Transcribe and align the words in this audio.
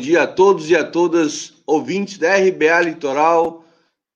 Dia 0.00 0.22
a 0.22 0.26
todos 0.26 0.70
e 0.70 0.74
a 0.74 0.82
todas, 0.82 1.52
ouvintes 1.66 2.16
da 2.16 2.34
RBA 2.34 2.80
Litoral, 2.80 3.66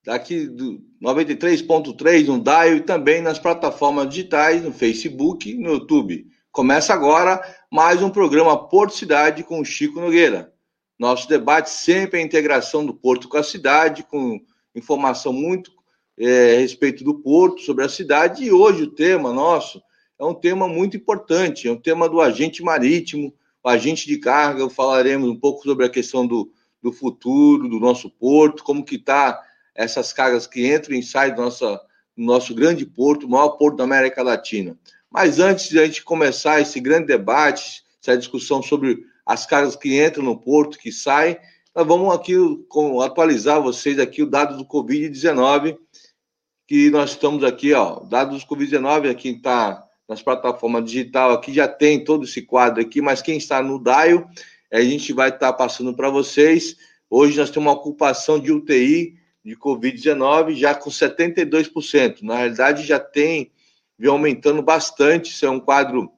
daqui 0.03 0.47
do 0.47 0.81
93.3 0.99 2.25
no 2.25 2.39
DAIO 2.41 2.77
e 2.77 2.81
também 2.81 3.21
nas 3.21 3.37
plataformas 3.37 4.09
digitais, 4.09 4.63
no 4.63 4.73
Facebook 4.73 5.47
e 5.47 5.53
no 5.53 5.73
YouTube. 5.73 6.25
Começa 6.51 6.91
agora 6.91 7.39
mais 7.71 8.01
um 8.01 8.09
programa 8.09 8.67
Porto 8.67 8.95
Cidade 8.95 9.43
com 9.43 9.63
Chico 9.63 10.01
Nogueira. 10.01 10.51
Nosso 10.97 11.29
debate 11.29 11.69
sempre 11.69 12.19
é 12.19 12.23
a 12.23 12.25
integração 12.25 12.83
do 12.83 12.95
porto 12.95 13.29
com 13.29 13.37
a 13.37 13.43
cidade, 13.43 14.01
com 14.01 14.39
informação 14.73 15.31
muito 15.31 15.71
é, 16.17 16.55
a 16.55 16.59
respeito 16.61 17.03
do 17.03 17.13
porto, 17.13 17.61
sobre 17.61 17.85
a 17.85 17.89
cidade, 17.89 18.43
e 18.43 18.51
hoje 18.51 18.81
o 18.81 18.91
tema 18.91 19.31
nosso 19.31 19.79
é 20.19 20.25
um 20.25 20.33
tema 20.33 20.67
muito 20.67 20.97
importante, 20.97 21.67
é 21.67 21.71
um 21.71 21.79
tema 21.79 22.09
do 22.09 22.19
agente 22.21 22.63
marítimo, 22.63 23.31
o 23.65 23.69
agente 23.69 24.05
de 24.05 24.19
carga, 24.19 24.69
falaremos 24.69 25.27
um 25.27 25.35
pouco 25.35 25.63
sobre 25.63 25.87
a 25.87 25.89
questão 25.89 26.27
do, 26.27 26.51
do 26.83 26.93
futuro, 26.93 27.67
do 27.67 27.79
nosso 27.79 28.11
porto, 28.11 28.63
como 28.63 28.85
que 28.85 28.95
está 28.95 29.41
essas 29.73 30.13
cargas 30.13 30.45
que 30.45 30.71
entram 30.71 30.95
e 30.95 31.01
saem 31.01 31.33
do 31.33 31.41
nosso, 31.41 31.79
nosso 32.15 32.53
grande 32.53 32.85
porto, 32.85 33.25
o 33.25 33.29
maior 33.29 33.49
porto 33.57 33.77
da 33.77 33.83
América 33.83 34.21
Latina. 34.21 34.77
Mas 35.09 35.39
antes 35.39 35.67
de 35.69 35.79
a 35.79 35.85
gente 35.85 36.03
começar 36.03 36.61
esse 36.61 36.79
grande 36.79 37.07
debate, 37.07 37.83
essa 37.99 38.15
discussão 38.15 38.61
sobre 38.61 39.03
as 39.25 39.47
cargas 39.47 39.75
que 39.75 39.99
entram 39.99 40.23
no 40.23 40.39
porto, 40.39 40.77
que 40.77 40.91
saem, 40.91 41.35
nós 41.73 41.87
vamos 41.87 42.13
aqui 42.13 42.35
atualizar 43.03 43.59
vocês 43.63 43.97
aqui 43.97 44.21
o 44.21 44.29
dado 44.29 44.57
do 44.57 44.65
Covid-19, 44.65 45.75
que 46.67 46.91
nós 46.91 47.11
estamos 47.11 47.43
aqui, 47.43 47.73
ó, 47.73 47.99
dados 48.01 48.43
do 48.43 48.47
Covid-19, 48.47 49.09
aqui 49.09 49.29
está 49.29 49.84
nas 50.07 50.21
plataformas 50.21 50.85
digital 50.85 51.31
aqui 51.31 51.53
já 51.53 51.67
tem 51.67 52.03
todo 52.03 52.25
esse 52.25 52.41
quadro 52.41 52.81
aqui, 52.81 53.01
mas 53.01 53.21
quem 53.21 53.37
está 53.37 53.61
no 53.61 53.79
DAIO, 53.79 54.27
a 54.71 54.81
gente 54.81 55.13
vai 55.13 55.29
estar 55.29 55.53
passando 55.53 55.95
para 55.95 56.09
vocês. 56.09 56.75
Hoje 57.09 57.37
nós 57.37 57.49
temos 57.49 57.67
uma 57.67 57.77
ocupação 57.77 58.39
de 58.39 58.51
UTI 58.51 59.15
de 59.43 59.55
Covid-19 59.55 60.55
já 60.55 60.73
com 60.73 60.89
72%. 60.89 62.21
Na 62.23 62.37
realidade, 62.37 62.83
já 62.83 62.99
tem, 62.99 63.51
vem 63.97 64.09
aumentando 64.09 64.61
bastante. 64.61 65.31
Isso 65.31 65.45
é 65.45 65.49
um 65.49 65.59
quadro 65.59 66.11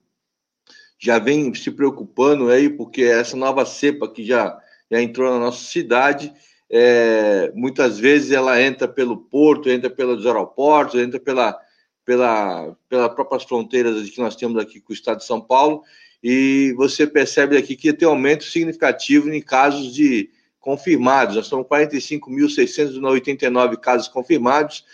já 1.00 1.20
vem 1.20 1.54
se 1.54 1.70
preocupando 1.70 2.50
aí, 2.50 2.70
porque 2.70 3.04
essa 3.04 3.38
nova 3.38 3.66
cepa 3.66 4.12
que 4.12 4.26
já, 4.26 4.58
já 4.90 5.02
entrou 5.02 5.32
na 5.32 5.40
nossa 5.40 5.64
cidade, 5.64 6.34
é, 6.70 7.52
muitas 7.54 8.00
vezes 8.00 8.32
ela 8.32 8.60
entra 8.62 8.88
pelo 8.88 9.18
porto, 9.18 9.70
entra 9.70 9.90
pelos 9.90 10.26
aeroportos, 10.26 11.00
entra 11.00 11.20
pela 11.20 11.58
pela, 12.08 12.74
pelas 12.88 13.14
próprias 13.14 13.44
fronteiras 13.44 14.10
que 14.10 14.22
nós 14.22 14.38
temos 14.38 14.58
aqui 14.58 14.80
com 14.80 14.94
o 14.94 14.96
estado 14.96 15.18
de 15.18 15.26
São 15.26 15.42
Paulo, 15.42 15.84
e 16.24 16.74
você 16.78 17.06
percebe 17.06 17.58
aqui 17.58 17.76
que 17.76 17.92
tem 17.92 18.08
um 18.08 18.12
aumento 18.12 18.46
significativo 18.46 19.30
em 19.30 19.42
casos 19.42 19.94
de 19.94 20.30
confirmados. 20.58 21.36
Nós 21.36 21.48
estamos 21.48 21.68
45.689 21.68 23.76
casos 23.76 24.08
confirmados, 24.08 24.86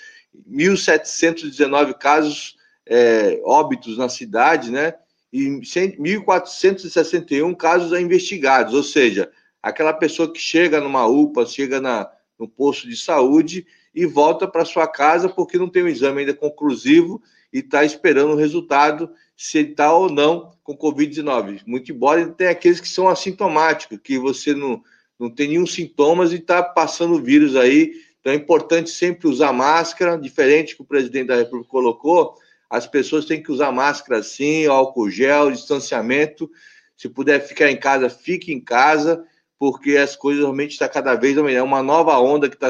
1.719 0.51 1.93
casos 1.93 2.57
é, 2.83 3.39
óbitos 3.45 3.95
na 3.95 4.09
cidade, 4.09 4.71
né? 4.71 4.95
E 5.31 5.45
1.461 5.45 7.55
casos 7.55 7.95
investigados, 7.99 8.73
ou 8.73 8.81
seja, 8.81 9.29
aquela 9.61 9.93
pessoa 9.93 10.33
que 10.33 10.39
chega 10.39 10.81
numa 10.81 11.05
UPA, 11.05 11.45
chega 11.45 11.79
na, 11.79 12.09
no 12.39 12.47
posto 12.47 12.89
de 12.89 12.97
saúde 12.97 13.67
e 13.93 14.05
volta 14.05 14.47
para 14.47 14.65
sua 14.65 14.87
casa 14.87 15.29
porque 15.29 15.57
não 15.57 15.69
tem 15.69 15.83
o 15.83 15.85
um 15.85 15.89
exame 15.89 16.21
ainda 16.21 16.33
conclusivo 16.33 17.21
e 17.51 17.59
está 17.59 17.85
esperando 17.85 18.31
o 18.31 18.37
resultado 18.37 19.11
se 19.37 19.59
está 19.59 19.93
ou 19.93 20.09
não 20.09 20.51
com 20.63 20.75
Covid-19. 20.75 21.61
Muito 21.65 21.91
embora 21.91 22.27
tem 22.27 22.47
aqueles 22.47 22.79
que 22.79 22.87
são 22.87 23.07
assintomáticos, 23.07 23.99
que 24.03 24.17
você 24.17 24.53
não, 24.53 24.81
não 25.19 25.29
tem 25.29 25.49
nenhum 25.49 25.65
sintomas 25.65 26.31
e 26.31 26.37
está 26.37 26.63
passando 26.63 27.15
o 27.15 27.21
vírus 27.21 27.55
aí. 27.55 27.93
Então 28.19 28.33
é 28.33 28.35
importante 28.35 28.89
sempre 28.89 29.27
usar 29.27 29.53
máscara, 29.53 30.17
diferente 30.17 30.75
que 30.75 30.81
o 30.81 30.85
presidente 30.85 31.27
da 31.27 31.35
República 31.35 31.69
colocou, 31.69 32.35
as 32.69 32.87
pessoas 32.87 33.25
têm 33.25 33.43
que 33.43 33.51
usar 33.51 33.71
máscara 33.71 34.23
sim, 34.23 34.65
álcool 34.65 35.09
gel, 35.09 35.51
distanciamento. 35.51 36.49
Se 36.97 37.07
puder 37.07 37.45
ficar 37.45 37.69
em 37.69 37.77
casa, 37.77 38.09
fique 38.09 38.51
em 38.51 38.59
casa 38.59 39.23
porque 39.63 39.95
as 39.95 40.13
coisas 40.13 40.41
realmente 40.41 40.71
estão 40.71 40.89
tá 40.89 40.93
cada 40.93 41.15
vez 41.15 41.37
melhor. 41.37 41.59
É 41.59 41.63
uma 41.63 41.81
nova 41.81 42.19
onda 42.19 42.49
que 42.49 42.55
está 42.55 42.69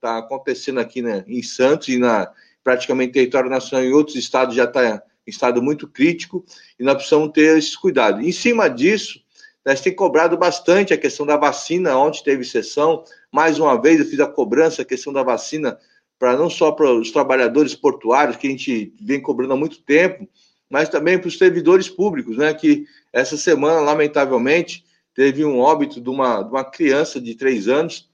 tá 0.00 0.20
acontecendo 0.20 0.80
aqui 0.80 1.02
né, 1.02 1.22
em 1.28 1.42
Santos 1.42 1.88
e 1.88 1.98
na 1.98 2.32
praticamente 2.64 3.12
território 3.12 3.50
nacional 3.50 3.84
em 3.84 3.92
outros 3.92 4.16
estados 4.16 4.54
já 4.54 4.64
está 4.64 5.02
em 5.26 5.30
estado 5.30 5.60
muito 5.60 5.86
crítico 5.86 6.42
e 6.78 6.82
nós 6.82 6.94
precisamos 6.94 7.30
ter 7.32 7.58
esses 7.58 7.76
cuidados. 7.76 8.24
Em 8.24 8.32
cima 8.32 8.70
disso, 8.70 9.20
nós 9.66 9.82
temos 9.82 9.98
cobrado 9.98 10.38
bastante 10.38 10.94
a 10.94 10.96
questão 10.96 11.26
da 11.26 11.36
vacina, 11.36 11.94
onde 11.98 12.24
teve 12.24 12.42
sessão. 12.42 13.04
Mais 13.30 13.58
uma 13.58 13.78
vez, 13.78 14.00
eu 14.00 14.06
fiz 14.06 14.18
a 14.18 14.26
cobrança, 14.26 14.80
a 14.80 14.86
questão 14.86 15.12
da 15.12 15.22
vacina, 15.22 15.78
para 16.18 16.38
não 16.38 16.48
só 16.48 16.72
para 16.72 16.90
os 16.90 17.10
trabalhadores 17.10 17.74
portuários, 17.74 18.38
que 18.38 18.46
a 18.46 18.50
gente 18.50 18.94
vem 18.98 19.20
cobrando 19.20 19.52
há 19.52 19.56
muito 19.58 19.82
tempo, 19.82 20.26
mas 20.70 20.88
também 20.88 21.18
para 21.18 21.28
os 21.28 21.36
servidores 21.36 21.86
públicos, 21.86 22.38
né? 22.38 22.54
Que 22.54 22.86
essa 23.12 23.36
semana, 23.36 23.80
lamentavelmente, 23.80 24.88
teve 25.14 25.44
um 25.44 25.58
óbito 25.58 26.00
de 26.00 26.08
uma, 26.08 26.42
de 26.42 26.50
uma 26.50 26.64
criança 26.64 27.20
de 27.20 27.34
três 27.34 27.68
anos 27.68 28.08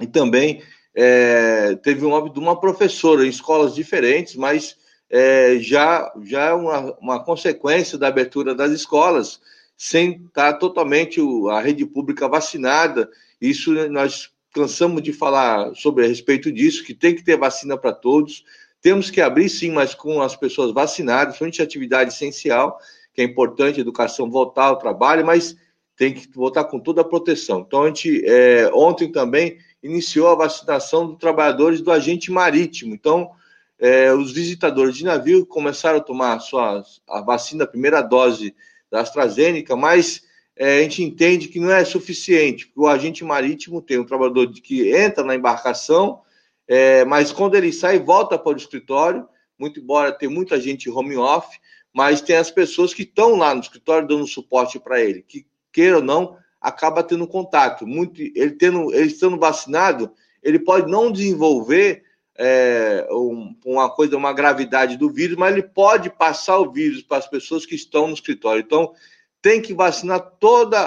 e 0.00 0.06
também 0.06 0.62
é, 0.94 1.76
teve 1.76 2.04
um 2.04 2.10
óbito 2.10 2.34
de 2.34 2.40
uma 2.40 2.58
professora 2.58 3.24
em 3.24 3.28
escolas 3.28 3.74
diferentes, 3.74 4.36
mas 4.36 4.76
é, 5.10 5.58
já, 5.60 6.12
já 6.22 6.46
é 6.46 6.52
uma, 6.52 6.96
uma 6.98 7.24
consequência 7.24 7.96
da 7.96 8.08
abertura 8.08 8.54
das 8.54 8.72
escolas, 8.72 9.40
sem 9.76 10.24
estar 10.26 10.54
totalmente 10.54 11.20
a 11.50 11.60
rede 11.60 11.86
pública 11.86 12.28
vacinada. 12.28 13.08
Isso 13.40 13.72
nós 13.88 14.30
cansamos 14.52 15.02
de 15.02 15.12
falar 15.12 15.74
sobre 15.74 16.04
a 16.04 16.08
respeito 16.08 16.50
disso, 16.50 16.84
que 16.84 16.94
tem 16.94 17.14
que 17.14 17.24
ter 17.24 17.36
vacina 17.36 17.78
para 17.78 17.92
todos. 17.92 18.44
Temos 18.82 19.10
que 19.10 19.20
abrir 19.20 19.48
sim, 19.48 19.70
mas 19.70 19.94
com 19.94 20.20
as 20.20 20.34
pessoas 20.36 20.72
vacinadas, 20.72 21.36
principalmente 21.36 21.62
atividade 21.62 22.12
essencial, 22.12 22.78
que 23.14 23.22
é 23.22 23.24
importante, 23.24 23.80
educação 23.80 24.30
voltar 24.30 24.64
ao 24.64 24.78
trabalho, 24.78 25.24
mas 25.24 25.56
tem 25.98 26.14
que 26.14 26.28
voltar 26.32 26.64
com 26.64 26.78
toda 26.78 27.00
a 27.00 27.04
proteção. 27.04 27.64
Então, 27.66 27.82
a 27.82 27.86
gente, 27.88 28.24
é, 28.24 28.70
ontem 28.72 29.10
também, 29.10 29.58
iniciou 29.82 30.28
a 30.28 30.36
vacinação 30.36 31.08
dos 31.08 31.18
trabalhadores 31.18 31.80
do 31.80 31.90
agente 31.90 32.30
marítimo. 32.30 32.94
Então, 32.94 33.32
é, 33.80 34.14
os 34.14 34.32
visitadores 34.32 34.96
de 34.96 35.04
navio 35.04 35.44
começaram 35.44 35.98
a 35.98 36.02
tomar 36.02 36.36
a, 36.36 36.40
sua, 36.40 36.84
a 37.08 37.20
vacina, 37.20 37.64
a 37.64 37.66
primeira 37.66 38.00
dose 38.00 38.54
da 38.88 39.00
AstraZeneca, 39.00 39.74
mas 39.74 40.22
é, 40.56 40.78
a 40.78 40.82
gente 40.82 41.02
entende 41.02 41.48
que 41.48 41.58
não 41.58 41.72
é 41.72 41.84
suficiente, 41.84 42.66
porque 42.66 42.80
o 42.80 42.86
agente 42.86 43.24
marítimo 43.24 43.82
tem 43.82 43.98
um 43.98 44.06
trabalhador 44.06 44.52
que 44.52 44.94
entra 44.94 45.24
na 45.24 45.34
embarcação, 45.34 46.20
é, 46.68 47.04
mas 47.04 47.32
quando 47.32 47.56
ele 47.56 47.72
sai, 47.72 47.98
volta 47.98 48.38
para 48.38 48.52
o 48.52 48.56
escritório, 48.56 49.28
muito 49.58 49.80
embora 49.80 50.12
tenha 50.12 50.30
muita 50.30 50.60
gente 50.60 50.88
home 50.88 51.16
office, 51.16 51.58
mas 51.92 52.20
tem 52.20 52.36
as 52.36 52.52
pessoas 52.52 52.94
que 52.94 53.02
estão 53.02 53.34
lá 53.34 53.52
no 53.52 53.60
escritório 53.60 54.06
dando 54.06 54.26
suporte 54.28 54.78
para 54.78 55.00
ele, 55.00 55.22
que 55.26 55.44
queira 55.78 55.98
ou 55.98 56.02
não, 56.02 56.36
acaba 56.60 57.04
tendo 57.04 57.24
contato. 57.24 57.86
Muito, 57.86 58.20
ele, 58.20 58.50
tendo, 58.50 58.92
ele 58.92 59.06
estando 59.06 59.38
vacinado, 59.38 60.10
ele 60.42 60.58
pode 60.58 60.90
não 60.90 61.12
desenvolver 61.12 62.02
é, 62.36 63.06
um, 63.12 63.54
uma 63.64 63.88
coisa, 63.88 64.16
uma 64.16 64.32
gravidade 64.32 64.96
do 64.96 65.08
vírus, 65.08 65.36
mas 65.36 65.52
ele 65.52 65.62
pode 65.62 66.10
passar 66.10 66.58
o 66.58 66.72
vírus 66.72 67.00
para 67.00 67.18
as 67.18 67.28
pessoas 67.28 67.64
que 67.64 67.76
estão 67.76 68.08
no 68.08 68.14
escritório. 68.14 68.60
Então, 68.60 68.92
tem 69.40 69.62
que 69.62 69.72
vacinar 69.72 70.20
toda 70.40 70.80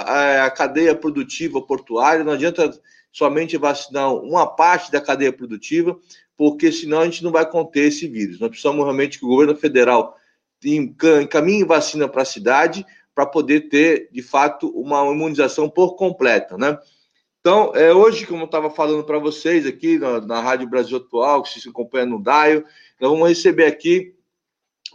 a 0.44 0.50
cadeia 0.50 0.94
produtiva 0.94 1.62
portuária, 1.62 2.22
não 2.22 2.34
adianta 2.34 2.78
somente 3.10 3.56
vacinar 3.56 4.14
uma 4.14 4.46
parte 4.46 4.92
da 4.92 5.00
cadeia 5.00 5.32
produtiva, 5.32 5.98
porque 6.36 6.70
senão 6.70 7.00
a 7.00 7.04
gente 7.06 7.24
não 7.24 7.32
vai 7.32 7.48
conter 7.48 7.88
esse 7.88 8.06
vírus. 8.06 8.38
Nós 8.38 8.50
precisamos 8.50 8.84
realmente 8.84 9.18
que 9.18 9.24
o 9.24 9.28
governo 9.28 9.56
federal 9.56 10.18
encaminhe 10.62 11.64
vacina 11.64 12.06
para 12.06 12.22
a 12.22 12.26
cidade, 12.26 12.84
para 13.14 13.26
poder 13.26 13.68
ter, 13.68 14.08
de 14.10 14.22
fato, 14.22 14.68
uma 14.68 15.04
imunização 15.10 15.68
por 15.68 15.96
completa, 15.96 16.56
né? 16.56 16.78
Então, 17.40 17.72
é, 17.74 17.92
hoje, 17.92 18.24
como 18.24 18.42
eu 18.42 18.46
estava 18.46 18.70
falando 18.70 19.04
para 19.04 19.18
vocês 19.18 19.66
aqui 19.66 19.98
na, 19.98 20.20
na, 20.20 20.40
Rádio 20.40 20.68
Brasil 20.68 20.96
Atual, 20.96 21.42
que 21.42 21.60
se 21.60 21.68
acompanha 21.68 22.06
no 22.06 22.22
DAIO, 22.22 22.64
nós 23.00 23.10
vamos 23.10 23.28
receber 23.28 23.66
aqui 23.66 24.14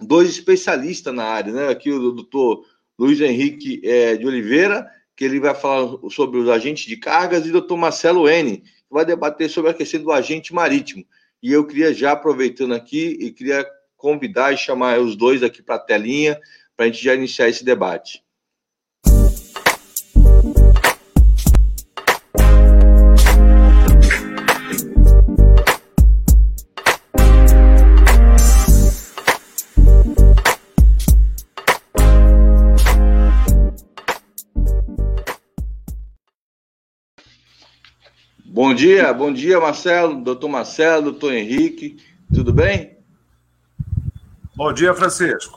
dois 0.02 0.30
especialistas 0.30 1.14
na 1.14 1.26
área, 1.26 1.52
né? 1.52 1.68
Aqui 1.68 1.92
o 1.92 2.12
doutor 2.14 2.66
Luiz 2.98 3.20
Henrique 3.20 3.82
é, 3.84 4.16
de 4.16 4.26
Oliveira, 4.26 4.90
que 5.16 5.26
ele 5.26 5.40
vai 5.40 5.54
falar 5.54 5.98
sobre 6.10 6.40
os 6.40 6.48
agentes 6.48 6.86
de 6.86 6.96
cargas, 6.96 7.46
e 7.46 7.50
o 7.50 7.52
doutor 7.52 7.76
Marcelo 7.76 8.30
N, 8.30 8.60
que 8.60 8.66
vai 8.90 9.04
debater 9.04 9.50
sobre 9.50 9.72
a 9.72 9.74
questão 9.74 10.02
do 10.02 10.12
agente 10.12 10.54
marítimo. 10.54 11.06
E 11.44 11.52
eu 11.52 11.66
queria 11.68 11.94
já, 11.94 12.14
aproveitando 12.14 12.74
aqui, 12.74 13.18
e 13.20 13.32
queria 13.32 13.66
convidar 13.98 14.54
e 14.54 14.58
chamar 14.58 15.00
os 15.00 15.16
dois 15.18 15.44
aqui 15.44 15.62
para 15.62 15.76
a 15.76 15.80
telinha, 15.80 16.40
para 16.78 16.86
a 16.86 16.90
gente 16.90 17.04
já 17.04 17.16
iniciar 17.16 17.50
esse 17.50 17.66
debate. 17.66 18.24
Bom 38.46 38.74
dia, 38.74 39.14
bom 39.14 39.34
dia, 39.34 39.60
Marcelo, 39.60 40.24
doutor 40.24 40.50
Marcelo, 40.50 41.12
doutor 41.12 41.34
Henrique, 41.34 41.98
tudo 42.34 42.54
bem? 42.54 42.98
Bom 44.56 44.74
dia, 44.74 44.94
Francisco. 44.94 45.57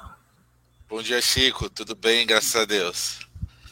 Bom 0.90 1.00
dia, 1.00 1.22
Chico, 1.22 1.70
tudo 1.70 1.94
bem, 1.94 2.26
graças 2.26 2.60
a 2.60 2.64
Deus. 2.64 3.20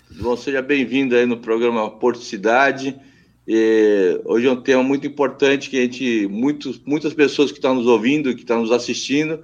Bom, 0.09 0.37
seja 0.37 0.63
bem-vindo 0.63 1.17
aí 1.17 1.27
no 1.27 1.39
programa 1.39 1.91
Porto 1.91 2.23
Cidade. 2.23 2.97
E 3.45 4.21
hoje 4.25 4.47
é 4.47 4.53
um 4.53 4.63
tema 4.63 4.85
muito 4.85 5.05
importante 5.05 5.69
que 5.69 5.77
a 5.79 5.81
gente, 5.81 6.29
muitos, 6.29 6.81
muitas 6.87 7.13
pessoas 7.13 7.51
que 7.51 7.59
estão 7.59 7.75
nos 7.75 7.89
ouvindo, 7.89 8.33
que 8.37 8.43
estão 8.43 8.61
nos 8.61 8.71
assistindo, 8.71 9.43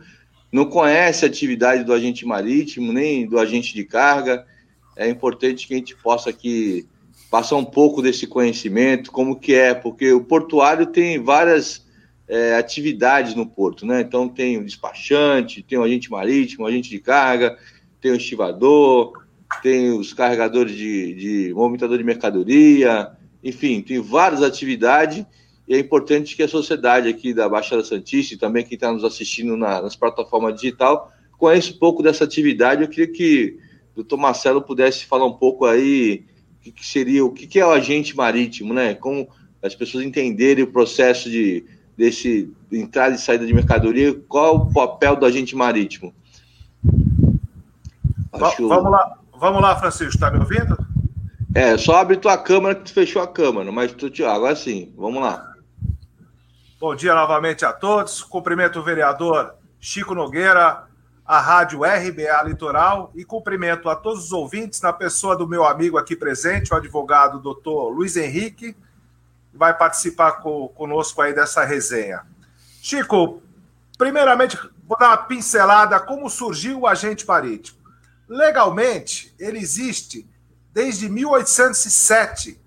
não 0.53 0.67
conhecem 0.67 1.29
a 1.29 1.33
atividade 1.33 1.83
do 1.83 1.93
agente 1.93 2.25
marítimo, 2.25 2.93
nem 2.93 3.27
do 3.27 3.41
agente 3.41 3.75
de 3.75 3.85
carga. 3.85 4.47
É 4.95 5.09
importante 5.09 5.67
que 5.67 5.75
a 5.75 5.77
gente 5.77 5.97
possa 5.97 6.31
aqui 6.31 6.87
passar 7.29 7.57
um 7.57 7.65
pouco 7.65 8.01
desse 8.01 8.25
conhecimento, 8.25 9.11
como 9.11 9.41
que 9.41 9.53
é, 9.53 9.75
porque 9.75 10.13
o 10.13 10.23
portuário 10.23 10.87
tem 10.87 11.21
várias 11.21 11.84
é, 12.29 12.57
atividades 12.57 13.35
no 13.35 13.47
porto, 13.47 13.85
né? 13.85 14.01
Então 14.01 14.29
tem 14.29 14.59
o 14.59 14.65
despachante, 14.65 15.63
tem 15.63 15.79
o 15.79 15.83
agente 15.83 16.11
marítimo, 16.11 16.65
o 16.65 16.67
agente 16.67 16.89
de 16.89 16.99
carga, 16.99 17.59
tem 18.01 18.13
o 18.13 18.17
estivador, 18.17 19.13
tem 19.63 19.93
os 19.93 20.13
carregadores 20.13 20.75
de, 20.75 21.15
de 21.15 21.55
movimentador 21.55 21.99
de 21.99 22.05
mercadoria, 22.05 23.13
enfim, 23.43 23.83
tem 23.83 24.01
várias 24.01 24.43
atividades 24.43 25.25
e 25.67 25.75
é 25.75 25.79
importante 25.79 26.37
que 26.37 26.43
a 26.43 26.49
sociedade 26.49 27.09
aqui 27.09 27.33
da 27.33 27.49
Baixada 27.49 27.83
Santista 27.83 28.35
e 28.35 28.39
também 28.39 28.65
quem 28.65 28.75
está 28.75 28.93
nos 28.93 29.05
assistindo 29.05 29.57
na, 29.57 29.81
nas 29.81 29.97
plataformas 29.97 30.55
digital 30.55 31.11
conheça 31.39 31.73
um 31.73 31.79
pouco 31.79 32.03
dessa 32.03 32.25
atividade. 32.25 32.83
Eu 32.83 32.89
queria 32.89 33.13
que 33.13 33.59
o 33.93 33.97
doutor 33.97 34.17
Marcelo 34.17 34.63
pudesse 34.63 35.05
falar 35.05 35.27
um 35.27 35.33
pouco 35.33 35.65
aí 35.65 36.25
que, 36.61 36.73
que 36.73 36.87
seria 36.87 37.25
o 37.25 37.31
que, 37.31 37.59
é 37.59 37.67
o 37.67 37.71
agente 37.71 38.17
marítimo, 38.17 38.73
né? 38.73 38.95
Como 38.95 39.29
as 39.63 39.75
pessoas 39.75 40.05
entenderem 40.05 40.65
o 40.65 40.73
processo 40.73 41.31
de 41.31 41.65
desse 41.97 42.53
de 42.71 42.81
entrada 42.81 43.15
e 43.15 43.19
saída 43.19 43.47
de 43.47 43.55
mercadoria, 43.55 44.15
qual 44.29 44.57
o 44.57 44.73
papel 44.73 45.17
do 45.17 45.27
agente 45.27 45.55
marítimo? 45.55 46.15
Acho... 48.33 48.69
Vamos 48.69 48.91
lá, 48.91 49.19
vamos 49.39 49.63
lá, 49.63 49.77
Francisco, 49.77 50.15
está 50.15 50.31
me 50.31 50.39
ouvindo? 50.39 50.77
É, 51.55 51.77
só 51.79 51.97
abre 51.97 52.17
tua 52.17 52.37
câmera 52.37 52.75
que 52.75 52.83
tu 52.83 52.93
fechou 52.93 53.23
a 53.23 53.29
câmera, 53.29 53.71
mas 53.71 53.93
tu, 53.93 54.11
agora 54.27 54.57
sim, 54.57 54.93
vamos 54.97 55.23
lá. 55.23 55.55
Bom 56.81 56.97
dia 56.97 57.15
novamente 57.15 57.65
a 57.65 57.73
todos. 57.73 58.23
Cumprimento 58.23 58.81
o 58.81 58.83
vereador 58.83 59.55
Chico 59.79 60.15
Nogueira, 60.15 60.85
a 61.25 61.41
rádio 61.41 61.81
RBA 61.85 62.43
Litoral 62.45 63.13
e 63.15 63.25
cumprimento 63.25 63.89
a 63.89 63.97
todos 63.97 64.25
os 64.25 64.33
ouvintes 64.33 64.81
na 64.83 64.93
pessoa 64.93 65.37
do 65.37 65.49
meu 65.49 65.65
amigo 65.65 65.97
aqui 65.97 66.15
presente, 66.15 66.75
o 66.75 66.77
advogado 66.77 67.39
doutor 67.39 67.89
Luiz 67.89 68.17
Henrique, 68.17 68.73
que 68.73 68.84
vai 69.55 69.77
participar 69.77 70.33
conosco 70.75 71.23
aí 71.23 71.35
dessa 71.35 71.65
resenha. 71.65 72.23
Chico, 72.83 73.43
primeiramente, 73.97 74.59
vou 74.87 74.99
dar 74.99 75.09
uma 75.09 75.17
pincelada 75.17 75.99
como 76.01 76.29
surgiu 76.29 76.81
o 76.81 76.87
agente 76.87 77.27
marítimo. 77.27 77.79
Legalmente, 78.29 79.35
ele 79.39 79.59
existe 79.59 80.29
desde 80.73 81.09
1807, 81.09 82.61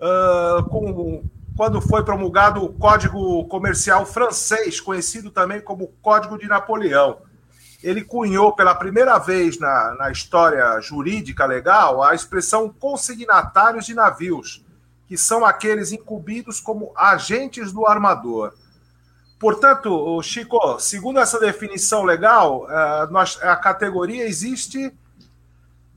uh, 0.00 0.64
com, 0.68 1.22
quando 1.56 1.80
foi 1.80 2.02
promulgado 2.04 2.64
o 2.64 2.72
Código 2.72 3.46
Comercial 3.46 4.04
Francês, 4.04 4.80
conhecido 4.80 5.30
também 5.30 5.60
como 5.60 5.94
Código 6.02 6.38
de 6.38 6.48
Napoleão 6.48 7.18
ele 7.82 8.04
cunhou 8.04 8.52
pela 8.52 8.74
primeira 8.74 9.18
vez 9.18 9.58
na, 9.58 9.94
na 9.96 10.10
história 10.10 10.80
jurídica 10.80 11.44
legal 11.44 12.02
a 12.02 12.14
expressão 12.14 12.68
consignatários 12.68 13.86
de 13.86 13.94
navios, 13.94 14.64
que 15.06 15.16
são 15.16 15.44
aqueles 15.44 15.92
incumbidos 15.92 16.60
como 16.60 16.92
agentes 16.96 17.72
do 17.72 17.86
armador. 17.86 18.54
Portanto, 19.38 20.22
Chico, 20.22 20.78
segundo 20.78 21.18
essa 21.18 21.38
definição 21.40 22.04
legal, 22.04 22.66
eh, 22.70 23.08
a 23.42 23.56
categoria 23.56 24.24
existe 24.24 24.94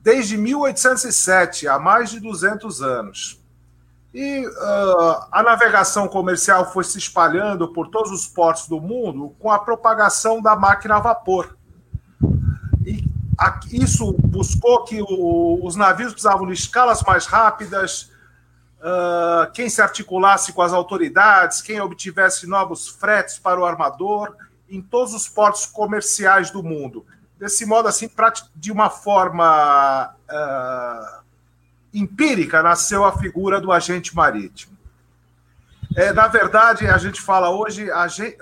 desde 0.06 0.36
1807, 0.36 1.68
há 1.68 1.78
mais 1.78 2.10
de 2.10 2.20
200 2.20 2.82
anos. 2.82 3.40
E 4.14 4.46
uh, 4.46 5.26
a 5.30 5.42
navegação 5.42 6.08
comercial 6.08 6.72
foi 6.72 6.84
se 6.84 6.96
espalhando 6.96 7.72
por 7.72 7.88
todos 7.88 8.10
os 8.10 8.26
portos 8.26 8.66
do 8.66 8.80
mundo 8.80 9.34
com 9.38 9.50
a 9.50 9.58
propagação 9.58 10.40
da 10.40 10.56
máquina 10.56 10.96
a 10.96 11.00
vapor. 11.00 11.56
Isso 13.70 14.12
buscou 14.12 14.84
que 14.84 15.02
o, 15.02 15.60
os 15.62 15.76
navios 15.76 16.12
precisavam 16.12 16.46
de 16.46 16.54
escalas 16.54 17.02
mais 17.02 17.26
rápidas, 17.26 18.10
uh, 18.80 19.50
quem 19.52 19.68
se 19.68 19.80
articulasse 19.82 20.52
com 20.52 20.62
as 20.62 20.72
autoridades, 20.72 21.62
quem 21.62 21.80
obtivesse 21.80 22.46
novos 22.46 22.88
fretes 22.88 23.38
para 23.38 23.60
o 23.60 23.64
armador 23.64 24.34
em 24.68 24.82
todos 24.82 25.14
os 25.14 25.28
portos 25.28 25.66
comerciais 25.66 26.50
do 26.50 26.62
mundo. 26.62 27.06
Desse 27.38 27.66
modo, 27.66 27.88
assim, 27.88 28.10
de 28.54 28.72
uma 28.72 28.88
forma 28.88 30.14
uh, 30.28 31.22
empírica, 31.92 32.62
nasceu 32.62 33.04
a 33.04 33.16
figura 33.16 33.60
do 33.60 33.70
agente 33.70 34.14
marítimo. 34.14 34.76
É, 35.94 36.12
na 36.12 36.26
verdade, 36.28 36.86
a 36.86 36.98
gente 36.98 37.22
fala 37.22 37.48
hoje, 37.50 37.88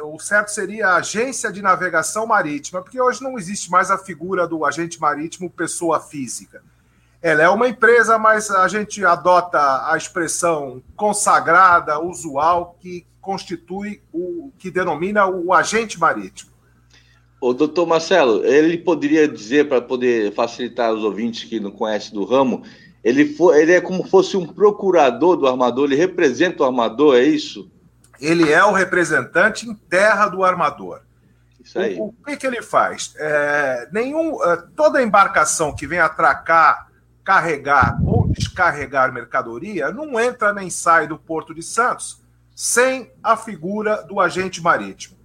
o 0.03 0.19
certo 0.19 0.49
seria 0.49 0.95
agência 0.95 1.53
de 1.53 1.63
navegação 1.63 2.27
marítima, 2.27 2.83
porque 2.83 3.01
hoje 3.01 3.23
não 3.23 3.39
existe 3.39 3.71
mais 3.71 3.91
a 3.91 3.99
figura 3.99 4.47
do 4.47 4.65
agente 4.65 5.01
marítimo 5.01 5.49
pessoa 5.51 6.01
física. 6.01 6.63
Ela 7.25 7.45
é 7.45 7.49
uma 7.49 7.67
empresa, 7.67 8.19
mas 8.19 8.51
a 8.51 8.69
gente 8.69 9.03
adota 9.03 9.91
a 9.91 9.97
expressão 9.97 10.83
consagrada, 10.95 11.99
usual, 11.99 12.77
que 12.79 13.07
constitui 13.19 14.03
o 14.13 14.53
que 14.59 14.71
denomina 14.71 15.27
o 15.27 15.51
agente 15.55 15.99
marítimo. 15.99 16.51
O 17.41 17.55
doutor 17.55 17.87
Marcelo, 17.87 18.45
ele 18.45 18.77
poderia 18.77 19.27
dizer, 19.27 19.71
para 19.71 19.81
poder 19.81 20.35
facilitar 20.35 20.93
os 20.93 21.03
ouvintes 21.03 21.45
que 21.45 21.59
não 21.59 21.71
conhecem 21.71 22.13
do 22.13 22.27
ramo, 22.27 22.63
ele, 23.03 23.35
for, 23.35 23.57
ele 23.57 23.73
é 23.73 23.81
como 23.81 24.07
fosse 24.07 24.37
um 24.37 24.47
procurador 24.47 25.35
do 25.35 25.47
armador, 25.47 25.87
ele 25.87 25.97
representa 25.97 26.63
o 26.63 26.67
armador, 26.67 27.17
é 27.17 27.23
isso? 27.23 27.71
Ele 28.21 28.53
é 28.53 28.63
o 28.63 28.73
representante 28.73 29.67
em 29.67 29.75
terra 29.75 30.29
do 30.29 30.45
armador. 30.45 31.01
Isso 31.65 31.79
aí. 31.79 31.97
O, 31.99 32.09
o 32.09 32.15
que, 32.27 32.37
que 32.37 32.47
ele 32.47 32.61
faz? 32.61 33.15
É, 33.17 33.89
nenhum, 33.91 34.45
é, 34.45 34.63
toda 34.77 35.03
embarcação 35.03 35.75
que 35.75 35.87
vem 35.87 36.01
atracar, 36.01 36.93
carregar 37.25 37.99
ou 38.05 38.29
descarregar 38.29 39.13
mercadoria 39.13 39.91
não 39.91 40.21
entra 40.21 40.53
nem 40.53 40.69
sai 40.69 41.07
do 41.07 41.19
Porto 41.19 41.55
de 41.55 41.63
Santos 41.63 42.23
sem 42.55 43.11
a 43.23 43.37
figura 43.37 44.03
do 44.03 44.21
agente 44.21 44.63
marítimo. 44.63 45.17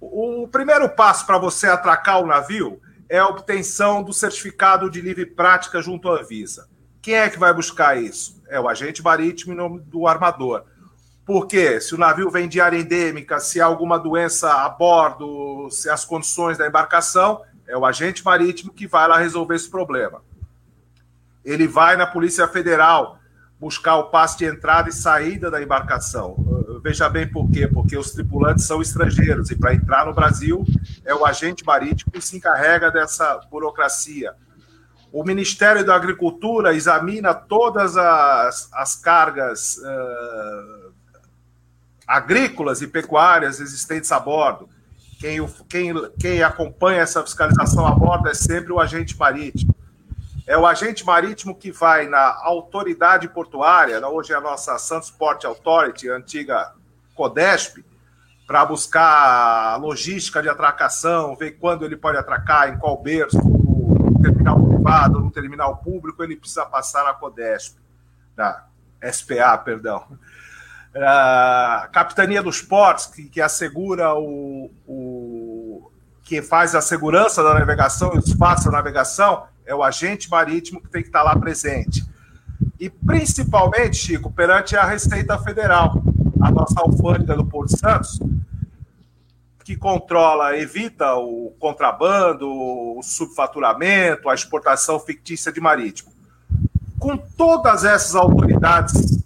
O, 0.00 0.48
primeiro 0.48 0.88
passo 0.88 1.26
para 1.26 1.36
você 1.36 1.66
atracar 1.66 2.22
o 2.22 2.26
navio 2.26 2.80
é 3.08 3.18
a 3.18 3.26
obtenção 3.26 4.02
do 4.02 4.12
certificado 4.12 4.88
de 4.88 5.00
livre 5.00 5.26
prática 5.26 5.82
junto 5.82 6.08
à 6.08 6.20
Anvisa. 6.20 6.68
Quem 7.02 7.14
é 7.14 7.28
que 7.28 7.38
vai 7.38 7.52
buscar 7.52 8.00
isso? 8.00 8.42
É 8.48 8.58
o 8.58 8.68
agente 8.68 9.02
marítimo 9.02 9.52
em 9.52 9.56
nome 9.56 9.80
do 9.80 10.06
armador. 10.06 10.64
Porque 11.26 11.80
se 11.80 11.94
o 11.94 11.98
navio 11.98 12.30
vem 12.30 12.48
de 12.48 12.60
área 12.60 12.78
endêmica, 12.78 13.38
se 13.40 13.60
há 13.60 13.66
alguma 13.66 13.98
doença 13.98 14.64
a 14.64 14.68
bordo, 14.68 15.68
se 15.70 15.90
as 15.90 16.04
condições 16.04 16.56
da 16.56 16.66
embarcação, 16.66 17.42
é 17.68 17.76
o 17.76 17.84
agente 17.84 18.24
marítimo 18.24 18.72
que 18.72 18.86
vai 18.86 19.06
lá 19.06 19.18
resolver 19.18 19.54
esse 19.54 19.68
problema. 19.68 20.22
Ele 21.44 21.66
vai 21.66 21.96
na 21.96 22.06
Polícia 22.06 22.46
Federal 22.48 23.18
buscar 23.58 23.96
o 23.96 24.10
passe 24.10 24.38
de 24.38 24.46
entrada 24.46 24.88
e 24.88 24.92
saída 24.92 25.50
da 25.50 25.62
embarcação. 25.62 26.36
Veja 26.82 27.08
bem 27.08 27.28
por 27.28 27.50
quê? 27.50 27.68
Porque 27.68 27.96
os 27.96 28.10
tripulantes 28.12 28.64
são 28.64 28.80
estrangeiros 28.80 29.50
e 29.50 29.56
para 29.56 29.74
entrar 29.74 30.06
no 30.06 30.14
Brasil 30.14 30.64
é 31.04 31.14
o 31.14 31.26
agente 31.26 31.64
marítimo 31.64 32.10
que 32.10 32.22
se 32.22 32.36
encarrega 32.36 32.90
dessa 32.90 33.38
burocracia 33.50 34.34
o 35.12 35.24
Ministério 35.24 35.84
da 35.84 35.94
Agricultura 35.94 36.72
examina 36.74 37.34
todas 37.34 37.96
as, 37.96 38.70
as 38.72 38.94
cargas 38.94 39.78
uh, 39.78 40.92
agrícolas 42.06 42.80
e 42.80 42.86
pecuárias 42.86 43.60
existentes 43.60 44.12
a 44.12 44.20
bordo. 44.20 44.68
Quem, 45.18 45.44
quem, 45.68 45.94
quem 46.18 46.42
acompanha 46.42 47.02
essa 47.02 47.22
fiscalização 47.22 47.86
a 47.86 47.90
bordo 47.90 48.28
é 48.28 48.34
sempre 48.34 48.72
o 48.72 48.80
agente 48.80 49.18
marítimo. 49.18 49.74
É 50.50 50.58
o 50.58 50.66
agente 50.66 51.06
marítimo 51.06 51.54
que 51.54 51.70
vai 51.70 52.08
na 52.08 52.36
autoridade 52.42 53.28
portuária, 53.28 54.04
hoje 54.04 54.32
é 54.32 54.34
a 54.34 54.40
nossa 54.40 54.76
Santos 54.80 55.08
Port 55.08 55.44
Authority, 55.44 56.08
antiga 56.10 56.72
CODESP, 57.14 57.84
para 58.48 58.64
buscar 58.64 59.76
logística 59.80 60.42
de 60.42 60.48
atracação, 60.48 61.36
ver 61.36 61.52
quando 61.52 61.84
ele 61.84 61.96
pode 61.96 62.18
atracar, 62.18 62.68
em 62.68 62.76
qual 62.76 63.00
berço, 63.00 63.38
terminal 64.20 64.60
privado, 64.60 65.20
no 65.20 65.30
terminal 65.30 65.76
público, 65.76 66.20
ele 66.20 66.34
precisa 66.34 66.66
passar 66.66 67.04
na 67.04 67.14
CODESP, 67.14 67.78
na 68.36 68.64
SPA, 69.12 69.56
perdão. 69.56 70.04
A 70.96 71.88
Capitania 71.92 72.42
dos 72.42 72.60
Portos, 72.60 73.06
que, 73.06 73.28
que 73.28 73.40
assegura 73.40 74.16
o, 74.16 74.68
o. 74.84 75.92
que 76.24 76.42
faz 76.42 76.74
a 76.74 76.80
segurança 76.80 77.40
da 77.40 77.54
navegação 77.54 78.14
e 78.14 78.16
o 78.16 78.18
espaço 78.18 78.64
da 78.64 78.72
navegação, 78.72 79.46
é 79.70 79.74
o 79.74 79.84
agente 79.84 80.28
marítimo 80.28 80.80
que 80.80 80.88
tem 80.88 81.00
que 81.00 81.08
estar 81.08 81.22
lá 81.22 81.36
presente. 81.36 82.04
E 82.78 82.90
principalmente, 82.90 83.96
Chico, 83.96 84.28
perante 84.32 84.76
a 84.76 84.84
Receita 84.84 85.38
Federal, 85.38 86.02
a 86.40 86.50
nossa 86.50 86.80
alfândega 86.80 87.36
do 87.36 87.46
Porto 87.46 87.78
Santos, 87.78 88.18
que 89.64 89.76
controla, 89.76 90.58
evita 90.58 91.14
o 91.14 91.54
contrabando, 91.60 92.50
o 92.50 93.00
subfaturamento, 93.00 94.28
a 94.28 94.34
exportação 94.34 94.98
fictícia 94.98 95.52
de 95.52 95.60
marítimo. 95.60 96.10
Com 96.98 97.16
todas 97.16 97.84
essas 97.84 98.16
autoridades 98.16 99.22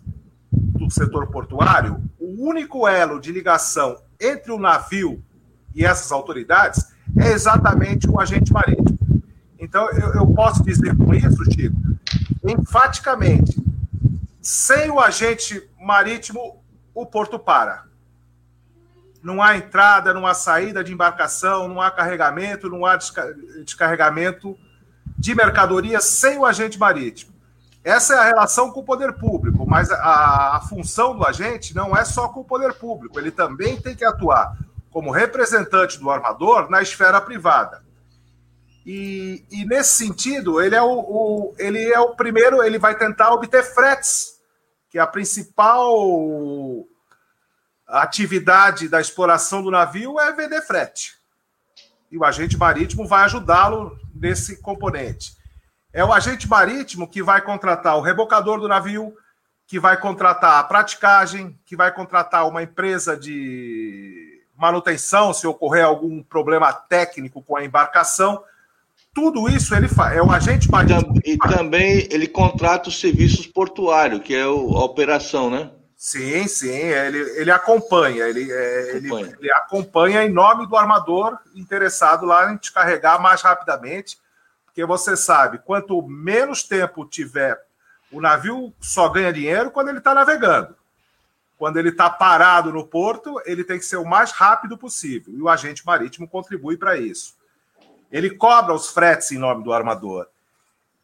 do 0.53 0.91
setor 0.91 1.29
portuário, 1.29 2.03
o 2.21 2.47
único 2.47 2.87
elo 2.87 3.19
de 3.19 3.33
ligação 3.33 3.97
entre 4.21 4.53
o 4.53 4.59
navio 4.59 5.23
e 5.75 5.87
essas 5.87 6.13
autoridades 6.13 6.93
é 7.19 7.33
exatamente 7.33 8.07
o 8.11 8.21
agente 8.21 8.53
marítimo. 8.53 9.04
Então, 9.65 9.91
eu, 9.93 10.13
eu 10.13 10.27
posso 10.27 10.63
dizer 10.63 10.95
com 10.95 11.15
isso, 11.15 11.43
Chico, 11.51 11.75
enfaticamente, 12.45 13.57
sem 14.43 14.91
o 14.91 15.01
agente 15.01 15.67
marítimo, 15.81 16.63
o 16.95 17.07
porto 17.07 17.39
para. 17.39 17.85
Não 19.23 19.43
há 19.43 19.57
entrada, 19.57 20.13
não 20.13 20.27
há 20.27 20.35
saída 20.35 20.85
de 20.85 20.93
embarcação, 20.93 21.67
não 21.67 21.81
há 21.81 21.91
carregamento, 21.91 22.69
não 22.69 22.85
há 22.85 22.99
descarregamento 23.65 24.55
de 25.19 25.35
mercadoria 25.35 25.99
sem 25.99 26.37
o 26.37 26.45
agente 26.45 26.79
marítimo. 26.79 27.33
Essa 27.83 28.17
é 28.17 28.19
a 28.19 28.25
relação 28.25 28.71
com 28.71 28.81
o 28.81 28.85
poder 28.85 29.15
público, 29.15 29.67
mas 29.67 29.91
a, 29.91 30.57
a, 30.57 30.61
função 30.61 31.17
do 31.17 31.27
agente 31.27 31.75
não 31.75 31.97
é 31.97 32.05
só 32.05 32.29
com 32.29 32.41
o 32.41 32.45
poder 32.45 32.75
público, 32.75 33.19
ele 33.19 33.31
também 33.31 33.81
tem 33.81 33.97
que 33.97 34.05
atuar 34.05 34.59
como 34.91 35.11
representante 35.11 35.99
do 35.99 36.11
armador 36.11 36.69
na 36.71 36.83
esfera 36.83 37.19
privada. 37.19 37.83
E, 38.85 39.45
e 39.51 39.65
nesse 39.65 39.95
sentido, 39.95 40.61
ele 40.61 40.75
é 40.75 40.83
o, 40.83 40.99
o, 40.99 41.55
ele 41.59 41.91
é 41.91 41.99
o 41.99 42.15
primeiro, 42.15 42.63
ele 42.63 42.79
vai 42.79 42.97
tentar 42.97 43.33
obter 43.33 43.63
fretes, 43.63 44.41
que 44.91 44.99
é 44.99 45.01
a 45.01 45.07
principal 45.07 46.87
atividade 47.87 48.89
da 48.89 49.01
exploração 49.01 49.63
do 49.63 49.71
navio 49.71 50.19
é 50.19 50.33
vender 50.33 50.63
frete. 50.63 51.15
E 52.11 52.19
o 52.19 52.25
agente 52.25 52.57
marítimo 52.57 53.07
vai 53.07 53.25
ajudá-lo 53.25 53.99
nesse 54.15 54.61
componente. 54.61 55.37
É 55.93 56.05
o 56.05 56.13
agente 56.13 56.49
marítimo 56.49 57.09
que 57.09 57.23
vai 57.23 57.41
contratar 57.41 57.97
o 57.97 58.01
rebocador 58.01 58.61
do 58.61 58.69
navio, 58.69 59.17
que 59.67 59.79
vai 59.79 59.97
contratar 59.97 60.59
a 60.59 60.65
praticagem, 60.65 61.59
que 61.65 61.77
vai 61.77 61.93
contratar 61.93 62.47
uma 62.47 62.63
empresa 62.63 63.17
de 63.17 64.43
manutenção 64.57 65.33
se 65.33 65.47
ocorrer 65.47 65.85
algum 65.85 66.23
problema 66.23 66.73
técnico 66.73 67.43
com 67.43 67.57
a 67.57 67.65
embarcação 67.65 68.43
tudo 69.15 69.49
isso 69.49 69.75
ele 69.75 69.87
faz, 69.87 70.17
é 70.17 70.23
um 70.23 70.33
agente 70.33 70.69
marítimo. 70.71 71.15
E, 71.25 71.39
também 71.39 72.09
ele 72.11 72.27
contrata 72.27 72.89
os 72.89 72.99
serviços 72.99 73.47
portuários, 73.47 74.21
que 74.21 74.35
é 74.35 74.43
a 74.43 74.51
operação, 74.51 75.49
né? 75.49 75.71
Sim, 75.97 76.47
sim, 76.49 76.69
ele, 76.69 77.19
ele 77.41 77.51
acompanha, 77.51 78.27
ele, 78.27 78.51
é, 78.53 78.99
acompanha. 78.99 79.27
Ele, 79.27 79.37
ele, 79.39 79.53
acompanha 79.53 80.25
em 80.25 80.31
nome 80.31 80.67
do 80.67 80.77
armador 80.77 81.39
interessado 81.55 82.27
lá 82.27 82.53
em 82.53 82.57
descarregar 82.57 83.23
mais 83.23 83.41
rapidamente, 83.41 84.19
porque 84.67 84.85
você 84.85 85.17
sabe, 85.17 85.61
quanto 85.65 86.03
menos 86.03 86.65
tempo 86.65 87.07
tiver, 87.07 87.59
o 88.13 88.21
navio 88.21 88.75
só 88.81 89.09
ganha 89.09 89.33
dinheiro 89.33 89.71
quando 89.71 89.89
ele 89.89 89.99
está 89.99 90.13
navegando. 90.13 90.77
Quando 91.57 91.79
ele 91.79 91.91
está 91.91 92.11
parado 92.11 92.73
no 92.73 92.85
porto, 92.85 93.41
ele 93.47 93.65
tem 93.65 93.79
que 93.79 93.87
ser 93.87 93.97
o 93.97 94.05
mais 94.05 94.33
rápido 94.33 94.77
possível, 94.77 95.33
e 95.33 95.41
o 95.41 95.49
agente 95.49 95.87
marítimo 95.87 96.29
contribui 96.29 96.77
para 96.77 96.99
isso. 96.99 97.35
Ele 98.11 98.31
cobra 98.31 98.75
os 98.75 98.89
fretes 98.89 99.33
em 99.33 99.39
nome 99.39 99.65
do 99.65 99.73
armador, 99.73 100.27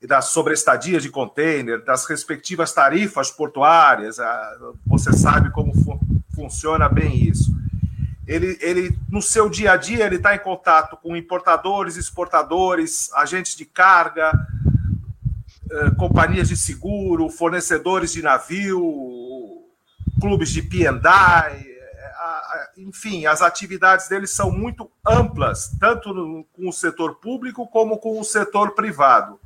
e 0.02 0.06
das 0.06 0.26
sobreestadias 0.26 1.02
de 1.02 1.10
container, 1.10 1.84
das 1.84 2.06
respectivas 2.06 2.72
tarifas 2.72 3.30
portuárias. 3.30 4.16
Você 4.86 5.12
sabe 5.12 5.50
como 5.50 5.74
fu 5.74 6.00
funciona 6.34 6.88
bem 6.88 7.28
isso. 7.28 7.54
Ele, 8.26 8.56
ele, 8.62 8.98
no 9.10 9.20
seu 9.20 9.50
dia 9.50 9.72
a 9.72 9.76
dia, 9.76 10.06
ele 10.06 10.16
está 10.16 10.34
em 10.34 10.38
contato 10.38 10.96
com 10.96 11.14
importadores, 11.14 11.96
exportadores, 11.96 13.12
agentes 13.12 13.54
de 13.54 13.66
carga, 13.66 14.32
eh, 15.70 15.90
companhias 15.98 16.48
de 16.48 16.56
seguro, 16.56 17.28
fornecedores 17.28 18.12
de 18.12 18.22
navio, 18.22 18.80
clubes 20.18 20.50
de 20.50 20.62
P&I, 20.62 21.69
enfim, 22.76 23.26
as 23.26 23.42
atividades 23.42 24.08
deles 24.08 24.30
são 24.30 24.50
muito 24.50 24.90
amplas, 25.06 25.70
tanto 25.78 26.12
no, 26.12 26.44
com 26.44 26.68
o 26.68 26.72
setor 26.72 27.16
público 27.16 27.66
como 27.66 27.98
com 27.98 28.20
o 28.20 28.24
setor 28.24 28.72
privado. 28.72 29.40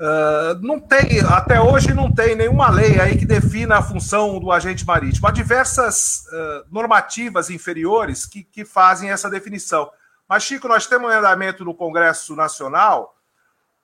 Uh, 0.00 0.54
não 0.62 0.80
tem, 0.80 1.20
até 1.28 1.60
hoje 1.60 1.92
não 1.92 2.10
tem 2.10 2.34
nenhuma 2.34 2.70
lei 2.70 2.98
aí 2.98 3.18
que 3.18 3.26
defina 3.26 3.76
a 3.76 3.82
função 3.82 4.38
do 4.38 4.50
agente 4.50 4.86
marítimo. 4.86 5.26
Há 5.26 5.30
diversas 5.30 6.24
uh, 6.32 6.64
normativas 6.70 7.50
inferiores 7.50 8.24
que, 8.24 8.42
que 8.42 8.64
fazem 8.64 9.10
essa 9.10 9.28
definição. 9.28 9.90
Mas, 10.26 10.44
Chico, 10.44 10.68
nós 10.68 10.86
temos 10.86 11.10
um 11.10 11.12
andamento 11.12 11.66
no 11.66 11.74
Congresso 11.74 12.34
Nacional 12.34 13.14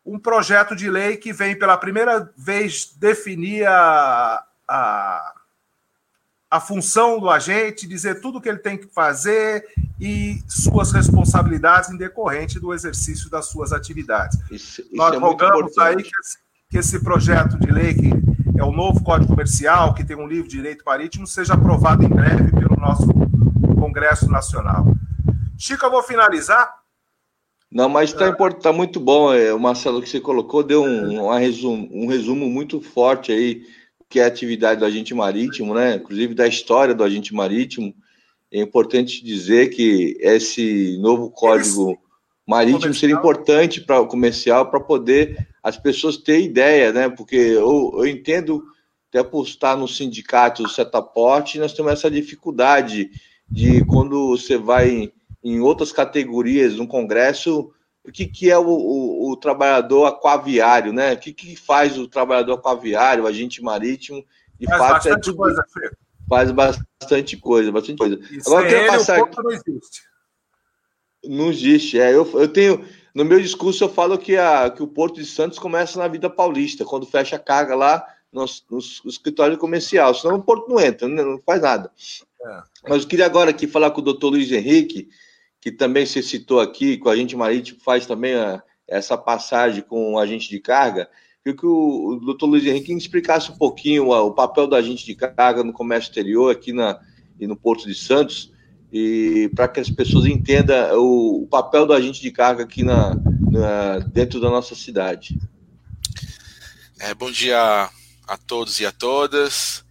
um 0.06 0.18
projeto 0.18 0.76
de 0.76 0.88
lei 0.88 1.16
que 1.16 1.32
vem 1.32 1.58
pela 1.58 1.76
primeira 1.76 2.32
vez 2.36 2.94
definir 2.96 3.66
a, 3.66 4.42
a 4.66 5.34
a 6.56 6.60
função 6.60 7.20
do 7.20 7.28
agente, 7.28 7.86
dizer 7.86 8.20
tudo 8.20 8.38
o 8.38 8.40
que 8.40 8.48
ele 8.48 8.58
tem 8.58 8.78
que 8.78 8.86
fazer 8.86 9.64
e 10.00 10.42
suas 10.48 10.90
responsabilidades 10.90 11.90
em 11.90 11.96
decorrente 11.96 12.58
do 12.58 12.72
exercício 12.72 13.30
das 13.30 13.46
suas 13.46 13.72
atividades. 13.72 14.38
Isso, 14.50 14.80
isso 14.80 14.90
Nós 14.92 15.14
é 15.14 15.18
rogamos 15.18 15.76
aí 15.78 15.96
que 15.96 16.10
esse, 16.20 16.38
que 16.70 16.78
esse, 16.78 17.00
projeto 17.00 17.58
de 17.58 17.70
lei, 17.70 17.94
que 17.94 18.10
é 18.58 18.64
o 18.64 18.72
novo 18.72 19.02
Código 19.04 19.30
Comercial, 19.30 19.92
que 19.92 20.04
tem 20.04 20.16
um 20.16 20.26
livro 20.26 20.48
de 20.48 20.56
direito 20.56 20.82
marítimo, 20.84 21.26
seja 21.26 21.54
aprovado 21.54 22.02
em 22.02 22.08
breve 22.08 22.50
pelo 22.52 22.76
nosso 22.76 23.06
Congresso 23.78 24.30
Nacional. 24.30 24.86
Chico, 25.58 25.84
eu 25.84 25.90
vou 25.90 26.02
finalizar. 26.02 26.72
Não, 27.70 27.88
mas 27.88 28.10
está 28.10 28.26
é. 28.28 28.52
tá 28.54 28.72
muito 28.72 28.98
bom, 28.98 29.32
é, 29.34 29.52
o 29.52 29.60
Marcelo, 29.60 30.00
que 30.00 30.08
você 30.08 30.20
colocou, 30.20 30.62
deu 30.62 30.82
um, 30.82 31.26
um, 31.26 31.38
resumo, 31.38 31.88
um 31.92 32.06
resumo 32.06 32.48
muito 32.48 32.80
forte 32.80 33.30
aí 33.32 33.62
que 34.08 34.20
é 34.20 34.24
a 34.24 34.28
atividade 34.28 34.80
do 34.80 34.86
agente 34.86 35.14
marítimo, 35.14 35.74
né? 35.74 35.96
Inclusive 35.96 36.34
da 36.34 36.46
história 36.46 36.94
do 36.94 37.04
agente 37.04 37.34
marítimo. 37.34 37.94
É 38.52 38.60
importante 38.60 39.24
dizer 39.24 39.70
que 39.70 40.16
esse 40.20 40.96
novo 40.98 41.30
código 41.30 41.98
marítimo 42.46 42.80
comercial. 42.80 43.00
seria 43.00 43.16
importante 43.16 43.80
para 43.80 44.00
o 44.00 44.06
comercial 44.06 44.70
para 44.70 44.80
poder 44.80 45.48
as 45.62 45.76
pessoas 45.76 46.16
ter 46.16 46.40
ideia, 46.40 46.92
né? 46.92 47.08
Porque 47.08 47.36
eu, 47.36 47.92
eu 47.98 48.06
entendo 48.06 48.62
até 49.08 49.22
por 49.22 49.44
estar 49.44 49.76
no 49.76 49.88
sindicato 49.88 50.62
do 50.62 50.68
setaporte, 50.68 51.58
nós 51.58 51.72
temos 51.72 51.92
essa 51.92 52.10
dificuldade 52.10 53.10
de 53.50 53.84
quando 53.84 54.28
você 54.28 54.56
vai 54.56 54.90
em, 54.90 55.12
em 55.42 55.60
outras 55.60 55.92
categorias 55.92 56.76
no 56.76 56.86
congresso 56.86 57.72
o 58.06 58.12
que, 58.12 58.26
que 58.26 58.50
é 58.50 58.56
o, 58.56 58.66
o, 58.66 59.32
o, 59.32 59.36
trabalhador 59.36 60.06
aquaviário, 60.06 60.92
né? 60.92 61.14
O 61.14 61.18
que, 61.18 61.32
que 61.32 61.56
faz 61.56 61.98
o 61.98 62.06
trabalhador 62.06 62.54
aquaviário, 62.54 63.24
o 63.24 63.26
agente 63.26 63.62
marítimo? 63.62 64.24
De 64.58 64.66
faz 64.66 64.78
fato, 64.78 65.08
é 65.08 65.18
tudo. 65.18 65.36
Coisa, 65.36 65.64
faz 66.28 66.50
bastante 66.50 67.36
coisa, 67.36 67.72
bastante 67.72 67.98
coisa. 67.98 68.18
E 68.30 68.40
Agora 68.46 68.64
eu 68.64 68.68
quero 68.68 68.82
ele, 68.82 68.96
passar. 68.96 69.20
O 69.20 69.42
não 69.42 69.50
existe. 69.50 70.02
Não 71.24 71.50
existe. 71.50 72.00
É, 72.00 72.14
eu, 72.14 72.30
eu 72.38 72.48
tenho. 72.48 72.84
No 73.14 73.24
meu 73.24 73.40
discurso, 73.40 73.82
eu 73.82 73.88
falo 73.88 74.18
que, 74.18 74.36
a, 74.36 74.70
que 74.70 74.82
o 74.82 74.86
Porto 74.86 75.16
de 75.16 75.24
Santos 75.24 75.58
começa 75.58 75.98
na 75.98 76.06
vida 76.06 76.28
paulista, 76.28 76.84
quando 76.84 77.06
fecha 77.06 77.36
a 77.36 77.40
carga 77.40 77.74
lá 77.74 78.06
no, 78.30 78.44
no, 78.44 78.78
no 79.04 79.10
escritório 79.10 79.58
comercial. 79.58 80.14
Senão 80.14 80.36
o 80.36 80.42
Porto 80.42 80.68
não 80.68 80.78
entra, 80.78 81.08
não, 81.08 81.32
não 81.32 81.42
faz 81.44 81.62
nada. 81.62 81.90
É. 82.40 82.62
Mas 82.88 83.02
eu 83.02 83.08
queria 83.08 83.26
agora 83.26 83.50
aqui 83.50 83.66
falar 83.66 83.90
com 83.90 84.00
o 84.00 84.04
doutor 84.04 84.30
Luiz 84.30 84.52
Henrique 84.52 85.08
que 85.66 85.72
também 85.72 86.06
se 86.06 86.22
citou 86.22 86.60
aqui, 86.60 86.96
com 86.96 87.08
a 87.08 87.16
gente 87.16 87.34
marítimo 87.34 87.80
faz 87.80 88.06
também 88.06 88.36
a, 88.36 88.62
essa 88.86 89.18
passagem 89.18 89.82
com 89.82 90.14
o 90.14 90.18
agente 90.20 90.48
de 90.48 90.60
carga, 90.60 91.10
queria 91.42 91.58
que 91.58 91.66
o, 91.66 92.10
o 92.10 92.20
doutor 92.20 92.46
Luiz 92.46 92.64
Henrique 92.64 92.92
explicasse 92.92 93.50
um 93.50 93.56
pouquinho 93.56 94.12
a, 94.12 94.22
o 94.22 94.30
papel 94.30 94.68
do 94.68 94.76
agente 94.76 95.04
de 95.04 95.16
carga 95.16 95.64
no 95.64 95.72
comércio 95.72 96.08
exterior 96.08 96.52
aqui 96.52 96.72
na, 96.72 97.00
e 97.40 97.48
no 97.48 97.56
Porto 97.56 97.84
de 97.84 97.96
Santos, 97.96 98.52
e 98.92 99.50
para 99.56 99.66
que 99.66 99.80
as 99.80 99.90
pessoas 99.90 100.26
entendam 100.26 101.00
o, 101.00 101.42
o, 101.42 101.48
papel 101.48 101.84
do 101.84 101.92
agente 101.92 102.22
de 102.22 102.30
carga 102.30 102.62
aqui 102.62 102.84
na, 102.84 103.16
na 103.50 103.98
dentro 103.98 104.38
da 104.38 104.48
nossa 104.48 104.76
cidade. 104.76 105.36
É, 107.00 107.12
bom 107.12 107.32
dia 107.32 107.90
a 108.28 108.36
todos 108.36 108.78
e 108.78 108.86
a 108.86 108.92
todas. 108.92 109.84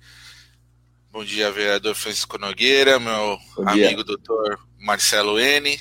Bom 1.12 1.26
dia, 1.26 1.52
vereador 1.52 1.96
Francisco 1.96 2.38
Nogueira, 2.38 2.98
meu 2.98 3.38
amigo 3.66 4.06
doutor 4.06 4.65
Marcelo 4.80 5.40
N. 5.40 5.80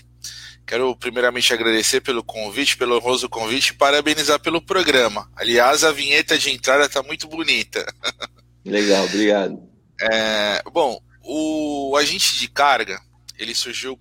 Quero 0.67 0.97
primeiramente 0.97 1.53
agradecer 1.53 2.01
pelo 2.01 2.25
convite, 2.25 2.77
pelo 2.77 2.97
honroso 2.97 3.29
convite 3.29 3.69
e 3.69 3.75
parabenizar 3.75 4.41
pelo 4.41 4.63
programa. 4.63 5.31
Aliás, 5.37 5.85
a 5.85 5.93
vinheta 5.93 6.39
de 6.39 6.51
entrada 6.51 6.87
está 6.87 7.03
muito 7.03 7.29
bonita. 7.29 7.85
Legal, 8.65 9.05
obrigado. 9.05 9.63
É, 10.01 10.63
bom, 10.73 11.01
o 11.23 11.97
agente 11.99 12.39
de 12.39 12.49
carga 12.49 13.01
ele 13.39 13.55
surgiu 13.55 14.01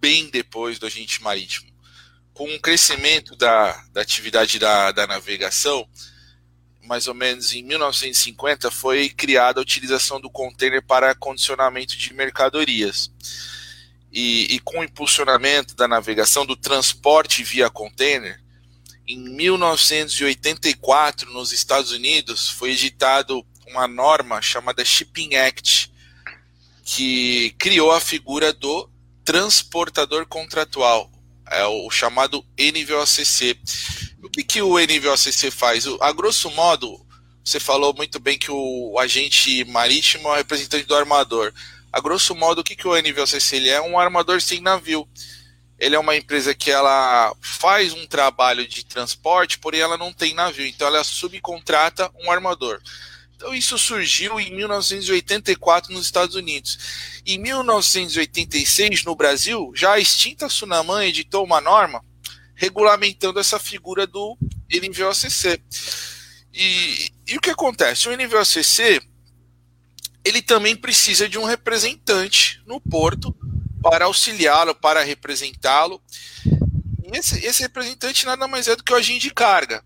bem 0.00 0.30
depois 0.30 0.78
do 0.78 0.86
agente 0.86 1.22
marítimo. 1.22 1.70
Com 2.32 2.54
o 2.54 2.60
crescimento 2.60 3.36
da, 3.36 3.72
da 3.92 4.00
atividade 4.00 4.58
da, 4.58 4.92
da 4.92 5.06
navegação, 5.06 5.86
mais 6.82 7.06
ou 7.06 7.14
menos 7.14 7.52
em 7.52 7.62
1950, 7.62 8.70
foi 8.70 9.10
criada 9.10 9.60
a 9.60 9.62
utilização 9.62 10.20
do 10.20 10.30
container 10.30 10.82
para 10.84 11.14
condicionamento 11.14 11.96
de 11.96 12.14
mercadorias. 12.14 13.12
E, 14.12 14.54
e, 14.54 14.60
com 14.60 14.80
o 14.80 14.84
impulsionamento 14.84 15.76
da 15.76 15.86
navegação, 15.86 16.44
do 16.44 16.56
transporte 16.56 17.44
via 17.44 17.70
container, 17.70 18.42
em 19.06 19.16
1984, 19.18 21.32
nos 21.32 21.52
Estados 21.52 21.92
Unidos, 21.92 22.48
foi 22.48 22.72
editado 22.72 23.46
uma 23.66 23.86
norma 23.86 24.42
chamada 24.42 24.84
Shipping 24.84 25.36
Act, 25.36 25.92
que 26.84 27.54
criou 27.58 27.92
a 27.92 28.00
figura 28.00 28.52
do 28.52 28.90
transportador 29.24 30.26
contratual, 30.26 31.08
é 31.50 31.66
o 31.66 31.90
chamado 31.90 32.44
NVOCC. 32.58 33.58
O 34.22 34.28
que, 34.28 34.44
que 34.44 34.62
o 34.62 34.78
NVOCC 34.78 35.50
faz? 35.50 35.84
A 36.00 36.12
grosso 36.12 36.50
modo, 36.50 37.04
você 37.44 37.58
falou 37.58 37.92
muito 37.92 38.20
bem 38.20 38.38
que 38.38 38.50
o 38.50 38.96
agente 38.98 39.64
marítimo 39.64 40.28
é 40.28 40.32
o 40.32 40.36
representante 40.36 40.84
do 40.84 40.94
armador. 40.94 41.52
A 41.92 42.00
grosso 42.00 42.34
modo, 42.34 42.60
o 42.60 42.64
que, 42.64 42.76
que 42.76 42.86
o 42.86 42.94
NVOCC 42.94 43.56
ele 43.56 43.68
é? 43.68 43.80
Um 43.80 43.98
armador 43.98 44.40
sem 44.40 44.60
navio. 44.60 45.08
Ele 45.78 45.96
é 45.96 45.98
uma 45.98 46.14
empresa 46.14 46.54
que 46.54 46.70
ela 46.70 47.34
faz 47.40 47.92
um 47.94 48.06
trabalho 48.06 48.66
de 48.68 48.84
transporte, 48.84 49.58
porém 49.58 49.80
ela 49.80 49.96
não 49.96 50.12
tem 50.12 50.34
navio, 50.34 50.66
então 50.66 50.86
ela 50.86 51.02
subcontrata 51.02 52.10
um 52.22 52.30
armador. 52.30 52.80
Então 53.34 53.54
isso 53.54 53.78
surgiu 53.78 54.38
em 54.38 54.54
1984 54.54 55.90
nos 55.94 56.04
Estados 56.04 56.36
Unidos. 56.36 56.78
Em 57.24 57.38
1986 57.38 59.02
no 59.04 59.16
Brasil, 59.16 59.72
já 59.74 59.92
a 59.92 59.98
extinta 59.98 60.50
Sunaman 60.50 61.06
editou 61.06 61.42
uma 61.42 61.60
norma 61.60 62.04
regulamentando 62.54 63.40
essa 63.40 63.58
figura 63.58 64.06
do 64.06 64.36
NVOCC. 64.70 65.62
E, 66.52 67.10
e 67.26 67.36
o 67.38 67.40
que 67.40 67.48
acontece? 67.48 68.10
O 68.10 68.14
NVOCC 68.14 69.00
ele 70.24 70.42
também 70.42 70.76
precisa 70.76 71.28
de 71.28 71.38
um 71.38 71.44
representante 71.44 72.62
no 72.66 72.80
porto 72.80 73.34
para 73.82 74.04
auxiliá-lo, 74.04 74.74
para 74.74 75.02
representá-lo. 75.02 76.02
Esse, 77.12 77.44
esse 77.44 77.62
representante 77.62 78.26
nada 78.26 78.46
mais 78.46 78.68
é 78.68 78.76
do 78.76 78.84
que 78.84 78.92
o 78.92 78.96
agente 78.96 79.28
de 79.28 79.34
carga. 79.34 79.82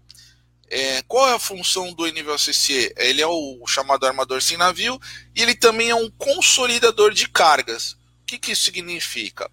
É, 0.71 1.03
qual 1.03 1.29
é 1.29 1.35
a 1.35 1.39
função 1.39 1.93
do 1.93 2.07
NVOCC? 2.07 2.95
Ele 2.97 3.23
é 3.23 3.27
o 3.27 3.65
chamado 3.67 4.07
armador 4.07 4.43
sem 4.43 4.57
navio 4.57 5.01
e 5.35 5.43
ele 5.43 5.55
também 5.55 5.91
é 5.91 5.95
um 5.95 6.11
consolidador 6.11 7.13
de 7.13 7.29
cargas. 7.29 7.93
O 7.93 8.27
que, 8.27 8.39
que 8.39 8.53
isso 8.53 8.65
significa? 8.65 9.51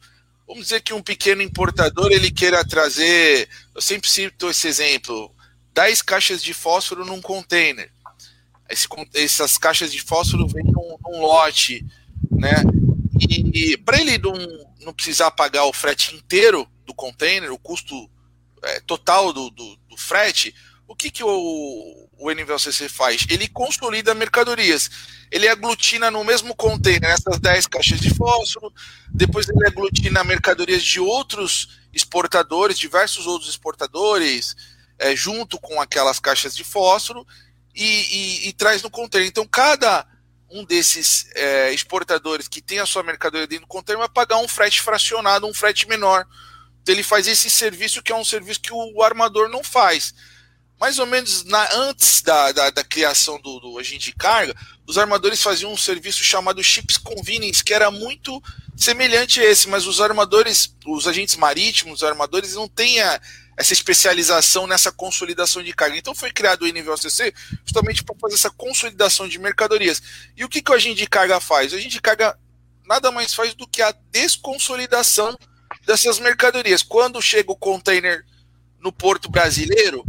Vamos 0.48 0.64
dizer 0.64 0.82
que 0.82 0.94
um 0.94 1.02
pequeno 1.02 1.42
importador 1.42 2.12
ele 2.12 2.32
queira 2.32 2.66
trazer, 2.68 3.48
eu 3.74 3.82
sempre 3.82 4.10
cito 4.10 4.50
esse 4.50 4.68
exemplo, 4.68 5.34
10 5.74 6.02
caixas 6.02 6.42
de 6.44 6.54
fósforo 6.54 7.06
num 7.06 7.22
container. 7.22 7.92
Esse, 8.72 8.88
essas 9.14 9.58
caixas 9.58 9.92
de 9.92 10.02
fósforo 10.02 10.48
vêm 10.48 10.64
num, 10.64 10.98
num 11.04 11.22
lote, 11.22 11.86
né? 12.32 12.64
E, 13.30 13.74
e 13.74 13.78
para 13.78 14.00
ele 14.00 14.18
não, 14.18 14.34
não 14.82 14.94
precisar 14.94 15.32
pagar 15.32 15.66
o 15.66 15.74
frete 15.74 16.16
inteiro 16.16 16.68
do 16.86 16.94
container, 16.94 17.52
o 17.52 17.60
custo 17.60 18.10
é, 18.64 18.80
total 18.82 19.34
do, 19.34 19.50
do, 19.50 19.76
do 19.90 19.98
frete, 19.98 20.54
o 20.88 20.96
que, 20.96 21.10
que 21.10 21.24
o, 21.24 22.10
o 22.18 22.32
NVLCC 22.32 22.90
faz? 22.90 23.26
Ele 23.30 23.48
consolida 23.48 24.14
mercadorias. 24.14 24.90
Ele 25.32 25.48
aglutina 25.48 26.12
no 26.12 26.24
mesmo 26.24 26.54
container 26.54 27.10
essas 27.10 27.40
10 27.40 27.68
caixas 27.68 28.02
de 28.02 28.14
fósforo, 28.14 28.74
depois 29.10 29.48
ele 29.48 29.66
aglutina 29.66 30.24
mercadorias 30.24 30.84
de 30.84 31.00
outros 31.00 31.80
exportadores, 31.94 32.78
diversos 32.78 33.26
outros 33.26 33.50
exportadores, 33.50 34.56
é, 35.00 35.16
junto 35.16 35.58
com 35.58 35.82
aquelas 35.82 36.20
caixas 36.20 36.54
de 36.54 36.66
fósforo, 36.66 37.26
e, 37.76 37.86
e, 37.86 38.50
e 38.50 38.54
traz 38.54 38.82
no 38.82 38.90
container. 38.90 39.28
Então, 39.28 39.48
cada 39.48 40.06
um 40.50 40.64
desses 40.66 41.28
é, 41.34 41.74
exportadores 41.74 42.48
que 42.48 42.62
tem 42.62 42.80
a 42.80 42.86
sua 42.86 43.04
mercadoria 43.04 43.48
dentro 43.48 43.66
do 43.66 43.70
container 43.70 44.00
vai 44.00 44.10
pagar 44.10 44.38
um 44.38 44.48
frete 44.48 44.82
fracionado, 44.82 45.48
um 45.48 45.54
frete 45.54 45.88
menor. 45.88 46.26
Então, 46.82 46.94
ele 46.94 47.04
faz 47.04 47.28
esse 47.28 47.50
serviço 47.50 48.02
que 48.02 48.12
é 48.12 48.16
um 48.16 48.26
serviço 48.26 48.62
que 48.62 48.74
o 48.74 49.02
armador 49.02 49.50
não 49.50 49.64
faz 49.64 50.14
mais 50.82 50.98
ou 50.98 51.06
menos 51.06 51.44
na, 51.44 51.76
antes 51.76 52.24
da, 52.24 52.52
da, 52.52 52.72
da 52.72 52.84
criação 52.84 53.40
do, 53.40 53.60
do, 53.60 53.78
agente 53.78 54.06
de 54.06 54.16
carga, 54.16 54.56
os 54.88 54.98
armadores 54.98 55.40
faziam 55.40 55.72
um 55.72 55.78
serviço 55.78 56.24
chamado 56.24 56.64
Chips 56.64 56.98
Convenience, 56.98 57.64
que 57.64 57.72
era 57.72 57.92
muito 57.92 58.42
semelhante 58.76 59.40
a 59.40 59.44
esse, 59.44 59.70
mas 59.70 59.86
os 59.86 60.02
armadores, 60.02 60.76
os 60.88 61.08
agentes 61.08 61.36
marítimos, 61.36 62.02
os 62.02 62.04
armadores 62.04 62.56
não 62.56 62.68
têm 62.68 63.00
a, 63.00 63.22
essa 63.62 63.74
especialização 63.74 64.66
nessa 64.66 64.92
consolidação 64.92 65.62
de 65.62 65.72
carga. 65.72 65.96
Então 65.96 66.16
foi 66.16 66.32
criado 66.32 66.64
o 66.64 66.68
NVOCC 66.68 67.32
justamente 67.64 68.04
para 68.04 68.16
fazer 68.20 68.34
essa 68.34 68.50
consolidação 68.50 69.28
de 69.28 69.38
mercadorias. 69.38 70.02
E 70.36 70.44
o 70.44 70.50
que, 70.50 70.64
que 70.64 70.72
o 70.72 70.74
agente 70.74 70.96
de 70.96 71.08
carga 71.08 71.40
faz? 71.40 71.72
O 71.72 71.76
agente 71.76 71.94
de 71.94 72.02
carga 72.02 72.38
nada 72.88 73.12
mais 73.12 73.36
faz 73.36 73.54
do 73.54 73.68
que 73.68 73.82
a 73.82 73.94
desconsolidação 74.12 75.38
dessas 75.86 76.18
mercadorias. 76.18 76.82
Quando 76.82 77.22
chega 77.22 77.52
o 77.52 77.56
container 77.56 78.26
no 78.80 78.92
porto 78.92 79.30
brasileiro, 79.30 80.04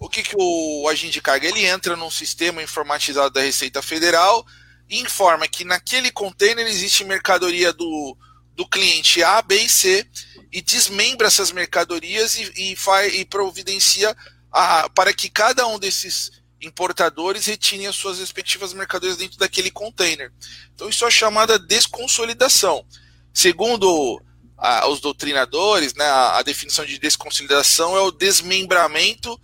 o 0.00 0.08
que, 0.08 0.22
que 0.22 0.34
o 0.38 0.88
agente 0.88 1.12
de 1.12 1.20
carga? 1.20 1.46
Ele 1.46 1.66
entra 1.66 1.96
num 1.96 2.10
sistema 2.10 2.62
informatizado 2.62 3.34
da 3.34 3.42
Receita 3.42 3.82
Federal 3.82 4.46
e 4.88 4.98
informa 5.00 5.46
que 5.46 5.62
naquele 5.62 6.10
container 6.10 6.66
existe 6.66 7.04
mercadoria 7.04 7.70
do, 7.70 8.16
do 8.56 8.66
cliente 8.66 9.22
A, 9.22 9.42
B 9.42 9.56
e 9.56 9.68
C 9.68 10.06
e 10.54 10.62
desmembra 10.62 11.26
essas 11.26 11.50
mercadorias 11.50 12.36
e, 12.36 12.52
e, 12.54 12.76
faz, 12.76 13.12
e 13.12 13.24
providencia 13.24 14.16
a, 14.52 14.88
para 14.90 15.12
que 15.12 15.28
cada 15.28 15.66
um 15.66 15.80
desses 15.80 16.30
importadores 16.62 17.46
retine 17.46 17.88
as 17.88 17.96
suas 17.96 18.20
respectivas 18.20 18.72
mercadorias 18.72 19.16
dentro 19.16 19.36
daquele 19.36 19.68
container. 19.68 20.32
Então 20.72 20.88
isso 20.88 21.04
é 21.04 21.10
chamada 21.10 21.58
desconsolidação. 21.58 22.86
Segundo 23.32 24.22
a, 24.56 24.86
os 24.86 25.00
doutrinadores, 25.00 25.92
né, 25.94 26.04
a, 26.04 26.38
a 26.38 26.42
definição 26.42 26.86
de 26.86 27.00
desconsolidação 27.00 27.96
é 27.96 28.00
o 28.02 28.12
desmembramento 28.12 29.36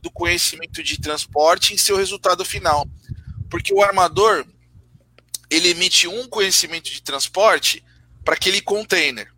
do 0.00 0.10
conhecimento 0.10 0.82
de 0.82 0.98
transporte 0.98 1.74
em 1.74 1.76
seu 1.76 1.98
resultado 1.98 2.42
final. 2.42 2.88
Porque 3.50 3.74
o 3.74 3.82
armador 3.82 4.46
ele 5.50 5.68
emite 5.68 6.08
um 6.08 6.26
conhecimento 6.26 6.90
de 6.90 7.02
transporte 7.02 7.84
para 8.24 8.32
aquele 8.32 8.62
container. 8.62 9.33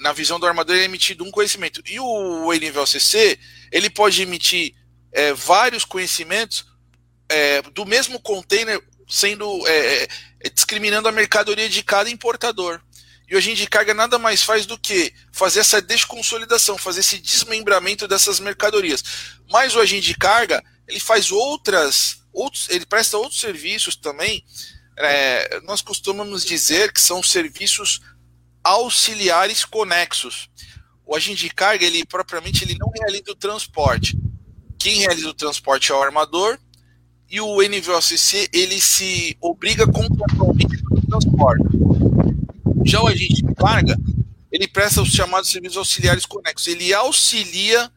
Na 0.00 0.12
visão 0.12 0.40
do 0.40 0.46
armador, 0.46 0.76
é 0.76 0.84
emitido 0.84 1.24
um 1.24 1.30
conhecimento. 1.30 1.82
E 1.86 2.00
o 2.00 2.52
NVLCC, 2.52 3.38
ele 3.70 3.88
pode 3.88 4.22
emitir 4.22 4.74
é, 5.12 5.32
vários 5.32 5.84
conhecimentos 5.84 6.66
é, 7.28 7.62
do 7.62 7.86
mesmo 7.86 8.20
container, 8.20 8.82
sendo 9.08 9.66
é, 9.66 10.08
é 10.40 10.50
discriminando 10.50 11.08
a 11.08 11.12
mercadoria 11.12 11.68
de 11.68 11.82
cada 11.82 12.10
importador. 12.10 12.80
E 13.28 13.34
o 13.34 13.38
agente 13.38 13.62
de 13.62 13.68
carga 13.68 13.94
nada 13.94 14.18
mais 14.18 14.42
faz 14.42 14.66
do 14.66 14.78
que 14.78 15.12
fazer 15.32 15.60
essa 15.60 15.80
desconsolidação, 15.80 16.76
fazer 16.76 17.00
esse 17.00 17.18
desmembramento 17.18 18.06
dessas 18.06 18.38
mercadorias. 18.38 19.02
Mas 19.50 19.74
o 19.74 19.80
agente 19.80 20.08
de 20.08 20.14
carga, 20.14 20.62
ele 20.86 21.00
faz 21.00 21.30
outras, 21.30 22.18
outros, 22.32 22.68
ele 22.68 22.84
presta 22.84 23.16
outros 23.16 23.40
serviços 23.40 23.96
também. 23.96 24.44
É, 24.96 25.60
nós 25.62 25.80
costumamos 25.80 26.44
dizer 26.44 26.92
que 26.92 27.00
são 27.00 27.22
serviços 27.22 28.00
auxiliares 28.64 29.64
conexos. 29.64 30.48
O 31.06 31.14
agente 31.14 31.46
de 31.46 31.54
carga, 31.54 31.84
ele 31.84 32.04
propriamente 32.06 32.64
ele 32.64 32.78
não 32.78 32.90
realiza 32.98 33.30
o 33.30 33.36
transporte. 33.36 34.18
Quem 34.78 35.00
realiza 35.00 35.28
o 35.28 35.34
transporte 35.34 35.92
é 35.92 35.94
o 35.94 36.02
armador 36.02 36.58
e 37.30 37.40
o 37.40 37.60
NVOCC 37.62 38.48
ele 38.52 38.80
se 38.80 39.36
obriga 39.40 39.86
contratualmente 39.86 40.82
no 40.90 41.00
transporte. 41.02 41.64
Já 42.86 43.02
o 43.02 43.06
agente 43.06 43.42
de 43.42 43.54
carga, 43.54 43.98
ele 44.50 44.66
presta 44.66 45.02
os 45.02 45.10
chamados 45.10 45.50
serviços 45.50 45.76
auxiliares 45.76 46.24
conexos. 46.24 46.68
Ele 46.68 46.92
auxilia, 46.94 47.90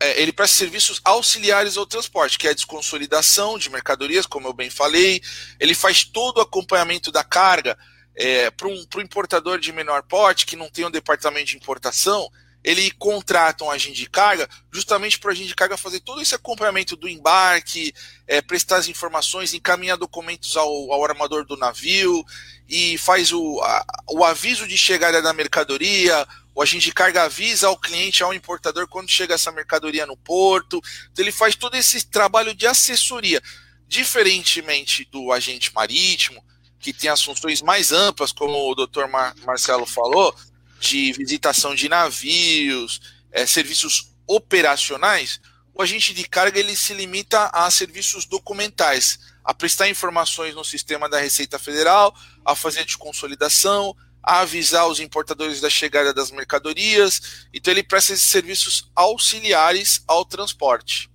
é, 0.00 0.22
ele 0.22 0.32
presta 0.32 0.56
serviços 0.56 1.00
auxiliares 1.04 1.76
ao 1.76 1.86
transporte, 1.86 2.38
que 2.38 2.48
é 2.48 2.50
a 2.50 2.54
desconsolidação 2.54 3.58
de 3.58 3.70
mercadorias, 3.70 4.26
como 4.26 4.48
eu 4.48 4.52
bem 4.52 4.70
falei. 4.70 5.20
Ele 5.60 5.74
faz 5.74 6.02
todo 6.02 6.38
o 6.38 6.40
acompanhamento 6.40 7.12
da 7.12 7.22
carga 7.22 7.76
é, 8.16 8.50
para 8.50 8.68
um 8.68 9.00
importador 9.00 9.58
de 9.58 9.72
menor 9.72 10.02
porte, 10.02 10.46
que 10.46 10.56
não 10.56 10.70
tem 10.70 10.84
um 10.84 10.90
departamento 10.90 11.46
de 11.46 11.56
importação 11.56 12.30
ele 12.66 12.90
contrata 12.90 13.62
um 13.62 13.70
agente 13.70 14.00
de 14.00 14.10
carga 14.10 14.48
justamente 14.72 15.20
para 15.20 15.28
o 15.28 15.30
agente 15.30 15.46
de 15.46 15.54
carga 15.54 15.76
fazer 15.76 16.00
todo 16.00 16.20
esse 16.20 16.34
acompanhamento 16.34 16.96
do 16.96 17.08
embarque, 17.08 17.94
é, 18.26 18.42
prestar 18.42 18.78
as 18.78 18.88
informações, 18.88 19.54
encaminhar 19.54 19.96
documentos 19.96 20.56
ao, 20.56 20.92
ao 20.92 21.04
armador 21.04 21.46
do 21.46 21.56
navio 21.56 22.24
e 22.68 22.98
faz 22.98 23.32
o, 23.32 23.60
a, 23.62 23.86
o 24.08 24.24
aviso 24.24 24.66
de 24.66 24.76
chegada 24.76 25.22
da 25.22 25.32
mercadoria. 25.32 26.26
O 26.52 26.60
agente 26.60 26.86
de 26.86 26.92
carga 26.92 27.22
avisa 27.22 27.68
ao 27.68 27.78
cliente, 27.78 28.24
ao 28.24 28.34
importador, 28.34 28.88
quando 28.88 29.08
chega 29.08 29.34
essa 29.34 29.52
mercadoria 29.52 30.04
no 30.04 30.16
porto. 30.16 30.82
Então, 31.12 31.24
ele 31.24 31.30
faz 31.30 31.54
todo 31.54 31.76
esse 31.76 32.04
trabalho 32.06 32.52
de 32.52 32.66
assessoria. 32.66 33.40
Diferentemente 33.86 35.04
do 35.12 35.30
agente 35.30 35.72
marítimo, 35.72 36.44
que 36.78 36.92
tem 36.92 37.10
as 37.10 37.22
funções 37.22 37.62
mais 37.62 37.92
amplas, 37.92 38.32
como 38.32 38.70
o 38.70 38.74
doutor 38.74 39.08
Mar 39.08 39.34
Marcelo 39.44 39.86
falou, 39.86 40.34
de 40.80 41.12
visitação 41.12 41.74
de 41.74 41.88
navios, 41.88 43.00
é, 43.32 43.46
serviços 43.46 44.14
operacionais, 44.26 45.40
o 45.74 45.82
agente 45.82 46.14
de 46.14 46.26
carga 46.26 46.58
ele 46.58 46.74
se 46.74 46.94
limita 46.94 47.50
a 47.52 47.70
serviços 47.70 48.24
documentais, 48.24 49.18
a 49.44 49.52
prestar 49.52 49.88
informações 49.88 50.54
no 50.54 50.64
sistema 50.64 51.08
da 51.08 51.20
Receita 51.20 51.58
Federal, 51.58 52.14
a 52.44 52.54
fazer 52.54 52.84
de 52.84 52.96
consolidação, 52.96 53.94
a 54.22 54.40
avisar 54.40 54.88
os 54.88 54.98
importadores 54.98 55.60
da 55.60 55.68
chegada 55.68 56.12
das 56.14 56.30
mercadorias. 56.30 57.46
Então 57.52 57.72
ele 57.72 57.82
presta 57.82 58.14
esses 58.14 58.24
serviços 58.24 58.90
auxiliares 58.96 60.02
ao 60.08 60.24
transporte. 60.24 61.10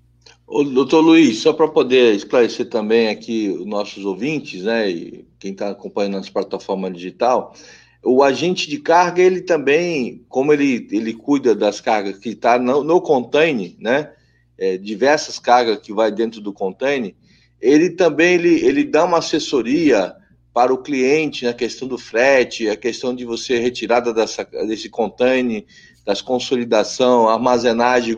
Ô, 0.46 0.64
doutor 0.64 1.02
Luiz, 1.02 1.40
só 1.40 1.54
para 1.54 1.68
poder 1.68 2.16
esclarecer 2.16 2.70
também 2.70 3.10
aqui 3.10 3.50
os 3.50 3.66
nossos 3.66 4.06
ouvintes, 4.06 4.64
né, 4.64 4.92
e 4.92 5.26
quem 5.42 5.54
está 5.54 5.72
acompanhando 5.72 6.14
nas 6.14 6.30
plataformas 6.30 6.94
digital, 6.94 7.56
o 8.04 8.24
agente 8.24 8.70
de 8.70 8.78
carga, 8.78 9.22
ele 9.22 9.42
também, 9.42 10.24
como 10.30 10.54
ele, 10.54 10.88
ele 10.92 11.14
cuida 11.14 11.56
das 11.56 11.82
cargas 11.82 12.20
que 12.20 12.30
está 12.30 12.60
no, 12.60 12.84
no 12.84 13.02
container, 13.02 13.74
né, 13.80 14.12
é, 14.58 14.78
diversas 14.78 15.40
cargas 15.40 15.80
que 15.80 15.92
vai 15.92 16.12
dentro 16.12 16.40
do 16.40 16.54
container, 16.54 17.16
ele 17.60 17.90
também 17.90 18.36
ele, 18.36 18.64
ele 18.64 18.84
dá 18.84 19.04
uma 19.04 19.18
assessoria 19.18 20.16
para 20.54 20.72
o 20.72 20.78
cliente 20.78 21.46
na 21.46 21.54
questão 21.54 21.88
do 21.88 21.98
frete, 21.98 22.70
a 22.70 22.76
questão 22.76 23.16
de 23.16 23.26
você 23.26 23.58
retirada 23.58 24.14
dessa, 24.14 24.44
desse 24.44 24.90
container, 24.90 25.66
das 26.06 26.22
consolidação, 26.22 27.28
armazenagem 27.28 28.16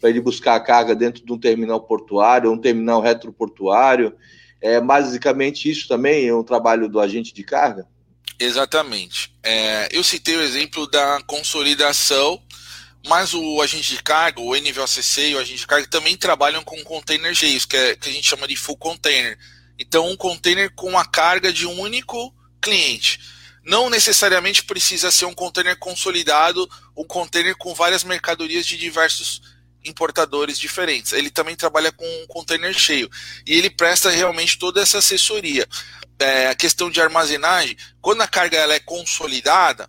para 0.00 0.08
ele 0.10 0.20
buscar 0.20 0.54
a 0.54 0.60
carga 0.60 0.94
dentro 0.94 1.24
de 1.24 1.32
um 1.32 1.38
terminal 1.38 1.80
portuário, 1.80 2.52
um 2.52 2.58
terminal 2.58 3.00
retroportuário. 3.00 4.14
É 4.64 4.80
basicamente 4.80 5.70
isso 5.70 5.86
também 5.86 6.26
é 6.26 6.34
um 6.34 6.42
trabalho 6.42 6.88
do 6.88 6.98
agente 6.98 7.34
de 7.34 7.44
carga? 7.44 7.86
Exatamente. 8.40 9.30
É, 9.42 9.90
eu 9.92 10.02
citei 10.02 10.36
o 10.36 10.40
exemplo 10.40 10.86
da 10.86 11.20
consolidação, 11.26 12.42
mas 13.06 13.34
o 13.34 13.60
agente 13.60 13.94
de 13.94 14.02
carga, 14.02 14.40
o 14.40 14.56
NVOCC 14.56 15.28
e 15.28 15.34
o 15.34 15.38
agente 15.38 15.60
de 15.60 15.66
carga 15.66 15.86
também 15.86 16.16
trabalham 16.16 16.64
com 16.64 16.82
containers 16.82 17.36
cheios, 17.36 17.66
que, 17.66 17.76
é, 17.76 17.94
que 17.94 18.08
a 18.08 18.12
gente 18.12 18.26
chama 18.26 18.48
de 18.48 18.56
full 18.56 18.78
container. 18.78 19.38
Então, 19.78 20.10
um 20.10 20.16
container 20.16 20.72
com 20.74 20.98
a 20.98 21.04
carga 21.04 21.52
de 21.52 21.66
um 21.66 21.78
único 21.78 22.34
cliente. 22.58 23.20
Não 23.62 23.90
necessariamente 23.90 24.64
precisa 24.64 25.10
ser 25.10 25.26
um 25.26 25.34
container 25.34 25.78
consolidado, 25.78 26.66
um 26.96 27.04
container 27.04 27.54
com 27.54 27.74
várias 27.74 28.02
mercadorias 28.02 28.64
de 28.64 28.78
diversos 28.78 29.42
importadores 29.84 30.58
diferentes. 30.58 31.12
Ele 31.12 31.30
também 31.30 31.56
trabalha 31.56 31.92
com 31.92 32.04
um 32.04 32.26
container 32.26 32.72
cheio 32.72 33.10
e 33.46 33.54
ele 33.54 33.70
presta 33.70 34.10
realmente 34.10 34.58
toda 34.58 34.80
essa 34.80 34.98
assessoria. 34.98 35.66
É, 36.18 36.48
a 36.48 36.54
questão 36.54 36.90
de 36.90 37.00
armazenagem, 37.00 37.76
quando 38.00 38.22
a 38.22 38.28
carga 38.28 38.56
ela 38.56 38.74
é 38.74 38.80
consolidada, 38.80 39.88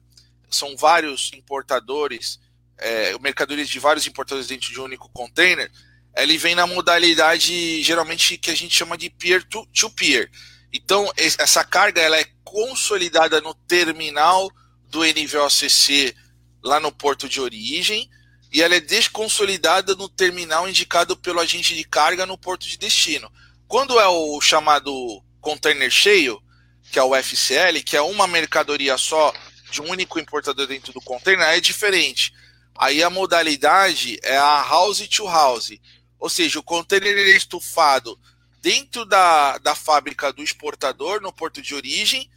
são 0.50 0.76
vários 0.76 1.32
importadores, 1.34 2.40
é, 2.78 3.18
mercadorias 3.20 3.70
de 3.70 3.80
vários 3.80 4.08
importadores 4.08 4.48
dentro 4.48 4.72
de 4.72 4.80
um 4.80 4.86
único 4.86 5.10
container, 5.10 5.72
ele 6.18 6.38
vem 6.38 6.56
na 6.56 6.66
modalidade 6.66 7.82
geralmente 7.84 8.38
que 8.38 8.50
a 8.50 8.56
gente 8.56 8.76
chama 8.76 8.98
de 8.98 9.10
peer-to-peer. 9.10 10.30
-peer. 10.30 10.30
Então, 10.72 11.12
essa 11.18 11.64
carga 11.64 12.02
ela 12.02 12.20
é 12.20 12.26
consolidada 12.44 13.40
no 13.42 13.54
terminal 13.54 14.50
do 14.90 15.04
NVOCC 15.04 16.16
lá 16.64 16.80
no 16.80 16.92
porto 16.92 17.30
de 17.30 17.40
origem, 17.40 18.10
e 18.56 18.62
ela 18.62 18.76
é 18.76 18.80
desconsolidada 18.80 19.96
no 19.96 20.08
terminal 20.08 20.66
indicado 20.66 21.18
pelo 21.18 21.42
agente 21.42 21.76
de 21.76 21.84
carga 21.84 22.26
no 22.26 22.38
porto 22.38 22.66
de 22.66 22.78
destino. 22.78 23.30
Quando 23.68 24.00
é 24.00 24.08
o 24.08 24.40
chamado 24.40 25.22
container 25.42 25.92
cheio, 25.92 26.42
que 26.90 26.98
é 26.98 27.04
o 27.04 27.14
FCL, 27.14 27.84
que 27.84 27.98
é 27.98 28.02
uma 28.02 28.26
mercadoria 28.26 28.98
só 28.98 29.34
de 29.70 29.82
um 29.82 29.90
único 29.90 30.22
importador 30.22 30.68
dentro 30.68 30.94
do 30.94 31.02
container, 31.02 31.46
é 31.46 31.60
diferente. 31.60 32.34
Aí 32.78 33.04
a 33.04 33.10
modalidade 33.10 34.18
é 34.24 34.38
a 34.38 34.62
house 34.62 35.06
to 35.10 35.26
house, 35.26 35.78
ou 36.18 36.30
seja, 36.30 36.58
o 36.58 36.64
container 36.64 37.14
é 37.14 37.36
estufado 37.36 38.18
dentro 38.62 39.04
da, 39.04 39.58
da 39.58 39.76
fábrica 39.76 40.32
do 40.32 40.42
exportador, 40.42 41.20
no 41.20 41.34
porto 41.34 41.62
de 41.62 41.76
origem, 41.76 42.32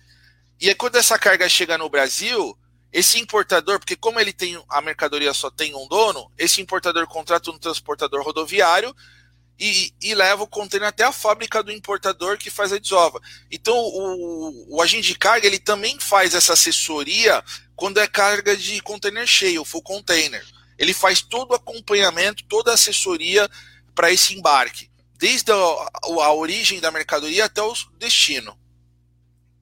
e 0.61 0.69
aí 0.69 0.75
quando 0.75 0.97
essa 0.97 1.17
carga 1.17 1.49
chega 1.49 1.79
no 1.79 1.89
Brasil, 1.89 2.59
esse 2.93 3.19
importador, 3.19 3.79
porque 3.79 3.97
como 3.97 4.19
ele 4.19 4.33
tem 4.33 4.61
a 4.69 4.81
mercadoria 4.81 5.35
só 5.35 5.51
tem 5.51 5.75
um 5.75 5.87
dono, 5.87 6.31
esse 6.39 6.61
importador 6.61 7.07
contrata 7.07 7.51
um 7.51 7.59
transportador 7.59 8.23
rodoviário 8.23 8.95
e, 9.59 9.93
e 10.01 10.15
leva 10.15 10.45
o 10.45 10.49
container 10.49 10.89
até 10.89 11.05
a 11.05 11.13
fábrica 11.13 11.63
do 11.63 11.73
importador 11.73 12.39
que 12.39 12.51
faz 12.51 12.73
a 12.73 12.79
desova. 12.79 13.21
Então 13.51 13.77
o, 13.77 14.77
o 14.77 14.83
agente 14.83 15.09
de 15.09 15.19
carga 15.19 15.47
ele 15.47 15.59
também 15.59 15.99
faz 16.01 16.35
essa 16.35 16.55
assessoria 16.55 17.43
quando 17.77 17.99
é 17.99 18.07
carga 18.07 18.57
de 18.57 18.81
container 18.81 19.27
cheio, 19.27 19.65
full 19.65 19.83
container. 19.83 20.45
Ele 20.79 20.95
faz 20.95 21.21
todo 21.21 21.51
o 21.51 21.55
acompanhamento, 21.55 22.45
toda 22.45 22.71
a 22.71 22.75
assessoria 22.75 23.49
para 23.95 24.13
esse 24.13 24.37
embarque, 24.37 24.89
desde 25.19 25.51
a, 25.51 25.55
a, 25.57 26.33
origem 26.33 26.81
da 26.81 26.91
mercadoria 26.91 27.45
até 27.45 27.61
o 27.61 27.75
destino. 27.99 28.57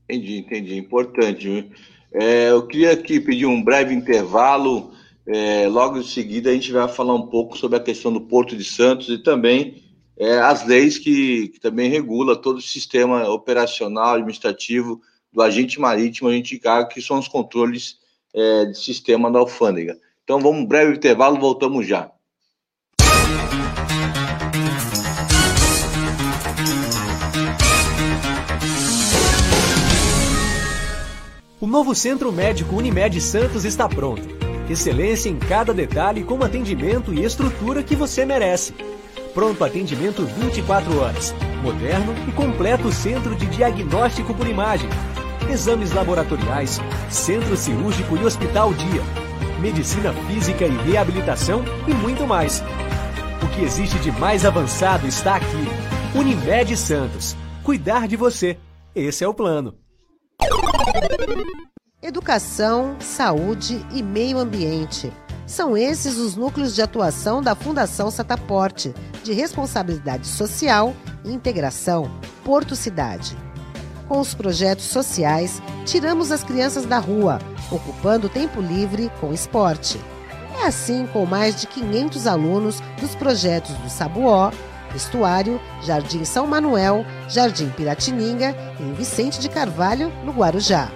Entendi, 0.05 0.39
entendi. 0.39 0.77
Importante. 0.77 1.49
Viu? 1.49 1.73
É, 2.13 2.51
eu 2.51 2.67
queria 2.67 2.93
aqui 2.93 3.21
pedir 3.21 3.47
um 3.47 3.63
breve 3.63 3.95
intervalo. 3.95 4.93
É, 5.27 5.67
logo 5.69 5.99
em 5.99 6.05
seguida, 6.05 6.51
a 6.51 6.53
gente 6.53 6.71
vai 6.71 6.87
falar 6.89 7.15
um 7.15 7.27
pouco 7.27 7.59
sobre 7.59 7.77
a 7.77 7.83
questão 7.83 8.13
do 8.13 8.21
Porto 8.21 8.57
de 8.57 8.65
Santos 8.65 9.09
e 9.09 9.19
também 9.19 9.83
é, 10.17 10.39
as 10.39 10.65
leis 10.65 10.99
que, 10.99 11.49
que, 11.49 11.61
também 11.61 11.91
regula 11.91 12.37
todo 12.37 12.59
o 12.59 12.63
sistema 12.63 13.29
operacional, 13.29 14.15
administrativo 14.15 15.01
do 15.33 15.43
agente 15.43 15.81
marítimo, 15.81 16.29
agente 16.29 16.55
de 16.55 16.61
carga, 16.61 16.89
que 16.89 17.03
são 17.03 17.19
os 17.19 17.29
controles 17.29 17.99
é, 18.35 18.67
de 18.67 18.79
sistema 18.79 19.31
da 19.31 19.41
alfândega. 19.41 19.99
Então, 20.25 20.41
vamos 20.41 20.63
um 20.63 20.67
breve 20.67 20.97
intervalo, 20.97 21.39
voltamos 21.39 21.87
já. 21.87 22.11
O 31.67 31.69
novo 31.69 31.97
Centro 31.97 32.31
Médico 32.31 32.77
Unimed 32.77 33.21
Santos 33.21 33.65
está 33.65 33.89
pronto. 33.89 34.23
Excelência 34.71 35.29
em 35.29 35.37
cada 35.37 35.75
detalhe 35.75 36.23
com 36.23 36.41
atendimento 36.45 37.13
e 37.13 37.25
estrutura 37.25 37.83
que 37.83 37.97
você 37.97 38.25
merece. 38.25 38.73
Pronto 39.35 39.65
atendimento 39.65 40.25
24 40.25 40.97
horas. 41.01 41.35
Moderno 41.65 42.15
e 42.29 42.31
completo 42.31 42.93
centro 42.93 43.35
de 43.35 43.47
diagnóstico 43.47 44.33
por 44.33 44.47
imagem. 44.47 44.89
Exames 45.51 45.91
laboratoriais, 45.91 46.81
centro 47.11 47.57
cirúrgico 47.57 48.17
e 48.17 48.25
hospital 48.25 48.73
dia. 48.73 49.03
Medicina 49.61 50.13
física 50.29 50.65
e 50.65 50.77
reabilitação 50.89 51.65
e 51.89 51.93
muito 51.95 52.29
mais. 52.29 52.63
O 53.43 53.49
que 53.57 53.65
existe 53.65 53.99
de 53.99 54.13
mais 54.13 54.45
avançado 54.45 55.05
está 55.09 55.35
aqui. 55.35 55.67
Unimed 56.15 56.77
Santos. 56.77 57.37
Cuidar 57.65 58.07
de 58.07 58.15
você. 58.15 58.57
Esse 58.95 59.25
é 59.25 59.29
o 59.29 59.35
plano. 59.35 59.75
Educação, 62.03 62.97
saúde 63.01 63.85
e 63.93 64.03
meio 64.03 64.39
ambiente. 64.39 65.13
São 65.47 65.77
esses 65.77 66.17
os 66.17 66.37
núcleos 66.37 66.75
de 66.75 66.81
atuação 66.81 67.43
da 67.43 67.55
Fundação 67.55 68.11
Sataporte, 68.11 68.95
de 69.23 69.33
responsabilidade 69.33 70.27
social 70.27 70.95
e 71.25 71.33
integração, 71.33 72.11
Porto 72.45 72.75
Cidade. 72.75 73.37
Com 74.09 74.21
os 74.21 74.35
projetos 74.35 74.87
sociais, 74.87 75.61
tiramos 75.85 76.33
as 76.33 76.45
crianças 76.45 76.87
da 76.87 76.99
rua, 76.99 77.41
ocupando 77.71 78.29
tempo 78.29 78.61
livre 78.61 79.11
com 79.21 79.35
esporte. 79.35 80.01
É 80.63 80.67
assim 80.67 81.07
com 81.13 81.27
mais 81.27 81.61
de 81.61 81.67
500 81.67 82.27
alunos 82.27 82.81
dos 83.01 83.15
projetos 83.15 83.75
do 83.77 83.91
Sabuó, 83.91 84.51
Estuário, 84.97 85.61
Jardim 85.83 86.25
São 86.25 86.47
Manuel, 86.47 87.05
Jardim 87.29 87.69
Piratininga 87.71 88.55
e 88.81 88.83
em 88.83 88.95
Vicente 88.95 89.39
de 89.39 89.49
Carvalho, 89.49 90.13
no 90.25 90.33
Guarujá. 90.33 90.91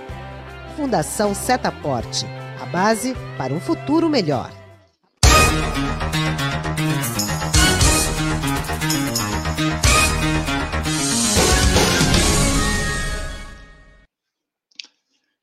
Fundação 0.77 1.35
Setaporte, 1.35 2.27
a 2.61 2.67
base 2.67 3.15
para 3.37 3.53
um 3.53 3.61
futuro 3.61 4.09
melhor. 4.09 4.60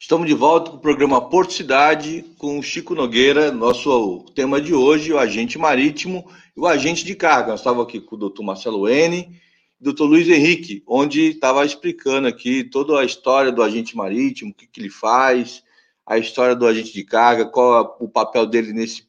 Estamos 0.07 0.25
de 0.25 0.33
volta 0.33 0.71
com 0.71 0.77
o 0.77 0.79
programa 0.79 1.19
Porto 1.19 1.51
Cidade 1.51 2.23
com 2.37 2.57
o 2.57 2.63
Chico 2.63 2.95
Nogueira, 2.95 3.51
nosso 3.51 4.23
tema 4.33 4.61
de 4.61 4.73
hoje, 4.73 5.11
o 5.11 5.19
agente 5.19 5.57
marítimo 5.57 6.25
e 6.55 6.61
o 6.61 6.65
agente 6.65 7.03
de 7.03 7.13
carga. 7.13 7.49
Nós 7.49 7.59
estávamos 7.59 7.87
aqui 7.87 7.99
com 7.99 8.15
o 8.15 8.17
doutor 8.17 8.41
Marcelo 8.41 8.87
N 8.87 9.17
e 9.17 9.83
doutor 9.83 10.05
Luiz 10.05 10.29
Henrique, 10.29 10.81
onde 10.87 11.31
estava 11.31 11.65
explicando 11.65 12.25
aqui 12.25 12.63
toda 12.63 12.97
a 12.97 13.03
história 13.03 13.51
do 13.51 13.61
agente 13.61 13.97
marítimo, 13.97 14.51
o 14.51 14.53
que, 14.53 14.65
que 14.65 14.79
ele 14.79 14.89
faz, 14.89 15.61
a 16.05 16.17
história 16.17 16.55
do 16.55 16.65
agente 16.65 16.93
de 16.93 17.03
carga, 17.03 17.45
qual 17.45 17.97
é 17.99 18.03
o 18.05 18.07
papel 18.07 18.45
dele 18.45 18.71
nesse, 18.71 19.03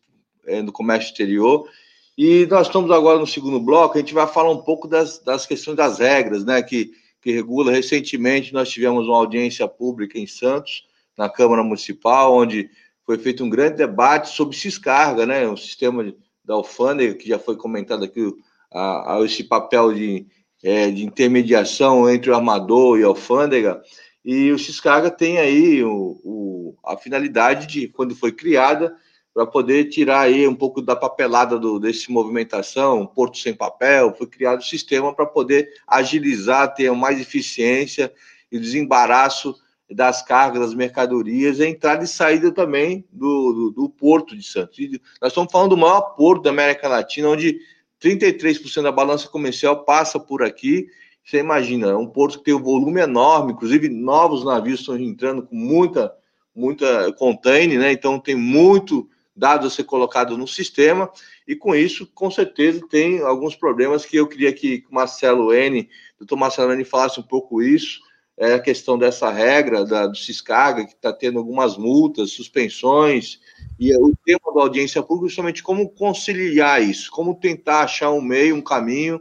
é, 0.48 0.60
no 0.62 0.72
comércio 0.72 1.10
exterior. 1.10 1.70
E 2.18 2.44
nós 2.46 2.66
estamos 2.66 2.90
agora 2.90 3.20
no 3.20 3.26
segundo 3.26 3.60
bloco, 3.60 3.96
a 3.96 4.00
gente 4.00 4.14
vai 4.14 4.26
falar 4.26 4.50
um 4.50 4.62
pouco 4.62 4.88
das, 4.88 5.20
das 5.20 5.46
questões 5.46 5.76
das 5.76 6.00
regras, 6.00 6.44
né, 6.44 6.60
que, 6.60 6.90
que 7.22 7.30
regula. 7.30 7.70
Recentemente 7.70 8.52
nós 8.52 8.68
tivemos 8.68 9.06
uma 9.06 9.18
audiência 9.18 9.68
pública 9.68 10.18
em 10.18 10.26
Santos, 10.26 10.87
na 11.18 11.28
Câmara 11.28 11.64
Municipal, 11.64 12.32
onde 12.32 12.70
foi 13.04 13.18
feito 13.18 13.42
um 13.42 13.50
grande 13.50 13.76
debate 13.76 14.28
sobre 14.28 14.56
Ciscarga, 14.56 15.26
né, 15.26 15.48
o 15.48 15.56
sistema 15.56 16.14
da 16.44 16.54
alfândega, 16.54 17.14
que 17.14 17.28
já 17.28 17.38
foi 17.38 17.56
comentado 17.56 18.04
aqui, 18.04 18.32
a, 18.72 19.16
a 19.16 19.24
esse 19.24 19.42
papel 19.42 19.92
de, 19.92 20.26
é, 20.62 20.90
de 20.90 21.04
intermediação 21.04 22.08
entre 22.08 22.30
o 22.30 22.34
armador 22.34 22.98
e 22.98 23.02
a 23.02 23.08
alfândega, 23.08 23.82
e 24.24 24.52
o 24.52 24.58
Xcarga 24.58 25.10
tem 25.10 25.38
aí 25.38 25.82
o, 25.82 26.20
o, 26.22 26.76
a 26.84 26.96
finalidade 26.96 27.66
de, 27.66 27.88
quando 27.88 28.14
foi 28.14 28.30
criada, 28.30 28.94
para 29.32 29.46
poder 29.46 29.84
tirar 29.84 30.20
aí 30.20 30.46
um 30.46 30.54
pouco 30.54 30.82
da 30.82 30.96
papelada 30.96 31.58
do, 31.58 31.78
desse 31.78 32.10
movimentação, 32.10 33.06
Porto 33.06 33.38
Sem 33.38 33.54
Papel, 33.54 34.14
foi 34.14 34.26
criado 34.26 34.60
o 34.60 34.64
sistema 34.64 35.14
para 35.14 35.24
poder 35.24 35.70
agilizar, 35.86 36.74
ter 36.74 36.90
mais 36.92 37.20
eficiência 37.20 38.12
e 38.50 38.58
desembaraço 38.58 39.54
das 39.90 40.22
cargas, 40.22 40.60
das 40.60 40.74
mercadorias, 40.74 41.60
a 41.60 41.66
entrada 41.66 42.04
e 42.04 42.08
saída 42.08 42.52
também 42.52 43.04
do, 43.10 43.52
do, 43.52 43.70
do 43.70 43.88
Porto 43.88 44.36
de 44.36 44.42
Santos. 44.42 44.78
Nós 45.20 45.30
estamos 45.30 45.50
falando 45.50 45.70
do 45.70 45.76
maior 45.76 46.14
porto 46.14 46.42
da 46.42 46.50
América 46.50 46.88
Latina, 46.88 47.28
onde 47.28 47.58
33% 48.02 48.82
da 48.82 48.92
balança 48.92 49.28
comercial 49.28 49.84
passa 49.84 50.20
por 50.20 50.42
aqui. 50.42 50.88
Você 51.24 51.38
imagina, 51.38 51.88
é 51.88 51.96
um 51.96 52.06
porto 52.06 52.38
que 52.38 52.44
tem 52.44 52.54
um 52.54 52.62
volume 52.62 53.00
enorme, 53.00 53.52
inclusive 53.52 53.88
novos 53.88 54.44
navios 54.44 54.80
estão 54.80 54.96
entrando 54.96 55.42
com 55.42 55.56
muita, 55.56 56.12
muita 56.54 57.12
container, 57.14 57.78
né? 57.78 57.92
Então 57.92 58.18
tem 58.18 58.34
muito 58.34 59.08
dados 59.34 59.72
a 59.72 59.76
ser 59.76 59.84
colocado 59.84 60.36
no 60.36 60.48
sistema, 60.48 61.08
e 61.46 61.54
com 61.54 61.74
isso, 61.74 62.10
com 62.12 62.28
certeza, 62.28 62.80
tem 62.90 63.20
alguns 63.20 63.54
problemas 63.54 64.04
que 64.04 64.16
eu 64.16 64.26
queria 64.26 64.52
que 64.52 64.84
o 64.90 64.94
Marcelo 64.94 65.54
N, 65.54 65.88
doutor 66.18 66.36
Marcelo 66.36 66.72
N, 66.72 66.84
falasse 66.84 67.20
um 67.20 67.22
pouco 67.22 67.62
isso, 67.62 68.00
é 68.38 68.54
a 68.54 68.60
questão 68.60 68.96
dessa 68.96 69.30
regra 69.30 69.84
da, 69.84 70.06
do 70.06 70.16
Ciscarga, 70.16 70.84
que 70.84 70.92
está 70.92 71.12
tendo 71.12 71.40
algumas 71.40 71.76
multas, 71.76 72.30
suspensões, 72.30 73.40
e 73.78 73.92
o 73.96 74.14
tema 74.24 74.54
da 74.54 74.60
audiência 74.60 75.02
pública 75.02 75.28
justamente 75.28 75.62
como 75.62 75.90
conciliar 75.90 76.80
isso, 76.80 77.10
como 77.10 77.34
tentar 77.34 77.80
achar 77.80 78.12
um 78.12 78.20
meio, 78.20 78.54
um 78.54 78.62
caminho 78.62 79.20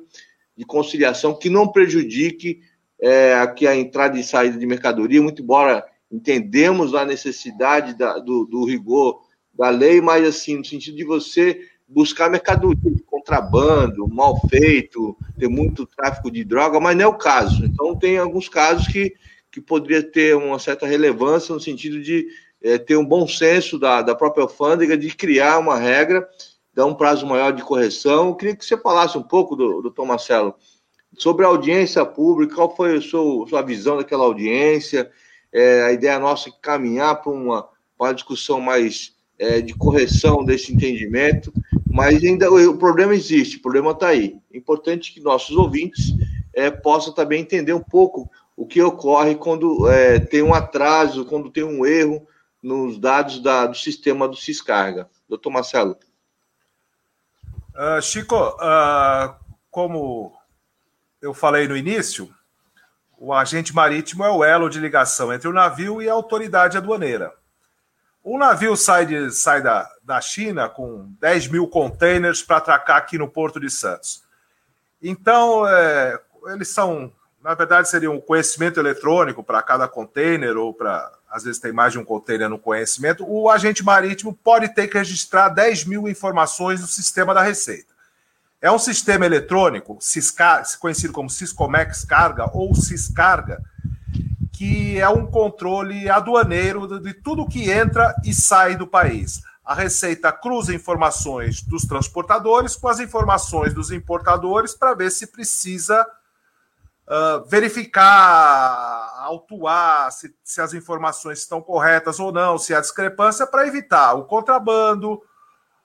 de 0.55 0.63
conciliação 0.63 1.33
que 1.33 1.49
não 1.49 1.67
prejudique 1.67 2.61
é, 3.01 3.33
aqui 3.35 3.65
a 3.67 3.75
entrada 3.75 4.19
e 4.19 4.23
saída 4.23 4.57
de 4.57 4.65
mercadoria, 4.65 5.21
muito 5.21 5.41
embora 5.41 5.83
entendemos 6.11 6.93
a 6.93 7.03
necessidade 7.03 7.95
da, 7.95 8.19
do, 8.19 8.45
do 8.45 8.65
rigor 8.65 9.21
da 9.53 9.69
lei, 9.69 9.99
mas 9.99 10.25
assim, 10.25 10.57
no 10.57 10.65
sentido 10.65 10.95
de 10.95 11.03
você 11.03 11.59
buscar 11.87 12.29
mercadoria 12.29 12.77
contrabando, 13.27 14.07
mal 14.07 14.39
feito, 14.49 15.17
ter 15.37 15.49
muito 15.49 15.85
tráfico 15.85 16.31
de 16.31 16.45
droga, 16.45 16.79
mas 16.79 16.95
não 16.95 17.03
é 17.03 17.07
o 17.07 17.17
caso. 17.17 17.65
Então, 17.65 17.93
tem 17.93 18.17
alguns 18.17 18.47
casos 18.47 18.87
que, 18.87 19.13
que 19.51 19.59
poderia 19.59 20.01
ter 20.01 20.33
uma 20.35 20.57
certa 20.57 20.87
relevância 20.87 21.53
no 21.53 21.59
sentido 21.59 22.01
de 22.01 22.25
é, 22.63 22.77
ter 22.77 22.95
um 22.95 23.05
bom 23.05 23.27
senso 23.27 23.77
da, 23.77 24.01
da 24.01 24.15
própria 24.15 24.43
alfândega 24.43 24.97
de 24.97 25.13
criar 25.13 25.59
uma 25.59 25.77
regra, 25.77 26.25
dar 26.73 26.85
um 26.85 26.95
prazo 26.95 27.25
maior 27.27 27.51
de 27.51 27.63
correção. 27.63 28.29
Eu 28.29 28.35
queria 28.35 28.55
que 28.55 28.63
você 28.63 28.77
falasse 28.77 29.17
um 29.17 29.23
pouco, 29.23 29.57
do, 29.57 29.81
doutor 29.81 30.05
Marcelo, 30.05 30.55
sobre 31.17 31.45
a 31.45 31.49
audiência 31.49 32.05
pública, 32.05 32.55
qual 32.55 32.73
foi 32.73 32.95
a 32.95 33.01
sua, 33.01 33.45
sua 33.47 33.61
visão 33.61 33.97
daquela 33.97 34.23
audiência, 34.23 35.11
é, 35.51 35.83
a 35.83 35.91
ideia 35.91 36.17
nossa 36.17 36.47
é 36.47 36.53
caminhar 36.61 37.21
para 37.21 37.31
uma, 37.31 37.67
uma 37.99 38.13
discussão 38.13 38.61
mais 38.61 39.17
é, 39.37 39.61
de 39.61 39.73
correção 39.73 40.43
desse 40.43 40.73
entendimento, 40.73 41.51
mas 41.97 42.23
ainda 42.23 42.47
o, 42.51 42.77
problema 42.77 43.15
existe, 43.15 43.57
o 43.57 43.61
problema 43.61 43.89
está 43.89 44.09
aí. 44.09 44.39
É 44.53 44.57
importante 44.57 45.11
que 45.11 45.19
nossos 45.19 45.57
ouvintes 45.57 46.13
é, 46.53 46.69
possam 46.69 47.11
também 47.11 47.41
entender 47.41 47.73
um 47.73 47.81
pouco 47.81 48.29
o 48.55 48.67
que 48.67 48.79
ocorre 48.79 49.33
quando 49.33 49.89
é, 49.89 50.19
tem 50.19 50.43
um 50.43 50.53
atraso, 50.53 51.25
quando 51.25 51.49
tem 51.49 51.63
um 51.63 51.83
erro 51.87 52.27
nos 52.61 52.99
dados 52.99 53.39
da, 53.39 53.65
do 53.65 53.75
sistema 53.75 54.27
do 54.27 54.35
Ciscarga. 54.35 55.09
Doutor 55.27 55.49
Marcelo. 55.49 55.97
Uh, 57.73 57.99
Chico, 57.99 58.35
uh, 58.35 59.33
como 59.71 60.37
eu 61.19 61.33
falei 61.33 61.67
no 61.67 61.75
início, 61.75 62.29
o 63.17 63.33
agente 63.33 63.73
marítimo 63.73 64.23
é 64.23 64.29
o 64.29 64.43
elo 64.43 64.69
de 64.69 64.79
ligação 64.79 65.33
entre 65.33 65.47
o 65.47 65.53
navio 65.53 65.99
e 65.99 66.07
a 66.07 66.13
autoridade 66.13 66.77
aduaneira. 66.77 67.33
Um 68.29 68.37
navio 68.37 68.75
sai, 68.75 69.05
de, 69.05 69.31
sai 69.31 69.61
da, 69.61 69.89
da 70.03 70.19
China 70.19 70.67
com 70.67 71.09
10 71.21 71.47
mil 71.47 71.65
containers 71.65 72.41
para 72.41 72.57
atracar 72.57 72.97
aqui 72.97 73.17
no 73.17 73.29
Porto 73.29 73.57
de 73.57 73.69
Santos. 73.69 74.21
Então, 75.01 75.65
é, 75.65 76.19
eles 76.47 76.67
são, 76.67 77.09
na 77.41 77.53
verdade, 77.53 77.87
seriam 77.87 78.15
um 78.15 78.19
conhecimento 78.19 78.81
eletrônico 78.81 79.41
para 79.41 79.61
cada 79.61 79.87
container, 79.87 80.57
ou 80.57 80.73
para, 80.73 81.09
às 81.31 81.45
vezes, 81.45 81.61
tem 81.61 81.71
mais 81.71 81.93
de 81.93 81.99
um 81.99 82.03
container 82.03 82.49
no 82.49 82.59
conhecimento. 82.59 83.23
O 83.25 83.49
agente 83.49 83.81
marítimo 83.81 84.33
pode 84.33 84.75
ter 84.75 84.89
que 84.89 84.97
registrar 84.97 85.47
10 85.47 85.85
mil 85.85 86.05
informações 86.05 86.81
no 86.81 86.87
sistema 86.87 87.33
da 87.33 87.41
Receita. 87.41 87.93
É 88.61 88.69
um 88.69 88.79
sistema 88.79 89.25
eletrônico, 89.25 89.99
conhecido 90.81 91.13
como 91.13 91.29
Siscomex 91.29 92.03
Carga 92.03 92.49
ou 92.51 92.75
Ciscarga, 92.75 93.63
que 94.57 94.99
é 94.99 95.07
um 95.07 95.27
controle 95.27 96.09
aduaneiro 96.09 96.99
de 96.99 97.13
tudo 97.13 97.47
que 97.47 97.69
entra 97.69 98.15
e 98.25 98.33
sai 98.33 98.75
do 98.75 98.87
país. 98.87 99.43
A 99.63 99.75
Receita 99.75 100.31
cruza 100.31 100.73
informações 100.73 101.61
dos 101.61 101.83
transportadores 101.83 102.75
com 102.75 102.87
as 102.87 102.99
informações 102.99 103.71
dos 103.71 103.91
importadores 103.91 104.73
para 104.73 104.95
ver 104.95 105.11
se 105.11 105.27
precisa 105.27 106.03
uh, 107.05 107.47
verificar, 107.47 109.13
autuar 109.19 110.11
se, 110.11 110.35
se 110.43 110.59
as 110.59 110.73
informações 110.73 111.37
estão 111.37 111.61
corretas 111.61 112.19
ou 112.19 112.31
não, 112.31 112.57
se 112.57 112.73
há 112.73 112.81
discrepância, 112.81 113.45
para 113.45 113.67
evitar 113.67 114.15
o 114.15 114.25
contrabando, 114.25 115.21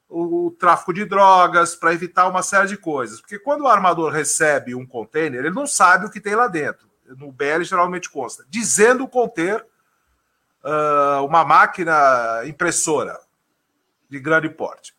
o, 0.09 0.51
tráfico 0.59 0.95
de 0.95 1.05
drogas, 1.05 1.75
para 1.75 1.93
evitar 1.93 2.27
uma 2.27 2.43
série 2.43 2.69
de 2.69 2.79
coisas. 2.79 3.21
Porque 3.21 3.39
quando 3.39 3.65
o 3.65 3.69
armador 3.69 4.11
recebe 4.11 4.75
um 4.75 4.87
container, 4.87 5.41
ele 5.41 5.55
não 5.55 5.67
sabe 5.67 6.07
o 6.07 6.11
que 6.11 6.23
tem 6.23 6.35
lá 6.35 6.49
dentro 6.49 6.92
no 7.17 7.33
BL 7.33 7.63
geralmente 7.63 8.11
consta, 8.11 8.45
dizendo 8.49 9.07
conter 9.07 9.65
uh, 10.65 11.25
uma 11.25 11.45
máquina 11.45 12.43
impressora 12.47 13.19
de 14.09 14.21
grande 14.21 14.49
porte. 14.49 14.95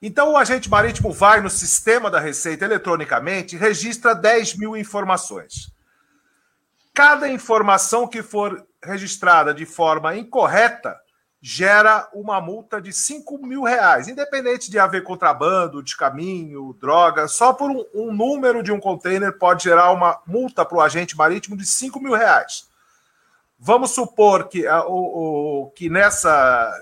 Então, 0.00 0.32
o 0.32 0.36
agente 0.36 0.68
marítimo 0.68 1.10
vai 1.10 1.40
no 1.40 1.48
sistema 1.48 2.10
da 2.10 2.20
Receita 2.20 2.64
eletronicamente 2.64 3.56
e 3.56 3.58
registra 3.58 4.14
10 4.14 4.56
mil 4.56 4.76
informações. 4.76 5.72
Cada 6.92 7.28
informação 7.28 8.06
que 8.06 8.22
for 8.22 8.66
registrada 8.82 9.54
de 9.54 9.64
forma 9.64 10.14
incorreta 10.14 11.00
gera 11.46 12.08
uma 12.14 12.40
multa 12.40 12.80
de 12.80 12.90
5 12.90 13.36
mil 13.46 13.64
reais, 13.64 14.08
independente 14.08 14.70
de 14.70 14.78
haver 14.78 15.04
contrabando, 15.04 15.82
de 15.82 15.94
caminho, 15.94 16.74
droga, 16.80 17.28
só 17.28 17.52
por 17.52 17.70
um, 17.70 17.84
um 17.92 18.14
número 18.14 18.62
de 18.62 18.72
um 18.72 18.80
container 18.80 19.30
pode 19.38 19.64
gerar 19.64 19.92
uma 19.92 20.18
multa 20.26 20.64
para 20.64 20.78
o 20.78 20.80
agente 20.80 21.14
marítimo 21.14 21.54
de 21.54 21.66
5 21.66 22.00
mil 22.00 22.14
reais. 22.14 22.66
Vamos 23.58 23.90
supor 23.90 24.48
que, 24.48 24.66
uh, 24.66 24.86
o, 24.88 25.64
o, 25.64 25.70
que 25.72 25.90
nessa 25.90 26.72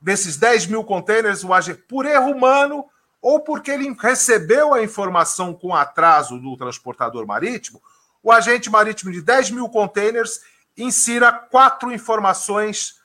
desses 0.00 0.36
10 0.36 0.66
mil 0.66 0.82
containers, 0.82 1.44
o 1.44 1.54
agente, 1.54 1.82
por 1.82 2.04
erro 2.04 2.32
humano 2.32 2.84
ou 3.20 3.38
porque 3.38 3.70
ele 3.70 3.94
recebeu 3.96 4.74
a 4.74 4.82
informação 4.82 5.54
com 5.54 5.72
atraso 5.72 6.40
do 6.40 6.56
transportador 6.56 7.24
marítimo, 7.24 7.80
o 8.20 8.32
agente 8.32 8.68
marítimo 8.68 9.12
de 9.12 9.22
10 9.22 9.52
mil 9.52 9.68
containers 9.68 10.40
insira 10.76 11.30
quatro 11.30 11.92
informações 11.92 13.00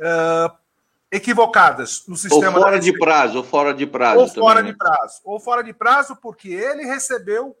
uh, 0.00 0.56
equivocadas 1.10 2.04
no 2.06 2.16
sistema. 2.16 2.58
Ou 2.58 2.64
fora 2.64 2.78
de 2.78 2.98
prazo, 2.98 3.38
ou 3.38 3.44
fora 3.44 3.74
de 3.74 3.86
prazo. 3.86 4.20
Ou 4.20 4.26
também, 4.26 4.40
fora 4.40 4.62
né? 4.62 4.70
de 4.70 4.76
prazo. 4.76 5.20
Ou 5.24 5.40
fora 5.40 5.62
de 5.62 5.72
prazo, 5.72 6.16
porque 6.16 6.48
ele 6.48 6.84
recebeu 6.84 7.56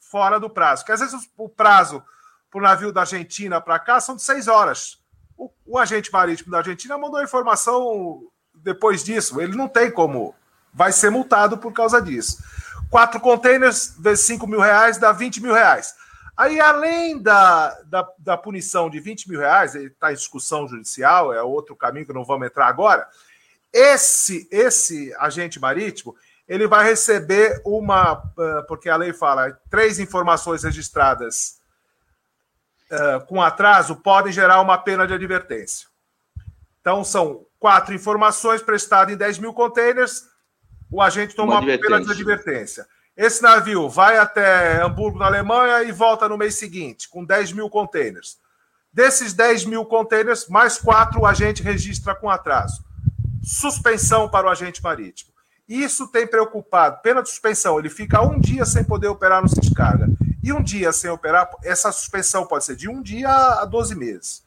fora 0.00 0.38
do 0.38 0.48
prazo. 0.48 0.82
Porque 0.82 0.92
às 0.92 1.00
vezes 1.00 1.28
o 1.36 1.48
prazo 1.48 2.02
para 2.50 2.58
o 2.58 2.62
navio 2.62 2.92
da 2.92 3.02
Argentina 3.02 3.60
para 3.60 3.78
cá 3.78 4.00
são 4.00 4.16
de 4.16 4.22
seis 4.22 4.48
horas. 4.48 4.98
O, 5.36 5.50
o, 5.66 5.78
agente 5.78 6.12
marítimo 6.12 6.50
da 6.50 6.58
Argentina 6.58 6.96
mandou 6.96 7.20
a 7.20 7.24
informação 7.24 8.22
depois 8.54 9.04
disso. 9.04 9.40
Ele 9.40 9.56
não 9.56 9.68
tem 9.68 9.90
como. 9.90 10.34
Vai 10.72 10.92
ser 10.92 11.10
multado 11.10 11.58
por 11.58 11.72
causa 11.72 12.00
disso. 12.00 12.42
Quatro 12.90 13.20
containers 13.20 13.94
vezes 13.98 14.24
cinco 14.24 14.46
mil 14.46 14.60
reais 14.60 14.98
dá 14.98 15.12
20 15.12 15.42
mil 15.42 15.52
reais. 15.52 15.94
Aí, 16.38 16.60
além 16.60 17.20
da, 17.20 17.82
da, 17.82 18.08
da 18.16 18.36
punição 18.36 18.88
de 18.88 19.00
20 19.00 19.28
mil 19.28 19.40
reais, 19.40 19.74
está 19.74 20.12
em 20.12 20.14
discussão 20.14 20.68
judicial, 20.68 21.34
é 21.34 21.42
outro 21.42 21.74
caminho 21.74 22.06
que 22.06 22.12
não 22.12 22.24
vamos 22.24 22.46
entrar 22.46 22.68
agora. 22.68 23.08
Esse, 23.72 24.46
esse 24.48 25.12
agente 25.18 25.58
marítimo 25.58 26.14
ele 26.46 26.68
vai 26.68 26.84
receber 26.84 27.60
uma, 27.64 28.12
ah, 28.38 28.64
porque 28.68 28.88
a 28.88 28.94
lei 28.94 29.12
fala, 29.12 29.50
três 29.68 29.98
informações 29.98 30.62
registradas 30.62 31.58
uh, 32.90 33.26
com 33.26 33.42
atraso 33.42 33.96
podem 33.96 34.32
gerar 34.32 34.60
uma 34.60 34.78
pena 34.78 35.08
de 35.08 35.12
advertência. 35.12 35.88
Então, 36.80 37.02
são 37.02 37.44
quatro 37.58 37.92
informações 37.92 38.62
prestadas 38.62 39.12
em 39.12 39.18
10 39.18 39.40
mil 39.40 39.52
containers, 39.52 40.28
o 40.88 41.02
agente 41.02 41.34
toma 41.34 41.54
uma, 41.54 41.60
uma 41.60 41.78
pena 41.78 42.00
de 42.00 42.12
advertência. 42.12 42.86
Esse 43.18 43.42
navio 43.42 43.88
vai 43.88 44.16
até 44.16 44.80
Hamburgo, 44.80 45.18
na 45.18 45.26
Alemanha, 45.26 45.82
e 45.82 45.90
volta 45.90 46.28
no 46.28 46.38
mês 46.38 46.54
seguinte, 46.54 47.08
com 47.08 47.24
10 47.24 47.50
mil 47.50 47.68
containers. 47.68 48.38
Desses 48.92 49.32
10 49.32 49.64
mil 49.64 49.84
containers, 49.84 50.46
mais 50.46 50.78
quatro 50.78 51.22
o 51.22 51.26
agente 51.26 51.60
registra 51.60 52.14
com 52.14 52.30
atraso. 52.30 52.84
Suspensão 53.42 54.28
para 54.28 54.46
o 54.46 54.50
agente 54.50 54.80
marítimo. 54.80 55.32
Isso 55.68 56.06
tem 56.06 56.28
preocupado. 56.28 57.02
Pena 57.02 57.20
de 57.20 57.28
suspensão, 57.28 57.76
ele 57.76 57.90
fica 57.90 58.22
um 58.22 58.38
dia 58.38 58.64
sem 58.64 58.84
poder 58.84 59.08
operar 59.08 59.42
no 59.42 59.48
descarga. 59.48 60.08
E 60.40 60.52
um 60.52 60.62
dia 60.62 60.92
sem 60.92 61.10
operar, 61.10 61.50
essa 61.64 61.90
suspensão 61.90 62.46
pode 62.46 62.66
ser 62.66 62.76
de 62.76 62.88
um 62.88 63.02
dia 63.02 63.30
a 63.30 63.64
12 63.64 63.96
meses. 63.96 64.44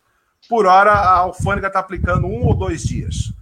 Por 0.47 0.65
hora, 0.65 0.93
a 0.93 1.17
alfândega 1.17 1.67
está 1.67 1.79
aplicando 1.79 2.25
um 2.25 2.45
ou 2.45 2.55
dois 2.55 2.83
dias. 2.83 3.33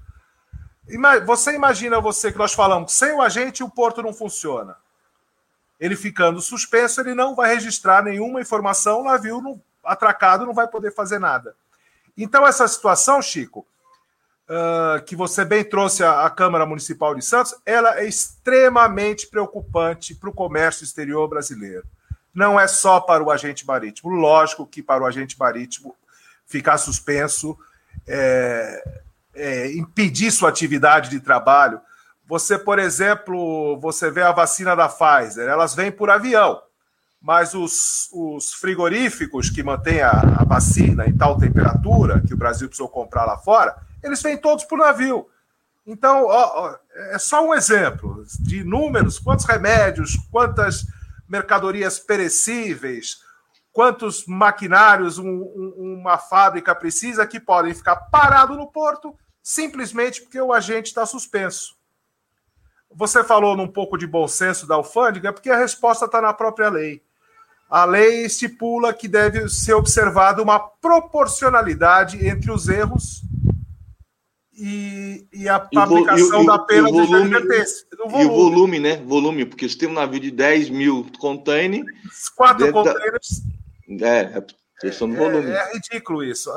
Você 1.27 1.53
imagina 1.53 2.01
você 2.01 2.31
que 2.31 2.37
nós 2.39 2.51
falamos, 2.51 2.93
sem 2.93 3.11
o 3.11 3.21
agente 3.21 3.63
o 3.63 3.69
porto 3.69 4.01
não 4.01 4.11
funciona. 4.11 4.75
Ele 5.79 5.95
ficando 5.95 6.41
suspenso, 6.41 6.99
ele 6.99 7.13
não 7.13 7.35
vai 7.35 7.53
registrar 7.53 8.03
nenhuma 8.03 8.41
informação, 8.41 9.01
o 9.01 9.05
navio 9.05 9.41
não, 9.41 9.61
atracado 9.83 10.45
não 10.45 10.53
vai 10.53 10.67
poder 10.67 10.93
fazer 10.93 11.19
nada. 11.19 11.55
Então, 12.17 12.45
essa 12.45 12.67
situação, 12.67 13.21
Chico, 13.21 13.65
uh, 14.49 15.01
que 15.05 15.15
você 15.15 15.45
bem 15.45 15.63
trouxe 15.63 16.03
à, 16.03 16.29
Câmara 16.29 16.65
Municipal 16.65 17.15
de 17.15 17.23
Santos, 17.23 17.55
ela 17.65 17.99
é 17.99 18.05
extremamente 18.05 19.27
preocupante 19.27 20.15
para 20.15 20.29
o 20.29 20.33
comércio 20.33 20.83
exterior 20.83 21.27
brasileiro. 21.27 21.85
Não 22.33 22.59
é 22.59 22.67
só 22.67 22.99
para 22.99 23.23
o 23.23 23.31
agente 23.31 23.65
marítimo. 23.65 24.11
Lógico 24.11 24.65
que 24.65 24.83
para 24.83 25.03
o 25.03 25.05
agente 25.05 25.37
marítimo 25.39 25.95
ficar 26.45 26.77
suspenso, 26.77 27.57
é, 28.07 28.99
é, 29.35 29.71
impedir 29.73 30.31
sua 30.31 30.49
atividade 30.49 31.09
de 31.09 31.19
trabalho. 31.19 31.79
Você, 32.29 32.59
por 32.59 32.77
exemplo, 32.77 33.79
você 33.79 34.11
vê 34.11 34.21
a 34.21 34.31
vacina 34.31 34.75
da 34.75 34.87
Pfizer, 34.87 35.49
elas 35.49 35.73
vêm 35.73 35.91
por 35.91 36.11
avião, 36.11 36.61
mas 37.19 37.55
os, 37.55 38.07
os 38.13 38.53
frigoríficos 38.53 39.49
que 39.49 39.63
mantêm 39.63 40.03
a, 40.03 40.11
a, 40.11 40.45
vacina 40.45 41.07
em 41.07 41.17
tal 41.17 41.39
temperatura 41.39 42.21
que 42.21 42.31
o 42.31 42.37
Brasil 42.37 42.67
precisou 42.67 42.87
comprar 42.87 43.25
lá 43.25 43.35
fora, 43.39 43.75
eles 44.03 44.21
vêm 44.21 44.37
todos 44.37 44.63
por 44.63 44.77
navio. 44.77 45.27
Então, 45.87 46.25
ó, 46.27 46.67
ó, 46.67 46.75
é 47.11 47.17
só 47.17 47.43
um 47.43 47.51
exemplo 47.51 48.23
de 48.41 48.63
números, 48.63 49.17
quantos 49.17 49.45
remédios, 49.45 50.15
quantas 50.31 50.85
mercadorias 51.27 51.97
perecíveis, 51.97 53.23
quantos 53.73 54.27
maquinários 54.27 55.17
um, 55.17 55.25
um, 55.25 55.97
uma 55.99 56.19
fábrica 56.19 56.75
precisa 56.75 57.25
que 57.25 57.39
podem 57.39 57.73
ficar 57.73 57.95
parado 57.95 58.55
no 58.55 58.67
porto 58.67 59.15
simplesmente 59.41 60.21
porque 60.21 60.39
o 60.39 60.53
agente 60.53 60.89
está 60.89 61.07
suspenso. 61.07 61.78
Você 62.91 63.23
falou 63.23 63.55
num 63.55 63.67
pouco 63.67 63.97
de 63.97 64.07
bom 64.07 64.27
senso 64.27 64.67
da 64.67 64.75
alfândega, 64.75 65.31
porque 65.31 65.49
a 65.49 65.57
resposta 65.57 66.05
está 66.05 66.21
na 66.21 66.33
própria 66.33 66.69
lei. 66.69 67.01
A 67.69 67.85
lei 67.85 68.25
estipula 68.25 68.93
que 68.93 69.07
deve 69.07 69.47
ser 69.47 69.73
observada 69.73 70.41
uma 70.41 70.59
proporcionalidade 70.59 72.25
entre 72.25 72.51
os 72.51 72.67
erros 72.67 73.21
e, 74.59 75.27
e 75.31 75.47
a 75.47 75.69
e 75.71 75.77
aplicação 75.77 76.43
e, 76.43 76.45
da 76.47 76.59
pena 76.59 76.89
e 76.89 76.91
volume, 76.91 77.29
de 77.29 77.35
advertência. 77.35 77.87
E 77.91 78.25
o 78.25 78.29
volume, 78.29 78.79
né? 78.79 78.97
Volume, 78.97 79.45
porque 79.45 79.69
se 79.69 79.77
tem 79.77 79.87
um 79.87 79.93
navio 79.93 80.19
de 80.19 80.31
10 80.31 80.69
mil 80.69 81.05
containers. 81.19 81.85
Quatro 82.35 82.71
containers. 82.73 83.43
É, 84.01 84.43
é 84.83 84.89
do 84.89 85.15
volume. 85.15 85.51
É, 85.51 85.53
é 85.53 85.73
ridículo 85.73 86.23
isso. 86.23 86.49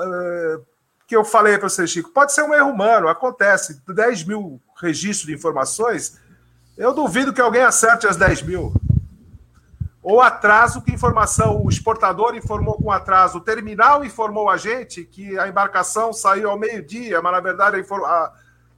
É, 1.12 1.14
que 1.14 1.16
eu 1.16 1.25
falei 1.25 1.59
para 1.59 1.68
você, 1.68 1.87
Chico, 1.87 2.09
pode 2.09 2.33
ser 2.33 2.42
um 2.42 2.55
erro 2.55 2.70
humano, 2.70 3.07
acontece. 3.07 3.83
10 3.87 4.25
mil 4.25 4.59
registros 4.81 5.27
de 5.27 5.35
informações, 5.35 6.18
eu 6.75 6.94
duvido 6.94 7.35
que 7.35 7.40
alguém 7.40 7.61
acerte 7.61 8.07
as 8.07 8.16
10 8.16 8.42
mil. 8.42 8.72
Ou 10.03 10.22
atraso, 10.22 10.81
que 10.81 10.90
informação 10.90 11.62
o 11.62 11.68
exportador 11.68 12.35
informou 12.35 12.75
com 12.75 12.90
atraso, 12.90 13.38
o 13.38 13.40
terminal 13.42 14.03
informou 14.03 14.48
a 14.48 14.57
gente 14.57 15.05
que 15.05 15.38
a 15.38 15.46
embarcação 15.46 16.14
saiu 16.14 16.51
ao 16.51 16.59
meio-dia, 16.59 17.20
mas 17.20 17.33
na 17.33 17.40
verdade 17.40 17.77
a 17.77 18.33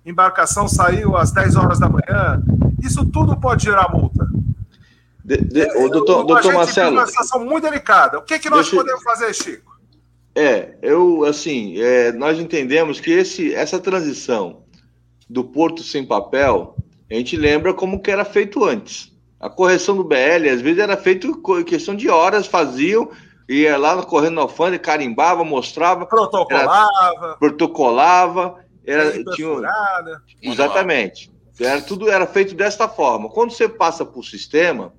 embarcação 0.05 0.67
saiu 0.67 1.17
às 1.17 1.31
10 1.31 1.55
horas 1.55 1.79
da 1.79 1.89
manhã. 1.89 2.43
Isso 2.83 3.07
tudo 3.07 3.39
pode 3.41 3.65
gerar 3.65 3.93
multa. 3.93 4.27
De, 5.25 5.37
de, 5.39 5.61
é, 5.63 5.85
o 5.85 5.89
doutor, 5.89 6.25
o, 6.25 6.25
doutor 6.25 6.53
Marcelo. 6.53 6.97
uma 6.97 7.07
situação 7.07 7.45
muito 7.45 7.63
delicada. 7.63 8.19
O 8.19 8.23
que, 8.23 8.41
que 8.41 8.51
nós 8.51 8.69
deixa, 8.69 8.77
podemos 8.77 9.03
fazer, 9.05 9.33
Chico? 9.33 9.74
É, 10.35 10.77
eu, 10.83 11.25
assim, 11.25 11.81
é, 11.81 12.11
nós 12.13 12.39
entendemos 12.39 12.99
que 12.99 13.11
esse, 13.11 13.55
essa 13.55 13.79
transição 13.79 14.65
do 15.31 15.45
Porto 15.45 15.83
sem 15.83 16.05
papel, 16.05 16.77
a 17.11 17.15
gente 17.15 17.37
lembra 17.37 17.73
como 17.73 18.01
que 18.01 18.11
era 18.11 18.25
feito 18.25 18.65
antes. 18.65 19.13
A 19.39 19.49
correção 19.49 19.97
do 19.97 20.05
BL, 20.05 20.49
às 20.53 20.61
vezes, 20.61 20.79
era 20.79 20.97
feito 20.97 21.41
em 21.59 21.65
questão 21.65 21.95
de 21.95 22.09
horas, 22.09 22.47
faziam, 22.47 23.11
ia 23.49 23.77
lá 23.77 24.03
correndo 24.03 24.35
na 24.35 24.43
alfândega, 24.43 24.83
carimbava, 24.83 25.45
mostrava. 25.45 26.07
Protocolava. 26.07 26.89
Era, 27.23 27.37
protocolava. 27.37 28.65
Era, 28.87 29.13
tinha, 29.35 29.49
exatamente. 30.43 31.31
Era, 31.61 31.81
tudo 31.81 32.11
era 32.11 32.27
feito 32.27 32.55
desta 32.55 32.89
forma. 32.89 33.29
Quando 33.29 33.53
você 33.53 33.69
passa 33.69 34.05
por 34.05 34.25
sistema, 34.25 34.93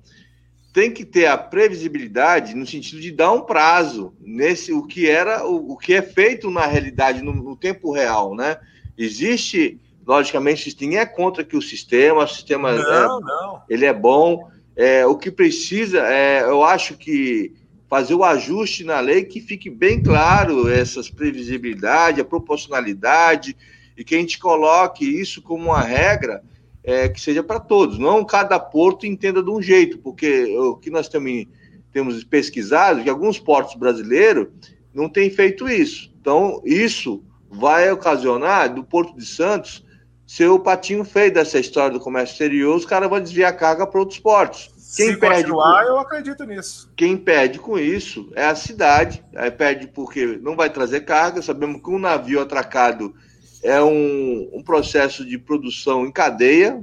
tem 0.76 0.90
que 0.90 1.06
ter 1.06 1.24
a 1.24 1.38
previsibilidade 1.38 2.54
no 2.54 2.66
sentido 2.66 3.00
de 3.00 3.10
dar 3.10 3.32
um 3.32 3.40
prazo 3.40 4.12
nesse 4.20 4.74
o 4.74 4.82
que 4.82 5.08
era 5.08 5.42
o, 5.42 5.72
o 5.72 5.76
que 5.78 5.94
é 5.94 6.02
feito 6.02 6.50
na 6.50 6.66
realidade 6.66 7.22
no, 7.22 7.32
no, 7.32 7.56
tempo 7.56 7.90
real, 7.90 8.34
né? 8.34 8.58
Existe 8.98 9.80
logicamente 10.06 10.76
ninguém 10.78 10.98
é 10.98 11.06
contra 11.06 11.42
que 11.42 11.56
o 11.56 11.62
sistema, 11.62 12.24
o 12.24 12.28
sistema 12.28 12.72
não, 12.72 13.18
é, 13.18 13.22
não. 13.22 13.62
ele 13.70 13.86
é 13.86 13.92
bom. 13.94 14.50
É, 14.76 15.06
o 15.06 15.16
que 15.16 15.30
precisa 15.30 16.00
é, 16.00 16.42
eu 16.42 16.62
acho 16.62 16.98
que 16.98 17.54
fazer 17.88 18.12
o 18.12 18.22
ajuste 18.22 18.84
na 18.84 19.00
lei 19.00 19.24
que 19.24 19.40
fique 19.40 19.70
bem 19.70 20.02
claro 20.02 20.68
essas 20.68 21.08
previsibilidade, 21.08 22.20
a 22.20 22.24
proporcionalidade 22.24 23.56
e 23.96 24.04
que 24.04 24.14
a 24.14 24.18
gente 24.18 24.38
coloque 24.38 25.06
isso 25.06 25.40
como 25.40 25.70
uma 25.70 25.80
regra 25.80 26.42
é, 26.86 27.08
que 27.08 27.20
seja 27.20 27.42
para 27.42 27.58
todos, 27.58 27.98
não 27.98 28.24
cada 28.24 28.60
porto 28.60 29.04
entenda 29.04 29.42
de 29.42 29.50
um 29.50 29.60
jeito, 29.60 29.98
porque 29.98 30.56
o 30.56 30.76
que 30.76 30.88
nós 30.88 31.08
também 31.08 31.48
temos 31.92 32.22
pesquisado, 32.22 33.02
que 33.02 33.10
alguns 33.10 33.40
portos 33.40 33.74
brasileiros 33.74 34.46
não 34.94 35.08
têm 35.08 35.28
feito 35.28 35.68
isso. 35.68 36.14
Então, 36.20 36.62
isso 36.64 37.24
vai 37.50 37.90
ocasionar 37.90 38.72
do 38.72 38.84
Porto 38.84 39.16
de 39.16 39.26
Santos 39.26 39.84
ser 40.24 40.48
o 40.48 40.60
patinho 40.60 41.04
feio 41.04 41.32
dessa 41.32 41.58
história 41.58 41.90
do 41.90 42.00
comércio 42.00 42.34
exterior, 42.34 42.76
os 42.76 42.86
caras 42.86 43.10
vão 43.10 43.20
desviar 43.20 43.50
a 43.50 43.56
carga 43.56 43.86
para 43.86 44.00
outros 44.00 44.18
portos. 44.20 44.70
Quem 44.96 45.12
Se 45.12 45.16
perde 45.16 45.42
continuar, 45.42 45.82
com... 45.82 45.88
eu 45.88 45.98
acredito 45.98 46.44
nisso. 46.44 46.92
Quem 46.96 47.16
perde 47.16 47.58
com 47.58 47.78
isso 47.78 48.30
é 48.34 48.46
a 48.46 48.54
cidade. 48.54 49.24
Aí 49.34 49.50
perde 49.50 49.88
porque 49.88 50.38
não 50.40 50.56
vai 50.56 50.70
trazer 50.70 51.00
carga. 51.00 51.42
Sabemos 51.42 51.82
que 51.82 51.90
um 51.90 51.98
navio 51.98 52.40
atracado 52.40 53.14
é 53.62 53.82
um, 53.82 54.50
um 54.52 54.62
processo 54.62 55.24
de 55.24 55.38
produção 55.38 56.06
em 56.06 56.12
cadeia. 56.12 56.82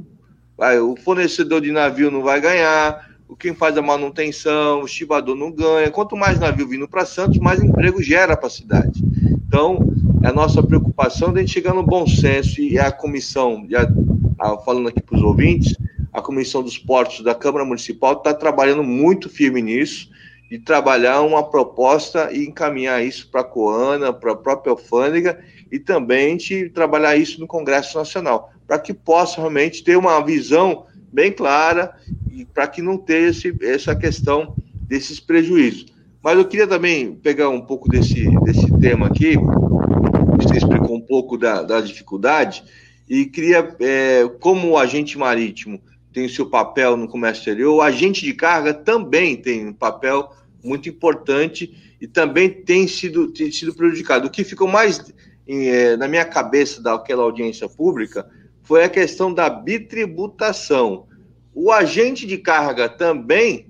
Vai, 0.57 0.79
o 0.79 0.95
fornecedor 0.95 1.61
de 1.61 1.71
navio 1.71 2.11
não 2.11 2.21
vai 2.21 2.39
ganhar, 2.39 3.09
o 3.27 3.35
quem 3.35 3.53
faz 3.53 3.77
a 3.77 3.81
manutenção, 3.81 4.81
o 4.81 4.85
estivador 4.85 5.35
não 5.35 5.51
ganha. 5.51 5.89
Quanto 5.89 6.15
mais 6.15 6.39
navio 6.39 6.67
vindo 6.67 6.87
para 6.87 7.05
Santos, 7.05 7.39
mais 7.39 7.61
emprego 7.61 8.01
gera 8.01 8.37
para 8.37 8.47
a 8.47 8.51
cidade. 8.51 9.03
Então, 9.47 9.79
é 10.23 10.27
a 10.27 10.33
nossa 10.33 10.61
preocupação 10.61 11.31
de 11.31 11.39
a 11.39 11.41
gente 11.41 11.53
chegar 11.53 11.73
no 11.73 11.83
bom 11.83 12.05
senso 12.07 12.61
e 12.61 12.77
a 12.77 12.91
comissão, 12.91 13.65
já 13.69 13.87
falando 14.65 14.89
aqui 14.89 15.01
para 15.01 15.15
os 15.15 15.23
ouvintes, 15.23 15.75
a 16.11 16.21
comissão 16.21 16.61
dos 16.61 16.77
portos 16.77 17.23
da 17.23 17.33
Câmara 17.33 17.65
Municipal 17.65 18.13
está 18.13 18.33
trabalhando 18.33 18.83
muito 18.83 19.29
firme 19.29 19.61
nisso 19.61 20.09
de 20.49 20.59
trabalhar 20.59 21.21
uma 21.21 21.43
proposta 21.43 22.29
e 22.31 22.45
encaminhar 22.45 23.03
isso 23.03 23.27
para 23.31 23.41
a 23.41 23.43
Coana, 23.43 24.13
para 24.13 24.33
a 24.33 24.35
própria 24.35 24.71
alfândega 24.71 25.39
e 25.73 25.79
também 25.79 26.37
de 26.37 26.69
trabalhar 26.69 27.17
isso 27.17 27.39
no 27.39 27.47
Congresso 27.47 27.97
Nacional, 27.97 28.53
para 28.67 28.77
que 28.77 28.93
possa 28.93 29.37
realmente 29.37 29.83
ter 29.83 29.97
uma 29.97 30.23
visão 30.23 30.85
bem 31.11 31.31
clara 31.31 31.95
e 32.31 32.45
para 32.45 32.67
que 32.67 32.79
não 32.79 32.95
tenha 32.95 33.29
esse, 33.29 33.51
essa 33.59 33.95
questão 33.95 34.55
desses 34.87 35.19
prejuízos. 35.19 35.87
Mas 36.21 36.37
eu 36.37 36.45
queria 36.45 36.67
também 36.67 37.15
pegar 37.15 37.49
um 37.49 37.59
pouco 37.59 37.89
desse, 37.89 38.23
desse 38.41 38.71
tema 38.77 39.07
aqui, 39.07 39.33
você 40.37 40.57
explicou 40.57 40.95
um 40.95 41.01
pouco 41.01 41.39
da, 41.39 41.63
da 41.63 41.81
dificuldade, 41.81 42.63
e 43.09 43.25
queria, 43.25 43.75
é, 43.79 44.29
como 44.39 44.69
o 44.69 44.77
agente 44.77 45.17
marítimo 45.17 45.81
tem 46.13 46.27
o 46.27 46.29
seu 46.29 46.45
papel 46.45 46.95
no 46.95 47.07
comércio 47.07 47.41
exterior, 47.41 47.73
o 47.73 47.81
agente 47.81 48.23
de 48.23 48.33
carga 48.35 48.75
também 48.75 49.35
tem 49.35 49.69
um 49.69 49.73
papel 49.73 50.31
muito 50.63 50.87
importante 50.87 51.95
e 51.99 52.05
também 52.07 52.47
tem 52.47 52.87
sido, 52.87 53.29
tem 53.29 53.51
sido 53.51 53.73
prejudicado. 53.73 54.27
O 54.27 54.29
que 54.29 54.43
ficou 54.43 54.67
mais 54.67 55.11
na 55.97 56.07
minha 56.07 56.25
cabeça 56.25 56.81
daquela 56.81 57.23
audiência 57.23 57.67
pública 57.67 58.29
foi 58.63 58.83
a 58.83 58.89
questão 58.89 59.33
da 59.33 59.49
bitributação. 59.49 61.07
O 61.53 61.71
agente 61.71 62.25
de 62.25 62.37
carga 62.37 62.89
também 62.89 63.67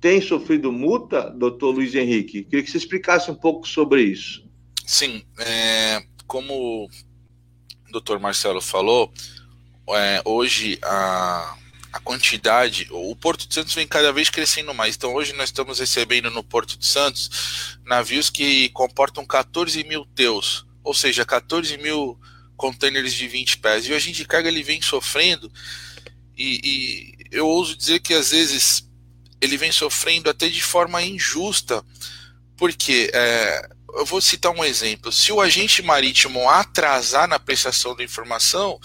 tem 0.00 0.20
sofrido 0.20 0.72
multa, 0.72 1.30
doutor 1.30 1.70
Luiz 1.70 1.94
Henrique? 1.94 2.42
Queria 2.42 2.64
que 2.64 2.70
você 2.70 2.76
explicasse 2.76 3.30
um 3.30 3.34
pouco 3.36 3.66
sobre 3.68 4.02
isso. 4.02 4.44
Sim, 4.84 5.22
é, 5.38 6.02
como 6.26 6.86
o 6.86 6.88
doutor 7.92 8.18
Marcelo 8.18 8.60
falou, 8.60 9.12
é, 9.90 10.20
hoje 10.24 10.78
a, 10.82 11.56
a 11.92 12.00
quantidade, 12.00 12.88
o 12.90 13.14
Porto 13.14 13.46
de 13.46 13.54
Santos 13.54 13.74
vem 13.74 13.86
cada 13.86 14.12
vez 14.12 14.28
crescendo 14.28 14.74
mais. 14.74 14.96
Então 14.96 15.14
hoje 15.14 15.32
nós 15.34 15.50
estamos 15.50 15.78
recebendo 15.78 16.30
no 16.30 16.42
Porto 16.42 16.76
de 16.76 16.86
Santos 16.86 17.78
navios 17.84 18.28
que 18.28 18.70
comportam 18.70 19.24
14 19.24 19.84
mil 19.84 20.04
teus, 20.04 20.66
ou 20.82 20.94
seja, 20.94 21.24
14 21.24 21.76
mil 21.78 22.18
containers 22.56 23.14
de 23.14 23.26
20 23.26 23.58
pés. 23.58 23.86
E 23.86 23.92
o 23.92 23.96
agente 23.96 24.18
de 24.18 24.24
carga 24.26 24.48
ele 24.48 24.62
vem 24.62 24.80
sofrendo 24.80 25.50
e, 26.36 26.60
e 26.62 27.12
eu 27.30 27.46
ouso 27.46 27.76
dizer 27.76 28.00
que 28.00 28.14
às 28.14 28.30
vezes 28.30 28.88
ele 29.40 29.56
vem 29.56 29.72
sofrendo 29.72 30.30
até 30.30 30.48
de 30.48 30.62
forma 30.62 31.02
injusta, 31.02 31.84
porque 32.56 33.10
é, 33.12 33.68
eu 33.94 34.06
vou 34.06 34.20
citar 34.20 34.52
um 34.52 34.64
exemplo: 34.64 35.10
se 35.12 35.32
o 35.32 35.40
agente 35.40 35.82
marítimo 35.82 36.48
atrasar 36.48 37.28
na 37.28 37.38
prestação 37.38 37.94
da 37.96 38.04
informação, 38.04 38.78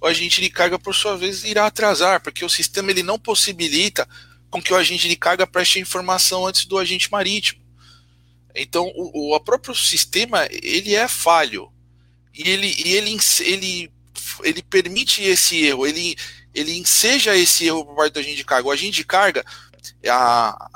o 0.00 0.06
agente 0.06 0.40
de 0.40 0.50
carga, 0.50 0.78
por 0.78 0.94
sua 0.94 1.16
vez, 1.16 1.44
irá 1.44 1.66
atrasar, 1.66 2.20
porque 2.20 2.44
o 2.44 2.48
sistema 2.48 2.90
ele 2.90 3.02
não 3.02 3.18
possibilita 3.18 4.08
com 4.50 4.62
que 4.62 4.72
o 4.72 4.76
agente 4.76 5.08
de 5.08 5.16
carga 5.16 5.46
preste 5.46 5.78
a 5.78 5.82
informação 5.82 6.46
antes 6.46 6.64
do 6.64 6.78
agente 6.78 7.10
marítimo. 7.10 7.63
Então, 8.54 8.90
o, 8.94 9.34
o 9.34 9.40
próprio 9.40 9.74
sistema 9.74 10.46
ele 10.50 10.94
é 10.94 11.08
falho 11.08 11.72
e 12.32 12.48
ele, 12.48 12.74
e 12.84 12.92
ele, 12.94 13.18
ele, 13.40 13.92
ele 14.42 14.62
permite 14.62 15.22
esse 15.22 15.64
erro, 15.64 15.86
ele, 15.86 16.16
ele 16.54 16.76
enseja 16.76 17.36
esse 17.36 17.66
erro 17.66 17.84
por 17.84 17.96
parte 17.96 18.12
do 18.12 18.20
agente 18.20 18.36
de 18.36 18.44
carga. 18.44 18.68
O 18.68 18.72
agente 18.72 18.96
de 18.96 19.04
carga, 19.04 19.44
a, 20.08 20.70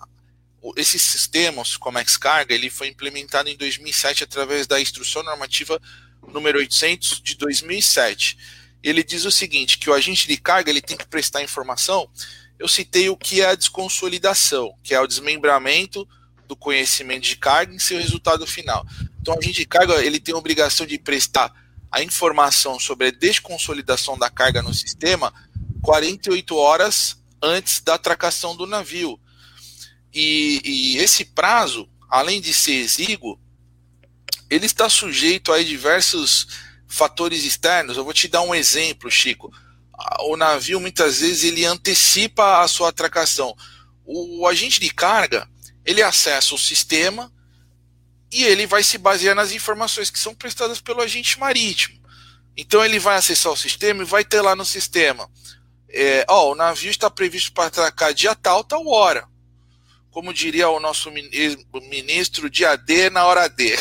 esse 0.76 0.98
sistema, 0.98 1.62
o 1.62 1.78
Comex 1.78 2.16
Carga, 2.16 2.54
ele 2.54 2.70
foi 2.70 2.88
implementado 2.88 3.48
em 3.48 3.56
2007 3.56 4.24
através 4.24 4.66
da 4.66 4.80
Instrução 4.80 5.22
Normativa 5.22 5.80
número 6.32 6.58
800 6.58 7.22
de 7.22 7.36
2007. 7.36 8.38
Ele 8.82 9.02
diz 9.02 9.24
o 9.24 9.30
seguinte, 9.30 9.78
que 9.78 9.90
o 9.90 9.94
agente 9.94 10.28
de 10.28 10.36
carga 10.36 10.70
ele 10.70 10.80
tem 10.80 10.96
que 10.96 11.06
prestar 11.06 11.42
informação. 11.42 12.08
Eu 12.58 12.68
citei 12.68 13.08
o 13.08 13.16
que 13.16 13.40
é 13.40 13.46
a 13.46 13.54
desconsolidação, 13.54 14.74
que 14.82 14.94
é 14.94 15.00
o 15.00 15.06
desmembramento 15.06 16.08
do 16.48 16.56
conhecimento 16.56 17.24
de 17.24 17.36
carga 17.36 17.74
em 17.74 17.78
seu 17.78 17.98
resultado 17.98 18.46
final. 18.46 18.84
Então, 19.20 19.34
o 19.34 19.38
agente 19.38 19.60
de 19.60 19.66
carga 19.66 20.02
ele 20.02 20.18
tem 20.18 20.34
a 20.34 20.38
obrigação 20.38 20.86
de 20.86 20.98
prestar 20.98 21.52
a 21.92 22.02
informação 22.02 22.80
sobre 22.80 23.08
a 23.08 23.10
desconsolidação 23.10 24.18
da 24.18 24.30
carga 24.30 24.62
no 24.62 24.72
sistema 24.72 25.32
48 25.82 26.56
horas 26.56 27.16
antes 27.42 27.80
da 27.80 27.94
atracação 27.94 28.56
do 28.56 28.66
navio. 28.66 29.20
E, 30.12 30.60
e 30.64 30.98
esse 30.98 31.24
prazo, 31.24 31.88
além 32.10 32.40
de 32.40 32.52
ser 32.54 32.72
exíguo, 32.72 33.38
ele 34.50 34.64
está 34.64 34.88
sujeito 34.88 35.52
a 35.52 35.62
diversos 35.62 36.48
fatores 36.86 37.44
externos. 37.44 37.96
Eu 37.96 38.04
vou 38.04 38.14
te 38.14 38.26
dar 38.26 38.42
um 38.42 38.54
exemplo, 38.54 39.10
Chico. 39.10 39.52
O 40.20 40.36
navio 40.36 40.80
muitas 40.80 41.20
vezes 41.20 41.44
ele 41.44 41.66
antecipa 41.66 42.62
a 42.62 42.68
sua 42.68 42.88
atracação. 42.88 43.54
O 44.04 44.46
agente 44.46 44.80
de 44.80 44.88
carga 44.88 45.46
ele 45.88 46.02
acessa 46.02 46.54
o 46.54 46.58
sistema 46.58 47.32
e 48.30 48.44
ele 48.44 48.66
vai 48.66 48.82
se 48.82 48.98
basear 48.98 49.34
nas 49.34 49.52
informações 49.52 50.10
que 50.10 50.18
são 50.18 50.34
prestadas 50.34 50.80
pelo 50.80 51.00
agente 51.00 51.38
marítimo. 51.38 51.98
Então 52.56 52.84
ele 52.84 52.98
vai 52.98 53.16
acessar 53.16 53.52
o 53.52 53.56
sistema 53.56 54.02
e 54.02 54.06
vai 54.06 54.24
ter 54.24 54.40
lá 54.40 54.54
no 54.54 54.64
sistema 54.64 55.30
é, 55.90 56.24
ó, 56.28 56.52
o 56.52 56.54
navio 56.54 56.90
está 56.90 57.10
previsto 57.10 57.52
para 57.52 57.66
atracar 57.66 58.12
dia 58.12 58.34
tal, 58.34 58.62
tal 58.62 58.86
hora. 58.86 59.26
Como 60.10 60.34
diria 60.34 60.68
o 60.68 60.80
nosso 60.80 61.10
ministro, 61.10 62.50
dia 62.50 62.76
D 62.76 63.08
na 63.10 63.24
hora 63.24 63.48
D. 63.48 63.76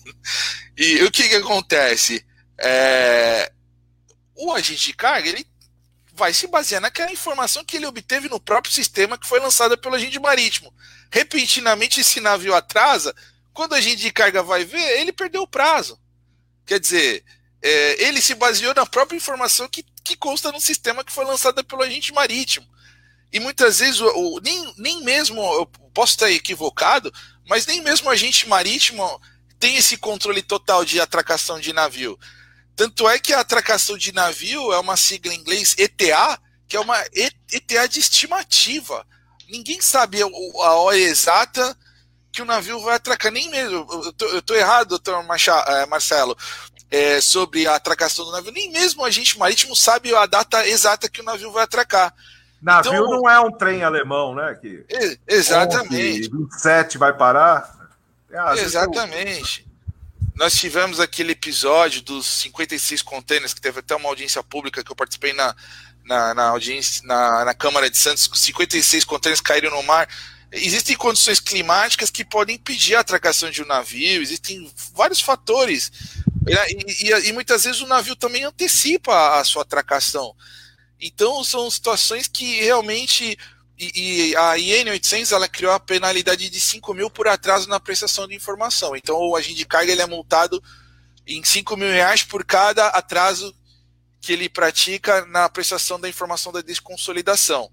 e 0.76 1.02
o 1.02 1.10
que, 1.10 1.28
que 1.28 1.36
acontece? 1.36 2.24
É, 2.58 3.52
o 4.34 4.52
agente 4.52 4.86
de 4.86 4.94
carga 4.94 5.28
ele 5.28 5.46
vai 6.12 6.32
se 6.32 6.46
basear 6.46 6.80
naquela 6.80 7.10
informação 7.10 7.64
que 7.64 7.76
ele 7.76 7.86
obteve 7.86 8.28
no 8.28 8.38
próprio 8.38 8.72
sistema 8.72 9.18
que 9.18 9.26
foi 9.26 9.40
lançada 9.40 9.76
pelo 9.76 9.96
agente 9.96 10.18
marítimo. 10.20 10.72
Repentinamente, 11.10 12.00
esse 12.00 12.20
navio 12.20 12.54
atrasa, 12.54 13.14
quando 13.52 13.74
a 13.74 13.78
agente 13.78 14.02
de 14.02 14.12
carga 14.12 14.42
vai 14.42 14.64
ver, 14.64 15.00
ele 15.00 15.12
perdeu 15.12 15.42
o 15.42 15.48
prazo. 15.48 15.98
Quer 16.66 16.80
dizer, 16.80 17.24
é, 17.62 18.04
ele 18.04 18.20
se 18.20 18.34
baseou 18.34 18.74
na 18.74 18.84
própria 18.84 19.16
informação 19.16 19.68
que, 19.68 19.84
que 20.04 20.16
consta 20.16 20.50
no 20.52 20.60
sistema 20.60 21.04
que 21.04 21.12
foi 21.12 21.24
lançado 21.24 21.64
pelo 21.64 21.82
agente 21.82 22.12
marítimo. 22.12 22.66
E 23.32 23.40
muitas 23.40 23.78
vezes, 23.78 24.00
o, 24.00 24.06
o, 24.06 24.40
nem, 24.40 24.74
nem 24.76 25.02
mesmo, 25.02 25.40
eu 25.40 25.66
posso 25.92 26.12
estar 26.12 26.30
equivocado, 26.30 27.12
mas 27.48 27.66
nem 27.66 27.82
mesmo 27.82 28.10
agente 28.10 28.48
marítimo 28.48 29.20
tem 29.58 29.76
esse 29.76 29.96
controle 29.96 30.42
total 30.42 30.84
de 30.84 31.00
atracação 31.00 31.58
de 31.58 31.72
navio. 31.72 32.18
Tanto 32.76 33.08
é 33.08 33.18
que 33.18 33.32
a 33.32 33.40
atracação 33.40 33.96
de 33.96 34.12
navio 34.12 34.72
é 34.72 34.78
uma 34.78 34.96
sigla 34.96 35.32
em 35.32 35.38
inglês 35.38 35.74
ETA, 35.78 36.38
que 36.68 36.76
é 36.76 36.80
uma 36.80 36.98
ETA 37.12 37.88
de 37.88 38.00
estimativa. 38.00 39.06
Ninguém 39.48 39.80
sabe 39.80 40.22
a 40.22 40.72
hora 40.72 40.96
exata 40.96 41.76
que 42.32 42.42
o 42.42 42.44
navio 42.44 42.80
vai 42.80 42.96
atracar, 42.96 43.30
nem 43.30 43.48
mesmo. 43.50 43.86
Eu 44.20 44.38
estou 44.38 44.56
errado, 44.56 44.88
doutor 44.88 45.24
eh, 45.24 45.86
Marcelo 45.86 46.36
é, 46.90 47.20
sobre 47.20 47.66
a 47.66 47.74
atracação 47.74 48.24
do 48.24 48.32
navio. 48.32 48.52
Nem 48.52 48.70
mesmo 48.70 49.02
o 49.02 49.04
agente 49.04 49.38
marítimo 49.38 49.74
sabe 49.74 50.14
a 50.14 50.26
data 50.26 50.66
exata 50.66 51.08
que 51.08 51.20
o 51.20 51.24
navio 51.24 51.50
vai 51.50 51.64
atracar. 51.64 52.14
Navio 52.62 52.92
então, 52.92 53.10
não 53.10 53.28
é 53.28 53.40
um 53.40 53.50
trem 53.50 53.82
alemão, 53.82 54.34
né? 54.34 54.56
Que 54.60 54.84
exatamente. 55.26 56.30
27 56.30 56.96
vai 56.96 57.12
parar. 57.12 57.74
É, 58.30 58.60
exatamente. 58.60 59.66
Nós 60.34 60.54
tivemos 60.54 60.98
aquele 60.98 61.32
episódio 61.32 62.02
dos 62.02 62.26
56 62.26 63.02
containers, 63.02 63.54
que 63.54 63.60
teve 63.60 63.80
até 63.80 63.94
uma 63.94 64.08
audiência 64.08 64.42
pública 64.42 64.82
que 64.82 64.90
eu 64.90 64.96
participei 64.96 65.32
na, 65.32 65.54
na, 66.04 66.34
na 66.34 66.48
audiência 66.48 67.02
na, 67.04 67.44
na 67.44 67.54
Câmara 67.54 67.90
de 67.90 67.96
Santos. 67.96 68.28
56 68.32 69.04
containers 69.04 69.40
caíram 69.40 69.70
no 69.70 69.82
mar. 69.82 70.08
Existem 70.52 70.96
condições 70.96 71.40
climáticas 71.40 72.10
que 72.10 72.24
podem 72.24 72.56
impedir 72.56 72.94
a 72.94 73.00
atracação 73.00 73.50
de 73.50 73.60
um 73.62 73.66
navio, 73.66 74.22
existem 74.22 74.70
vários 74.94 75.20
fatores 75.20 75.90
e, 76.46 77.08
e, 77.08 77.28
e, 77.28 77.32
muitas 77.32 77.64
vezes 77.64 77.80
o 77.80 77.86
navio 77.86 78.14
também 78.14 78.44
antecipa 78.44 79.38
a 79.38 79.44
sua 79.44 79.62
atracação. 79.62 80.34
Então 81.00 81.42
são 81.42 81.70
situações 81.70 82.28
que 82.28 82.60
realmente. 82.62 83.38
E, 83.76 84.30
e 84.30 84.36
a 84.36 84.56
IN 84.56 84.88
800 84.88 85.32
ela 85.32 85.48
criou 85.48 85.72
a 85.72 85.80
penalidade 85.80 86.48
de 86.48 86.60
5 86.60 86.94
mil 86.94 87.10
por 87.10 87.26
atraso 87.26 87.68
na 87.68 87.80
prestação 87.80 88.28
de 88.28 88.34
informação. 88.34 88.94
Então 88.94 89.16
o 89.16 89.34
agente 89.34 89.56
de 89.56 89.64
carga 89.64 89.90
ele 89.90 90.02
é 90.02 90.06
multado 90.06 90.62
em 91.26 91.42
5 91.42 91.76
mil 91.76 91.88
reais 91.88 92.22
por 92.22 92.44
cada 92.44 92.88
atraso 92.88 93.52
que 94.24 94.32
ele 94.32 94.48
pratica 94.48 95.26
na 95.26 95.48
prestação 95.48 96.00
da 96.00 96.08
informação 96.08 96.50
da 96.50 96.62
desconsolidação. 96.62 97.70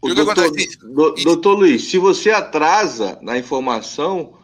O 0.00 0.12
doutor, 0.12 0.50
do, 0.50 1.14
doutor 1.22 1.54
Luiz, 1.54 1.84
se 1.84 1.98
você 1.98 2.30
atrasa 2.30 3.18
na 3.22 3.38
informação, 3.38 4.36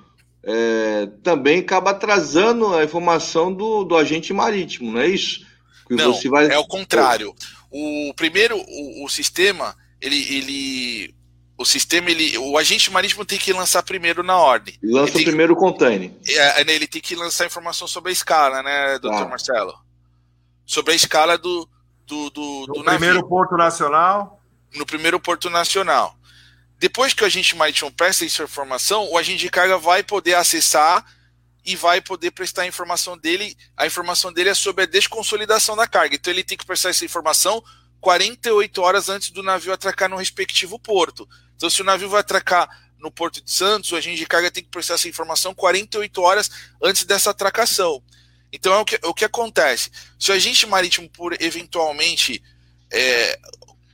é, 0.45 1.09
também 1.23 1.61
acaba 1.61 1.91
atrasando 1.91 2.73
a 2.75 2.85
informação 2.85 3.53
do, 3.53 3.83
do 3.83 3.97
agente 3.97 4.33
marítimo, 4.33 4.93
não 4.93 5.01
é 5.01 5.09
isso? 5.09 5.45
Que 5.89 5.95
não, 5.95 6.13
vai... 6.31 6.47
é 6.53 6.59
o 6.59 6.67
contrário. 6.67 7.35
O 7.71 8.13
primeiro, 8.15 8.57
o, 8.57 9.05
o, 9.05 9.09
sistema, 9.09 9.75
ele, 10.01 10.17
ele, 10.37 11.15
o 11.57 11.65
sistema, 11.65 12.11
ele, 12.11 12.39
o 12.39 12.57
agente 12.57 12.91
marítimo 12.91 13.25
tem 13.25 13.39
que 13.39 13.53
lançar 13.53 13.83
primeiro 13.83 14.23
na 14.23 14.37
ordem. 14.37 14.75
Lança 14.83 15.19
o 15.19 15.25
primeiro 15.25 15.55
que, 15.55 15.61
container. 15.61 16.13
É, 16.29 16.65
né, 16.65 16.75
ele 16.75 16.87
tem 16.87 17.01
que 17.01 17.17
lançar 17.17 17.47
informação 17.47 17.89
sobre 17.89 18.11
a 18.11 18.13
escala, 18.13 18.63
né, 18.63 18.99
doutor 19.01 19.23
ah. 19.23 19.29
Marcelo? 19.29 19.88
Sobre 20.69 20.93
a 20.93 20.97
escala 20.97 21.39
do, 21.39 21.67
do, 22.07 22.29
do, 22.29 22.67
no 22.69 22.75
do 22.75 22.85
primeiro 22.85 23.27
porto 23.27 23.57
nacional. 23.57 24.41
No 24.77 24.85
primeiro 24.85 25.19
porto 25.19 25.49
nacional. 25.49 26.15
Depois 26.79 27.15
que 27.15 27.23
o 27.25 27.27
agente 27.27 27.57
marítimo 27.57 27.91
presta 27.91 28.27
essa 28.27 28.43
informação, 28.43 29.11
o 29.11 29.17
agente 29.17 29.41
de 29.41 29.51
carga 29.51 29.79
vai 29.79 30.03
poder 30.03 30.35
acessar 30.35 31.05
e 31.65 31.75
vai 31.75 32.03
poder 32.03 32.33
prestar 32.33 32.63
a 32.63 32.67
informação 32.67 33.17
dele. 33.17 33.57
A 33.75 33.87
informação 33.87 34.31
dele 34.31 34.51
é 34.51 34.55
sobre 34.55 34.85
a 34.85 34.87
desconsolidação 34.87 35.75
da 35.75 35.89
carga. 35.89 36.15
Então 36.15 36.31
ele 36.31 36.45
tem 36.45 36.59
que 36.59 36.67
prestar 36.67 36.91
essa 36.91 37.05
informação 37.05 37.65
48 38.01 38.83
horas 38.83 39.09
antes 39.09 39.31
do 39.31 39.43
navio 39.43 39.73
atracar 39.73 40.09
no 40.09 40.17
respectivo 40.17 40.79
porto. 40.79 41.27
Então, 41.57 41.69
se 41.69 41.81
o 41.83 41.85
navio 41.85 42.09
vai 42.09 42.21
atracar 42.21 42.69
no 42.99 43.11
Porto 43.11 43.43
de 43.43 43.51
Santos, 43.51 43.91
o 43.91 43.97
agente 43.97 44.19
de 44.19 44.27
carga 44.27 44.51
tem 44.51 44.63
que 44.63 44.71
prestar 44.71 44.95
essa 44.95 45.09
informação 45.09 45.55
48 45.55 46.21
horas 46.21 46.51
antes 46.83 47.05
dessa 47.05 47.31
atracação. 47.31 48.03
Então 48.53 48.73
é 48.73 48.79
o 48.79 48.85
que, 48.85 48.99
o 49.05 49.15
que 49.15 49.25
acontece. 49.25 49.91
Se 50.19 50.31
o 50.31 50.35
agente 50.35 50.67
marítimo, 50.67 51.09
por 51.11 51.41
eventualmente, 51.41 52.43
é, 52.91 53.39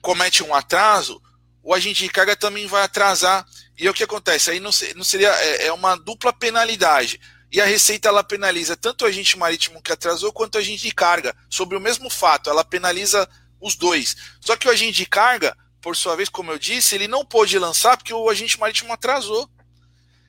comete 0.01 0.43
um 0.43 0.55
atraso, 0.55 1.21
o 1.63 1.75
agente 1.75 2.05
de 2.05 2.11
carga 2.11 2.37
também 2.37 2.67
vai 2.67 2.83
atrasar. 2.83 3.47
E 3.77 3.87
é 3.87 3.91
o 3.91 3.95
que 3.95 4.05
acontece? 4.05 4.51
Aí 4.51 4.61
não, 4.61 4.71
não 4.95 5.05
seria. 5.05 5.31
É, 5.31 5.67
é, 5.67 5.73
uma 5.73 5.97
dupla 5.97 6.33
penalidade. 6.33 7.21
E 7.51 7.61
a 7.61 7.65
Receita 7.65 8.09
ela 8.09 8.23
penaliza 8.23 8.77
tanto 8.77 9.05
o 9.05 9.09
agente 9.09 9.39
marítimo 9.39 9.83
que 9.83 9.93
atrasou 9.93 10.33
quanto 10.33 10.57
o 10.57 10.59
agente 10.59 10.83
de 10.83 10.95
carga, 10.95 11.35
sobre 11.49 11.77
o 11.77 11.81
mesmo 11.81 12.11
fato. 12.11 12.51
Ela 12.51 12.65
penaliza 12.65 13.29
os 13.61 13.75
dois. 13.77 14.17
Só 14.41 14.57
que 14.57 14.69
o 14.69 14.71
agente 14.71 14.93
de 14.93 15.07
carga, 15.07 15.57
por 15.81 15.97
sua 15.97 16.17
vez, 16.17 16.29
como 16.29 16.53
eu 16.53 16.59
disse, 16.59 16.95
ele 16.95 17.09
não 17.09 17.25
pôde 17.25 17.59
lançar 17.59 17.97
porque 17.97 18.13
o 18.13 18.29
agente 18.29 18.59
marítimo 18.59 18.93
atrasou. 18.93 19.49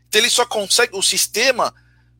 Então 0.07 0.21
ele 0.21 0.29
só 0.29 0.45
consegue. 0.45 0.95
O 0.95 1.01
sistema 1.01 1.73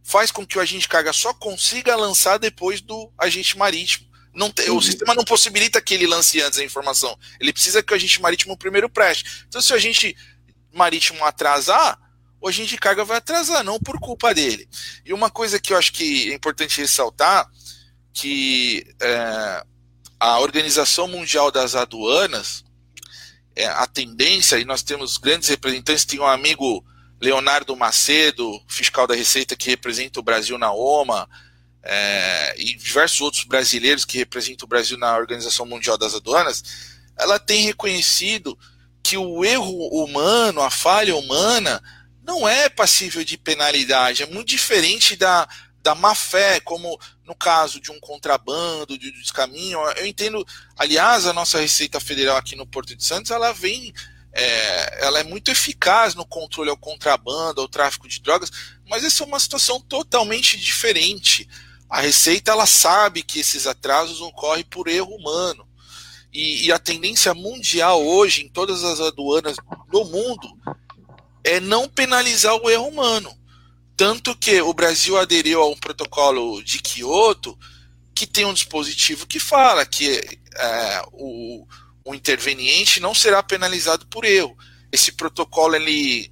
faz 0.06 0.32
com 0.32 0.46
que 0.46 0.58
o 0.58 0.62
agente 0.62 0.88
carga 0.88 1.12
só 1.12 1.34
consiga 1.34 1.96
lançar 1.96 2.38
depois 2.38 2.80
do 2.80 3.12
agente 3.18 3.58
marítimo. 3.58 4.08
Não 4.34 4.52
tem. 4.52 4.70
O 4.70 4.80
sistema 4.80 5.16
não 5.16 5.24
possibilita 5.24 5.82
que 5.82 5.96
ele 5.96 6.06
lance 6.06 6.40
antes 6.42 6.60
a 6.60 6.64
informação. 6.64 7.18
Ele 7.40 7.52
precisa 7.52 7.82
que 7.82 7.92
o 7.92 7.96
agente 7.96 8.22
marítimo 8.22 8.56
primeiro 8.56 8.88
preste. 8.88 9.46
Então, 9.48 9.62
se 9.62 9.74
o 9.74 9.76
agente 9.76 10.16
marítimo 10.72 11.26
atrasar, 11.26 11.98
o 12.40 12.48
agente 12.48 12.70
de 12.70 12.78
carga 12.78 13.04
vai 13.04 13.18
atrasar, 13.18 13.64
não 13.64 13.80
por 13.80 14.00
culpa 14.00 14.34
dele. 14.34 14.70
E 15.04 15.12
uma 15.12 15.32
coisa 15.32 15.60
que 15.60 15.74
eu 15.74 15.78
acho 15.78 15.92
que 15.92 16.30
é 16.30 16.36
importante 16.36 16.80
ressaltar, 16.80 17.50
que 18.14 18.86
é, 19.02 19.64
a 20.20 20.40
Organização 20.40 21.08
Mundial 21.08 21.50
das 21.50 21.74
Aduanas, 21.74 22.64
é, 23.56 23.66
a 23.66 23.88
tendência, 23.88 24.60
e 24.60 24.66
nós 24.66 24.84
temos 24.84 25.18
grandes 25.18 25.50
representantes, 25.50 26.06
tem 26.06 26.20
um 26.20 26.28
amigo 26.28 26.86
Leonardo 27.20 27.76
Macedo, 27.76 28.62
fiscal 28.68 29.08
da 29.08 29.16
Receita, 29.16 29.56
que 29.56 29.70
representa 29.70 30.20
o 30.20 30.24
Brasil 30.24 30.58
na 30.58 30.72
OMA, 30.72 31.28
é, 31.86 32.56
e 32.58 32.76
diversos 32.76 33.22
outros 33.22 33.44
brasileiros 33.44 34.06
que 34.06 34.18
representam 34.18 34.66
o 34.66 34.70
Brasil 34.70 34.98
na 34.98 35.16
Organização 35.16 35.66
Mundial 35.66 35.98
das 35.98 36.16
Aduanas, 36.16 36.64
ela 37.18 37.40
tem 37.40 37.66
reconhecido 37.66 38.58
que 39.04 39.18
o 39.18 39.46
erro 39.46 39.88
humano, 39.90 40.62
a 40.62 40.72
falha 40.72 41.16
humana, 41.16 41.82
não 42.24 42.48
é 42.48 42.68
passível 42.68 43.24
de 43.24 43.38
penalidade, 43.38 44.24
é 44.24 44.26
muito 44.26 44.48
diferente 44.48 45.16
da, 45.16 45.48
da 45.84 45.94
má 45.94 46.16
fé, 46.16 46.60
como 46.60 47.00
no 47.24 47.36
caso 47.36 47.80
de 47.80 47.92
um 47.92 48.00
contrabando, 48.00 48.98
de 48.98 49.10
um 49.10 49.22
descaminho. 49.22 49.80
Eu 49.92 50.08
entendo, 50.08 50.44
aliás, 50.76 51.28
a 51.28 51.34
nossa 51.34 51.60
Receita 51.60 52.00
Federal 52.00 52.36
aqui 52.38 52.56
no 52.56 52.66
Porto 52.66 52.96
de 52.96 53.04
Santos, 53.04 53.30
ela 53.30 53.54
vem, 53.54 53.94
é, 54.38 55.06
ela 55.06 55.20
é 55.20 55.24
muito 55.24 55.50
eficaz 55.50 56.14
no 56.14 56.26
controle 56.26 56.70
ao 56.70 56.76
contrabando, 56.76 57.62
ao 57.62 57.70
tráfico 57.70 58.06
de 58.06 58.20
drogas, 58.22 58.52
mas 58.90 59.06
essa 59.06 59.24
é 59.24 59.28
uma 59.28 59.40
situação 59.40 59.80
totalmente 59.80 60.60
diferente. 60.60 61.48
A 61.90 62.02
Receita 62.02 62.52
ela 62.52 62.66
sabe 62.66 63.24
que 63.24 63.40
esses 63.40 63.66
atrasos 63.66 64.20
ocorrem 64.20 64.66
por 64.66 64.90
erro 64.90 65.16
humano. 65.16 65.66
E, 66.34 66.66
e 66.66 66.72
a 66.72 66.78
tendência 66.78 67.34
mundial 67.34 68.06
hoje, 68.06 68.44
em 68.44 68.50
todas 68.50 68.84
as 68.84 69.00
aduanas 69.00 69.56
do 69.90 70.04
mundo, 70.04 70.50
é 71.42 71.62
não 71.62 71.88
penalizar 71.88 72.56
o 72.56 72.70
erro 72.70 72.90
humano. 72.90 73.34
Tanto 73.96 74.36
que 74.36 74.62
o 74.62 74.74
Brasil 74.74 75.18
aderiu 75.18 75.62
a 75.62 75.70
um 75.70 75.78
protocolo 75.78 76.62
de 76.62 76.80
Kyoto 76.80 77.58
que 78.14 78.28
tem 78.28 78.44
um 78.44 78.54
dispositivo 78.54 79.26
que 79.26 79.40
fala 79.40 79.86
que 79.86 80.20
é, 80.58 81.06
o, 81.14 81.66
o 82.06 82.14
interveniente 82.14 83.00
não 83.00 83.16
será 83.16 83.42
penalizado 83.42 84.06
por 84.06 84.24
erro. 84.24 84.56
Esse 84.92 85.12
protocolo 85.12 85.76
ele 85.76 86.32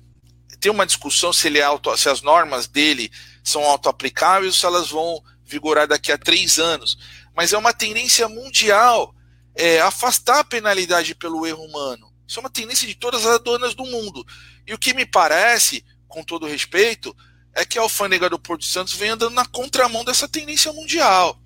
tem 0.59 0.71
uma 0.71 0.85
discussão 0.85 1.33
se, 1.33 1.47
ele 1.47 1.57
é 1.57 1.63
auto, 1.63 1.97
se 1.97 2.07
as 2.07 2.21
normas 2.21 2.67
dele 2.67 3.11
são 3.43 3.63
autoaplicáveis 3.63 4.53
ou 4.53 4.59
se 4.59 4.65
elas 4.65 4.89
vão 4.89 5.21
vigorar 5.43 5.87
daqui 5.87 6.11
a 6.11 6.17
três 6.17 6.59
anos. 6.59 6.97
Mas 7.35 7.51
é 7.51 7.57
uma 7.57 7.73
tendência 7.73 8.29
mundial 8.29 9.13
é, 9.55 9.81
afastar 9.81 10.39
a 10.39 10.43
penalidade 10.43 11.15
pelo 11.15 11.45
erro 11.45 11.65
humano. 11.65 12.13
Isso 12.27 12.39
é 12.39 12.41
uma 12.41 12.49
tendência 12.51 12.87
de 12.87 12.93
todas 12.93 13.25
as 13.25 13.35
aduanas 13.35 13.73
do 13.73 13.83
mundo. 13.83 14.23
E 14.65 14.73
o 14.73 14.79
que 14.79 14.93
me 14.93 15.05
parece, 15.05 15.83
com 16.07 16.23
todo 16.23 16.47
respeito, 16.47 17.15
é 17.53 17.65
que 17.65 17.79
a 17.79 17.81
alfândega 17.81 18.29
do 18.29 18.39
Porto 18.39 18.63
Santos 18.63 18.93
vem 18.93 19.09
andando 19.09 19.33
na 19.33 19.45
contramão 19.45 20.05
dessa 20.05 20.27
tendência 20.27 20.71
mundial. 20.71 21.37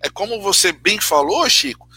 É 0.00 0.08
como 0.08 0.40
você 0.40 0.72
bem 0.72 0.98
falou, 1.00 1.48
Chico, 1.48 1.87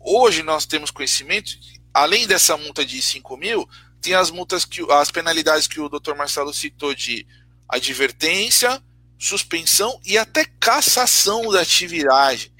hoje 0.00 0.42
nós 0.42 0.66
temos 0.66 0.90
conhecimento, 0.90 1.52
além 1.92 2.26
dessa 2.26 2.56
multa 2.56 2.84
de 2.84 3.00
5 3.00 3.36
mil, 3.36 3.68
tem 4.00 4.14
as 4.14 4.30
multas 4.30 4.64
que 4.64 4.80
as 4.92 5.10
penalidades 5.10 5.66
que 5.66 5.80
o 5.80 5.88
Dr. 5.88 6.14
Marcelo 6.14 6.52
citou 6.52 6.94
de 6.94 7.26
advertência, 7.68 8.82
suspensão 9.18 9.98
e 10.04 10.18
até 10.18 10.44
cassação 10.60 11.50
da 11.50 11.60
atividade. 11.60 12.52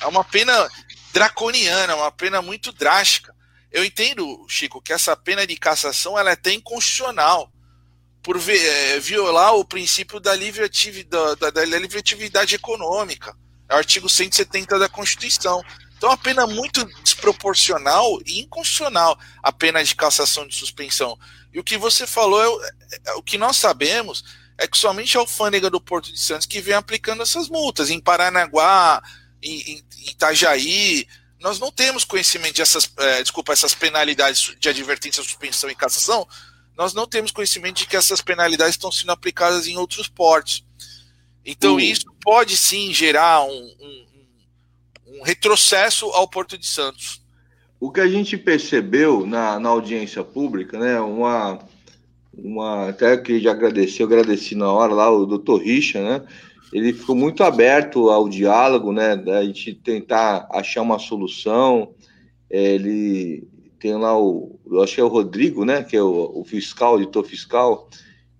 É 0.00 0.06
uma 0.06 0.22
pena 0.22 0.68
draconiana, 1.12 1.96
uma 1.96 2.12
pena 2.12 2.40
muito 2.40 2.72
drástica. 2.72 3.34
Eu 3.70 3.84
entendo, 3.84 4.44
Chico, 4.48 4.80
que 4.80 4.92
essa 4.92 5.16
pena 5.16 5.46
de 5.46 5.56
cassação 5.56 6.18
ela 6.18 6.30
é 6.30 6.34
até 6.34 6.52
inconstitucional 6.52 7.50
por 8.22 8.36
é, 8.48 9.00
violar 9.00 9.54
o 9.54 9.64
princípio 9.64 10.20
da 10.20 10.34
livre, 10.34 10.62
atividade, 10.64 11.40
da, 11.40 11.50
da 11.50 11.64
livre 11.64 11.98
atividade 11.98 12.54
econômica. 12.54 13.36
É 13.68 13.74
o 13.74 13.78
artigo 13.78 14.08
170 14.08 14.78
da 14.78 14.88
Constituição. 14.88 15.62
Então, 16.02 16.10
é 16.10 16.14
uma 16.14 16.18
pena 16.18 16.48
muito 16.48 16.84
desproporcional 17.04 18.20
e 18.26 18.40
inconstitucional 18.40 19.16
a 19.40 19.52
pena 19.52 19.84
de 19.84 19.94
cassação 19.94 20.44
de 20.48 20.52
suspensão. 20.52 21.16
E 21.54 21.60
o 21.60 21.62
que 21.62 21.78
você 21.78 22.08
falou, 22.08 22.60
é, 22.64 22.70
é, 23.06 23.12
o 23.12 23.22
que 23.22 23.38
nós 23.38 23.56
sabemos 23.56 24.24
é 24.58 24.66
que 24.66 24.76
somente 24.76 25.16
a 25.16 25.20
alfândega 25.20 25.70
do 25.70 25.80
Porto 25.80 26.12
de 26.12 26.18
Santos 26.18 26.44
que 26.44 26.60
vem 26.60 26.74
aplicando 26.74 27.22
essas 27.22 27.48
multas. 27.48 27.88
Em 27.88 28.00
Paranaguá, 28.00 29.00
em, 29.40 29.60
em 29.60 29.84
Itajaí, 30.08 31.06
nós 31.38 31.60
não 31.60 31.70
temos 31.70 32.02
conhecimento 32.02 32.56
dessas, 32.56 32.92
é, 32.96 33.22
desculpa, 33.22 33.52
essas 33.52 33.72
penalidades 33.72 34.56
de 34.58 34.68
advertência, 34.68 35.22
suspensão 35.22 35.70
e 35.70 35.74
cassação, 35.76 36.26
nós 36.76 36.92
não 36.92 37.06
temos 37.06 37.30
conhecimento 37.30 37.76
de 37.76 37.86
que 37.86 37.96
essas 37.96 38.20
penalidades 38.20 38.74
estão 38.74 38.90
sendo 38.90 39.12
aplicadas 39.12 39.68
em 39.68 39.76
outros 39.76 40.08
portos. 40.08 40.64
Então, 41.44 41.78
isso 41.78 42.06
pode 42.20 42.56
sim 42.56 42.92
gerar 42.92 43.44
um, 43.44 43.76
um, 43.80 44.06
um, 45.22 45.24
retrocesso 45.24 46.06
ao 46.06 46.28
Porto 46.28 46.58
de 46.58 46.66
Santos. 46.66 47.22
O 47.80 47.90
que 47.90 48.00
a 48.00 48.08
gente 48.08 48.36
percebeu 48.36 49.26
na, 49.26 49.58
na 49.58 49.68
audiência 49.68 50.22
pública, 50.22 50.78
né, 50.78 51.00
uma, 51.00 51.58
uma 52.32 52.88
até 52.90 53.16
que 53.16 53.40
já 53.40 53.52
agradeci, 53.52 54.00
eu 54.00 54.06
agradeci 54.06 54.54
na 54.54 54.70
hora 54.70 54.92
lá 54.92 55.10
o 55.10 55.26
doutor 55.26 55.62
Richa, 55.62 56.02
né, 56.02 56.22
ele 56.72 56.92
ficou 56.94 57.14
muito 57.14 57.44
aberto 57.44 58.08
ao 58.08 58.28
diálogo, 58.28 58.92
né, 58.92 59.14
da 59.14 59.44
gente 59.44 59.74
tentar 59.74 60.48
achar 60.50 60.80
uma 60.80 60.98
solução. 60.98 61.92
Ele 62.48 63.46
tem 63.78 63.94
lá 63.94 64.18
o, 64.18 64.58
eu 64.66 64.82
acho 64.82 64.94
que 64.94 65.00
é 65.00 65.04
o 65.04 65.08
Rodrigo, 65.08 65.66
né, 65.66 65.82
que 65.82 65.94
é 65.94 66.02
o, 66.02 66.40
o 66.40 66.44
fiscal, 66.44 66.98
editor 66.98 67.24
fiscal, 67.24 67.90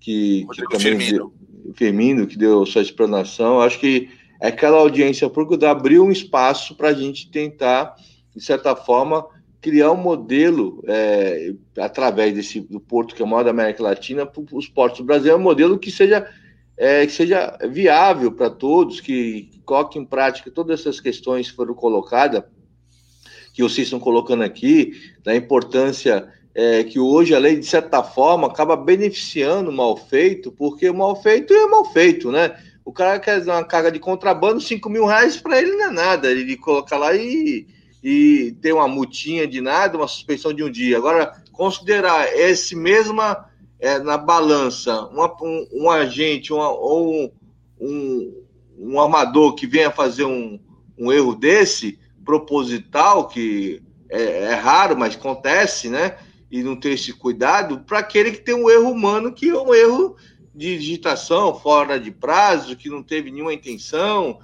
que, 0.01 0.47
que 0.51 0.63
também 0.63 0.99
Firmino. 0.99 1.11
Deu, 1.11 1.75
Firmino, 1.75 2.27
que 2.27 2.39
deu 2.39 2.65
sua 2.65 2.81
explanação. 2.81 3.61
Acho 3.61 3.79
que 3.79 4.09
aquela 4.49 4.79
audiência 4.79 5.29
pública 5.31 5.71
abriu 5.71 6.05
um 6.05 6.11
espaço 6.11 6.75
para 6.75 6.89
a 6.89 6.95
gente 6.95 7.31
tentar, 7.31 7.95
de 8.35 8.43
certa 8.43 8.75
forma, 8.75 9.25
criar 9.61 9.93
um 9.93 9.97
modelo 9.97 10.83
é, 10.89 11.55
através 11.79 12.35
desse 12.35 12.61
do 12.61 12.81
porto 12.81 13.15
que 13.15 13.23
é 13.23 13.25
o 13.25 13.29
maior 13.29 13.45
da 13.45 13.51
América 13.51 13.83
Latina 13.83 14.27
para 14.27 14.43
os 14.53 14.69
portos 14.69 14.99
do 14.99 15.05
Brasil, 15.05 15.33
é 15.33 15.37
um 15.37 15.41
modelo 15.41 15.79
que 15.79 15.91
seja 15.91 16.29
é, 16.77 17.07
que 17.07 17.13
seja 17.13 17.57
viável 17.71 18.33
para 18.33 18.51
todos, 18.51 19.01
que, 19.01 19.43
que 19.53 19.61
coloque 19.61 19.99
em 19.99 20.05
prática 20.05 20.51
todas 20.51 20.81
essas 20.81 20.99
questões 20.99 21.49
que 21.49 21.57
foram 21.57 21.75
colocadas, 21.75 22.43
que 23.55 23.63
vocês 23.63 23.87
estão 23.87 24.01
colocando 24.01 24.43
aqui, 24.43 24.93
da 25.23 25.37
importância 25.37 26.29
é, 26.55 26.83
que 26.83 26.99
hoje 26.99 27.35
a 27.35 27.39
lei, 27.39 27.57
de 27.57 27.67
certa 27.67 28.03
forma, 28.03 28.49
acaba 28.49 28.75
beneficiando 28.75 29.71
o 29.71 29.73
mal 29.73 29.97
feito, 29.97 30.51
porque 30.51 30.89
o 30.89 30.95
mal 30.95 31.15
feito 31.23 31.53
é 31.53 31.67
mal 31.67 31.85
feito, 31.85 32.33
né? 32.33 32.57
O 32.85 32.93
cara 32.93 33.21
quer 33.21 33.43
uma 33.43 33.65
carga 33.65 33.91
de 33.93 33.99
contrabando, 33.99 34.61
5 34.61 34.89
mil 34.91 35.07
reais 35.07 35.37
para 35.37 35.61
ele 35.61 35.73
não 35.73 35.87
é 35.87 35.91
nada, 35.91 36.31
ele 36.31 36.57
coloca 36.57 36.97
lá 36.97 37.15
e, 37.15 37.67
e 38.03 38.57
tem 38.61 38.73
uma 38.73 38.89
multinha 38.89 39.47
de 39.47 39.61
nada, 39.61 39.97
uma 39.97 40.09
suspensão 40.09 40.53
de 40.53 40.65
um 40.65 40.71
dia. 40.71 40.97
Agora, 40.97 41.43
considerar 41.53 42.27
esse 42.37 42.75
mesma 42.75 43.47
é, 43.79 43.99
na 43.99 44.17
balança 44.17 45.07
uma, 45.07 45.33
um, 45.43 45.67
um, 45.73 45.91
agente 45.91 46.53
uma, 46.53 46.71
ou 46.71 47.33
um, 47.81 48.45
um, 48.79 49.01
armador 49.01 49.55
que 49.55 49.67
venha 49.67 49.91
fazer 49.91 50.25
um, 50.25 50.59
um 50.97 51.13
erro 51.13 51.35
desse, 51.35 51.99
proposital, 52.25 53.29
que 53.29 53.83
é, 54.09 54.45
é, 54.45 54.55
raro, 54.55 54.97
mas 54.97 55.17
acontece, 55.17 55.89
né? 55.89 56.17
E 56.51 56.63
não 56.63 56.77
tem 56.77 56.93
esse 56.93 57.13
cuidado, 57.13 57.81
para 57.81 57.99
aquele 57.99 58.31
que 58.31 58.41
tem 58.41 58.55
um 58.55 58.71
erro 58.71 58.91
humano, 58.91 59.33
que 59.33 59.49
é 59.49 59.59
um 59.59 59.75
erro 59.75 60.17
digitação 60.55 61.59
fora 61.59 61.99
de 61.99 62.11
prazo, 62.11 62.77
que 62.77 62.89
não 62.89 63.03
teve 63.03 63.31
nenhuma 63.31 63.55
intenção. 63.55 64.39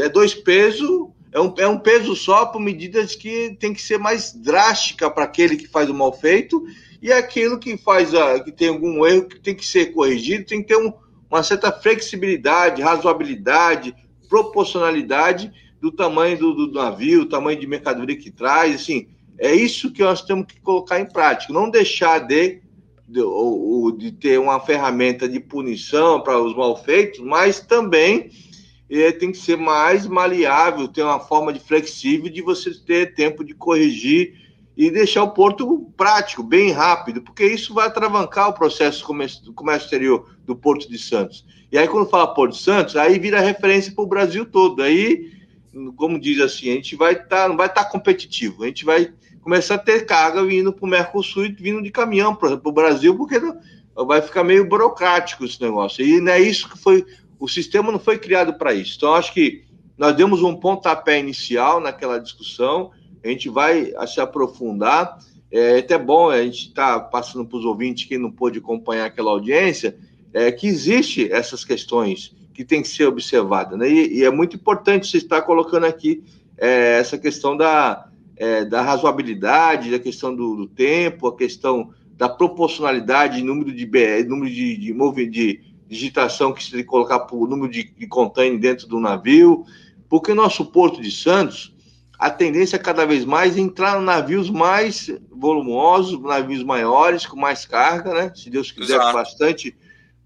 É 0.00 0.08
dois 0.08 0.34
pesos, 0.34 1.08
é 1.32 1.40
um, 1.40 1.54
é 1.58 1.66
um 1.66 1.78
peso 1.78 2.14
só 2.14 2.46
por 2.46 2.60
medidas 2.60 3.14
que 3.14 3.56
tem 3.58 3.72
que 3.72 3.82
ser 3.82 3.98
mais 3.98 4.32
drástica 4.32 5.10
para 5.10 5.24
aquele 5.24 5.56
que 5.56 5.68
faz 5.68 5.88
o 5.88 5.94
mal 5.94 6.12
feito 6.12 6.64
e 7.00 7.12
aquilo 7.12 7.58
que 7.58 7.76
faz 7.76 8.14
a, 8.14 8.40
que 8.40 8.50
tem 8.50 8.68
algum 8.68 9.06
erro 9.06 9.28
que 9.28 9.38
tem 9.38 9.54
que 9.54 9.64
ser 9.64 9.92
corrigido, 9.92 10.46
tem 10.46 10.62
que 10.62 10.68
ter 10.68 10.76
um, 10.76 10.92
uma 11.30 11.42
certa 11.42 11.70
flexibilidade, 11.70 12.82
razoabilidade, 12.82 13.94
proporcionalidade 14.28 15.52
do 15.80 15.92
tamanho 15.92 16.38
do, 16.38 16.54
do 16.54 16.72
navio, 16.72 17.26
tamanho 17.26 17.60
de 17.60 17.66
mercadoria 17.66 18.16
que 18.16 18.30
traz, 18.30 18.74
assim, 18.74 19.08
é 19.38 19.54
isso 19.54 19.92
que 19.92 20.02
nós 20.02 20.22
temos 20.22 20.46
que 20.46 20.60
colocar 20.60 20.98
em 20.98 21.06
prática, 21.06 21.52
não 21.52 21.68
deixar 21.70 22.20
de, 22.20 22.60
de, 23.08 23.22
de 23.98 24.12
ter 24.12 24.38
uma 24.38 24.58
ferramenta 24.58 25.28
de 25.28 25.38
punição 25.38 26.20
para 26.20 26.40
os 26.40 26.56
malfeitos, 26.56 27.20
mas 27.20 27.60
também 27.60 28.30
é, 28.90 29.12
tem 29.12 29.32
que 29.32 29.38
ser 29.38 29.56
mais 29.56 30.06
maleável, 30.06 30.88
ter 30.88 31.02
uma 31.02 31.20
forma 31.20 31.52
de 31.52 31.60
flexível 31.60 32.30
de 32.30 32.42
você 32.42 32.72
ter 32.74 33.14
tempo 33.14 33.44
de 33.44 33.54
corrigir 33.54 34.46
e 34.76 34.90
deixar 34.90 35.22
o 35.22 35.30
porto 35.30 35.90
prático, 35.96 36.42
bem 36.42 36.70
rápido, 36.70 37.22
porque 37.22 37.46
isso 37.46 37.72
vai 37.72 37.86
atravancar 37.86 38.50
o 38.50 38.52
processo 38.52 39.00
do 39.00 39.06
comércio, 39.06 39.52
comércio 39.54 39.86
exterior 39.86 40.36
do 40.44 40.54
Porto 40.54 40.88
de 40.88 40.98
Santos. 40.98 41.46
E 41.72 41.78
aí, 41.78 41.88
quando 41.88 42.10
fala 42.10 42.34
Porto 42.34 42.52
de 42.52 42.62
Santos, 42.62 42.94
aí 42.94 43.18
vira 43.18 43.40
referência 43.40 43.92
para 43.92 44.04
o 44.04 44.06
Brasil 44.06 44.44
todo. 44.44 44.82
Aí, 44.82 45.32
como 45.96 46.20
diz 46.20 46.40
assim, 46.40 46.70
a 46.70 46.74
gente 46.74 46.94
vai 46.94 47.14
estar, 47.14 47.26
tá, 47.26 47.48
não 47.48 47.56
vai 47.56 47.68
estar 47.68 47.84
tá 47.84 47.90
competitivo, 47.90 48.64
a 48.64 48.66
gente 48.66 48.84
vai 48.84 49.12
começar 49.46 49.76
a 49.76 49.78
ter 49.78 50.04
carga 50.04 50.44
vindo 50.44 50.72
para 50.72 50.84
o 50.84 50.88
Mercosul 50.88 51.46
e 51.46 51.52
vindo 51.52 51.80
de 51.80 51.92
caminhão 51.92 52.34
para 52.34 52.54
o 52.54 52.72
Brasil, 52.72 53.16
porque 53.16 53.40
vai 53.94 54.20
ficar 54.20 54.42
meio 54.42 54.68
burocrático 54.68 55.44
esse 55.44 55.62
negócio. 55.62 56.04
E 56.04 56.20
não 56.20 56.32
é 56.32 56.40
isso 56.40 56.68
que 56.68 56.76
foi. 56.76 57.06
O 57.38 57.46
sistema 57.46 57.92
não 57.92 58.00
foi 58.00 58.18
criado 58.18 58.54
para 58.54 58.74
isso. 58.74 58.94
Então, 58.96 59.14
acho 59.14 59.32
que 59.32 59.62
nós 59.96 60.16
demos 60.16 60.42
um 60.42 60.56
pontapé 60.56 61.20
inicial 61.20 61.78
naquela 61.78 62.18
discussão, 62.18 62.90
a 63.22 63.28
gente 63.28 63.48
vai 63.48 63.92
se 64.08 64.20
aprofundar. 64.20 65.16
É 65.48 65.78
até 65.78 65.96
bom 65.96 66.28
a 66.28 66.42
gente 66.42 66.66
estar 66.66 66.98
tá 66.98 67.00
passando 67.00 67.46
para 67.46 67.58
os 67.58 67.64
ouvintes, 67.64 68.08
quem 68.08 68.18
não 68.18 68.32
pôde 68.32 68.58
acompanhar 68.58 69.06
aquela 69.06 69.30
audiência, 69.30 69.96
é, 70.34 70.50
que 70.50 70.66
existe 70.66 71.30
essas 71.30 71.64
questões 71.64 72.34
que 72.52 72.64
tem 72.64 72.82
que 72.82 72.88
ser 72.88 73.06
observadas. 73.06 73.78
Né? 73.78 73.88
E, 73.88 74.18
e, 74.18 74.24
é 74.24 74.30
muito 74.30 74.56
importante 74.56 75.06
você 75.06 75.18
estar 75.18 75.42
colocando 75.42 75.86
aqui 75.86 76.24
é, 76.58 76.98
essa 76.98 77.16
questão 77.16 77.56
da, 77.56 78.08
é, 78.36 78.64
da 78.64 78.82
razoabilidade, 78.82 79.90
da 79.90 79.98
questão 79.98 80.34
do, 80.34 80.56
do, 80.56 80.66
tempo, 80.66 81.26
a 81.26 81.36
questão 81.36 81.90
da 82.16 82.28
proporcionalidade, 82.28 83.42
número 83.42 83.72
de, 83.72 83.86
número 84.26 84.50
de, 84.50 84.76
de, 84.76 85.26
de, 85.30 85.60
digitação 85.88 86.52
que 86.52 86.64
se 86.64 86.70
tem 86.70 86.80
que 86.80 86.86
colocar 86.86 87.20
por 87.20 87.48
número 87.48 87.70
de, 87.70 87.84
de 87.84 88.06
container 88.06 88.58
dentro 88.58 88.86
do 88.86 89.00
navio, 89.00 89.64
porque 90.08 90.32
o 90.32 90.34
nosso 90.34 90.66
Porto 90.66 91.00
de 91.00 91.10
Santos, 91.10 91.74
a 92.18 92.30
tendência 92.30 92.76
é 92.76 92.78
cada 92.78 93.06
vez 93.06 93.24
mais 93.24 93.56
entrar 93.56 94.00
em 94.00 94.04
navios 94.04 94.50
mais 94.50 95.10
volumosos, 95.30 96.20
navios 96.20 96.62
maiores, 96.62 97.26
com 97.26 97.36
mais 97.36 97.64
carga, 97.64 98.12
né? 98.14 98.32
Se 98.34 98.50
Deus 98.50 98.70
quiser, 98.70 98.96
Exato. 98.96 99.12
bastante, 99.12 99.76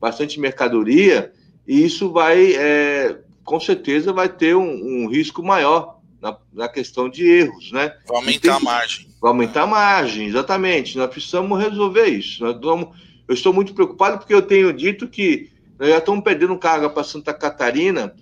bastante 0.00 0.40
mercadoria, 0.40 1.32
e 1.66 1.84
isso 1.84 2.10
vai, 2.10 2.54
é, 2.54 3.20
com 3.44 3.60
certeza, 3.60 4.12
vai 4.12 4.28
ter 4.28 4.56
um, 4.56 5.04
um 5.04 5.08
risco 5.08 5.42
maior 5.42 5.99
na, 6.20 6.36
na, 6.52 6.68
questão 6.68 7.08
de 7.08 7.24
erros, 7.26 7.72
né? 7.72 7.94
Vai 8.06 8.18
aumentar 8.18 8.56
a 8.56 8.60
margem. 8.60 9.08
Vai 9.20 9.30
aumentar 9.30 9.62
a 9.62 9.66
margem, 9.66 10.26
exatamente. 10.26 10.98
Nós 10.98 11.10
precisamos 11.10 11.58
resolver 11.58 12.06
isso. 12.06 12.44
Nós 12.44 12.60
vamos, 12.60 12.96
eu 13.26 13.34
estou 13.34 13.52
muito 13.52 13.74
preocupado 13.74 14.18
porque 14.18 14.34
eu 14.34 14.42
tenho 14.42 14.72
dito 14.72 15.08
que 15.08 15.50
nós 15.78 15.88
já 15.88 15.98
estamos 15.98 16.22
perdendo 16.22 16.56
carga 16.58 16.90
para 16.90 17.02
Santa 17.02 17.32
Catarina 17.32 18.14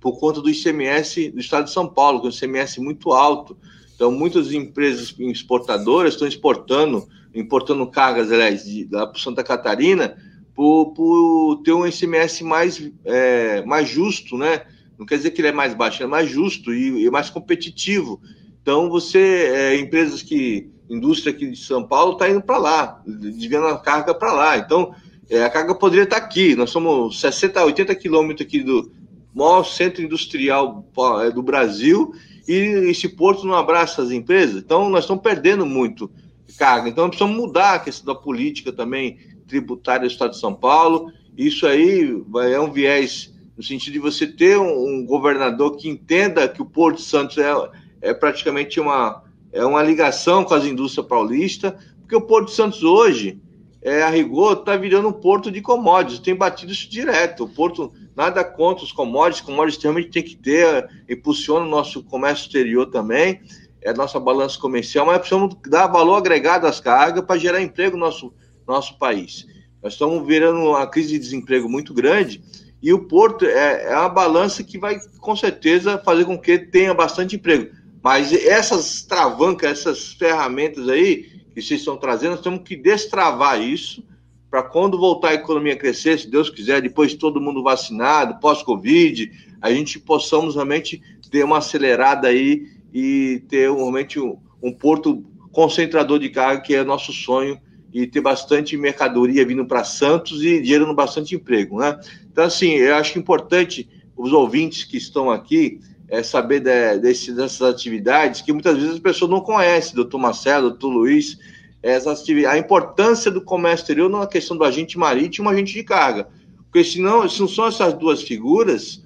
por 0.00 0.18
conta 0.18 0.40
do 0.40 0.50
ICMS 0.50 1.30
do 1.30 1.40
estado 1.40 1.64
de 1.64 1.72
São 1.72 1.88
Paulo, 1.88 2.20
que 2.20 2.26
é 2.26 2.30
um 2.30 2.32
ICMS 2.32 2.80
muito 2.80 3.12
alto. 3.12 3.56
Então, 3.94 4.12
muitas 4.12 4.52
empresas 4.52 5.14
exportadoras 5.18 6.14
estão 6.14 6.28
exportando, 6.28 7.08
importando 7.34 7.84
cargas, 7.86 8.30
aliás, 8.30 8.64
de, 8.64 8.88
lá 8.92 9.06
para 9.06 9.18
Santa 9.18 9.42
Catarina, 9.42 10.16
por, 10.54 10.92
por, 10.92 11.62
ter 11.64 11.72
um 11.72 11.86
ICMS 11.86 12.44
mais, 12.44 12.90
é, 13.04 13.64
mais 13.64 13.88
justo, 13.88 14.36
né? 14.36 14.62
Não 14.98 15.06
quer 15.06 15.16
dizer 15.16 15.30
que 15.30 15.40
ele 15.40 15.48
é 15.48 15.52
mais 15.52 15.74
baixo, 15.74 16.02
é 16.02 16.06
mais 16.06 16.28
justo 16.28 16.74
e, 16.74 17.04
e 17.04 17.10
mais 17.10 17.30
competitivo. 17.30 18.20
Então, 18.60 18.90
você, 18.90 19.50
é, 19.54 19.76
empresas 19.76 20.22
que, 20.22 20.68
indústria 20.90 21.32
aqui 21.32 21.50
de 21.50 21.58
São 21.58 21.86
Paulo 21.86 22.12
está 22.12 22.28
indo 22.28 22.42
para 22.42 22.58
lá, 22.58 23.02
desviando 23.06 23.68
a 23.68 23.78
carga 23.78 24.14
para 24.14 24.32
lá. 24.32 24.58
Então, 24.58 24.94
é, 25.30 25.44
a 25.44 25.50
carga 25.50 25.74
poderia 25.74 26.04
estar 26.04 26.20
tá 26.20 26.26
aqui. 26.26 26.56
Nós 26.56 26.70
somos 26.70 27.20
60, 27.20 27.64
80 27.64 27.94
quilômetros 27.94 28.46
aqui 28.46 28.62
do, 28.62 28.90
maior 29.38 29.62
centro 29.64 30.02
industrial 30.02 30.84
é, 31.22 31.30
do 31.30 31.42
Brasil 31.42 32.12
e 32.46 32.90
esse 32.90 33.08
porto 33.08 33.46
não 33.46 33.54
abraça 33.54 34.02
as 34.02 34.10
empresas. 34.10 34.62
Então, 34.62 34.88
nós 34.88 35.04
estamos 35.04 35.22
perdendo 35.22 35.64
muito 35.64 36.10
carga. 36.58 36.88
Então, 36.88 37.08
precisamos 37.08 37.36
mudar 37.36 37.74
a 37.74 37.78
questão 37.78 38.12
da 38.12 38.20
política 38.20 38.72
também 38.72 39.18
tributária 39.46 40.08
do 40.08 40.10
Estado 40.10 40.30
de 40.30 40.40
São 40.40 40.54
Paulo. 40.54 41.12
Isso 41.36 41.66
aí 41.66 42.20
é 42.50 42.58
um 42.58 42.72
viés 42.72 43.32
no 43.58 43.62
sentido 43.62 43.92
de 43.94 43.98
você 43.98 44.26
ter 44.26 44.56
um, 44.56 44.86
um 44.86 45.04
governador 45.04 45.76
que 45.76 45.88
entenda 45.88 46.48
que 46.48 46.62
o 46.62 46.66
Porto 46.66 47.02
Santos 47.02 47.36
é, 47.36 47.52
é 48.00 48.14
praticamente 48.14 48.80
uma, 48.80 49.22
é 49.52 49.64
uma 49.64 49.82
ligação 49.82 50.44
com 50.44 50.54
as 50.54 50.64
indústrias 50.64 51.06
paulistas, 51.06 51.74
porque 52.00 52.16
o 52.16 52.20
Porto 52.22 52.52
Santos 52.52 52.82
hoje, 52.82 53.38
é, 53.82 54.02
a 54.02 54.08
rigor, 54.08 54.60
está 54.60 54.76
virando 54.76 55.08
um 55.08 55.12
porto 55.12 55.50
de 55.50 55.60
commodities, 55.60 56.20
tem 56.20 56.34
batido 56.34 56.72
isso 56.72 56.88
direto. 56.88 57.44
O 57.44 57.48
porto 57.48 57.92
Nada 58.18 58.42
contra 58.42 58.82
os 58.82 58.90
commodities, 58.90 59.40
commodities 59.40 59.80
realmente 59.80 60.10
tem 60.10 60.24
que 60.24 60.34
ter, 60.34 60.88
impulsiona 61.08 61.64
o 61.64 61.68
nosso 61.68 62.02
comércio 62.02 62.46
exterior 62.46 62.86
também, 62.86 63.40
é 63.80 63.94
nossa 63.94 64.18
balança 64.18 64.58
comercial, 64.58 65.06
mas 65.06 65.18
precisamos 65.18 65.54
dar 65.68 65.86
valor 65.86 66.16
agregado 66.16 66.66
às 66.66 66.80
cargas 66.80 67.24
para 67.24 67.38
gerar 67.38 67.62
emprego 67.62 67.96
no 67.96 68.04
nosso, 68.04 68.34
nosso 68.66 68.98
país. 68.98 69.46
Nós 69.80 69.92
estamos 69.92 70.26
virando 70.26 70.58
uma 70.58 70.84
crise 70.88 71.10
de 71.10 71.18
desemprego 71.20 71.68
muito 71.68 71.94
grande 71.94 72.42
e 72.82 72.92
o 72.92 73.00
porto 73.00 73.44
é, 73.44 73.86
é 73.86 73.96
uma 73.96 74.08
balança 74.08 74.62
que 74.62 74.78
vai, 74.78 74.98
com 75.20 75.34
certeza, 75.34 75.98
fazer 75.98 76.24
com 76.24 76.38
que 76.38 76.58
tenha 76.58 76.94
bastante 76.94 77.36
emprego. 77.36 77.74
Mas 78.02 78.32
essas 78.32 79.02
travancas, 79.02 79.70
essas 79.70 80.12
ferramentas 80.12 80.88
aí 80.88 81.24
que 81.52 81.60
vocês 81.60 81.80
estão 81.80 81.96
trazendo, 81.96 82.32
nós 82.32 82.40
temos 82.40 82.60
que 82.62 82.76
destravar 82.76 83.60
isso 83.60 84.04
para 84.50 84.62
quando 84.62 84.98
voltar 84.98 85.30
a 85.30 85.34
economia 85.34 85.74
a 85.74 85.76
crescer, 85.76 86.18
se 86.18 86.30
Deus 86.30 86.48
quiser, 86.48 86.80
depois 86.80 87.10
de 87.10 87.18
todo 87.18 87.40
mundo 87.40 87.62
vacinado, 87.62 88.40
pós-Covid, 88.40 89.30
a 89.60 89.70
gente 89.70 89.98
possamos 89.98 90.54
realmente 90.54 91.02
ter 91.30 91.44
uma 91.44 91.58
acelerada 91.58 92.28
aí 92.28 92.66
e 92.94 93.42
ter 93.48 93.70
realmente 93.70 94.18
um, 94.18 94.38
um 94.62 94.72
porto 94.72 95.22
concentrador 95.52 96.18
de 96.18 96.30
carga, 96.30 96.62
que 96.62 96.74
é 96.74 96.82
nosso 96.82 97.12
sonho, 97.12 97.60
e 97.92 98.06
ter 98.06 98.20
bastante 98.20 98.76
mercadoria 98.76 99.44
vindo 99.44 99.66
para 99.66 99.84
Santos 99.84 100.42
e 100.42 100.62
gerando 100.62 100.94
bastante 100.94 101.34
emprego, 101.34 101.78
né? 101.78 101.98
Então, 102.38 102.46
assim, 102.46 102.70
eu 102.74 102.94
acho 102.94 103.18
importante 103.18 103.88
os 104.16 104.32
ouvintes 104.32 104.84
que 104.84 104.96
estão 104.96 105.28
aqui 105.28 105.80
é, 106.08 106.22
saber 106.22 106.60
de, 106.60 106.98
desse, 106.98 107.32
dessas 107.32 107.62
atividades 107.62 108.42
que 108.42 108.52
muitas 108.52 108.76
vezes 108.76 108.92
as 108.92 109.00
pessoas 109.00 109.28
não 109.28 109.40
conhecem, 109.40 109.96
doutor 109.96 110.18
Marcelo, 110.18 110.70
doutor 110.70 110.88
Luiz, 110.88 111.36
essas 111.82 112.24
a 112.48 112.56
importância 112.56 113.28
do 113.28 113.42
comércio 113.42 113.82
exterior 113.82 114.08
na 114.08 114.24
questão 114.24 114.56
do 114.56 114.62
agente 114.62 114.96
marítimo 114.96 115.50
e 115.50 115.52
agente 115.52 115.72
de 115.72 115.82
carga. 115.82 116.28
Porque 116.66 116.84
senão, 116.84 117.28
se 117.28 117.40
não 117.40 117.48
são 117.48 117.66
essas 117.66 117.92
duas 117.94 118.22
figuras, 118.22 119.04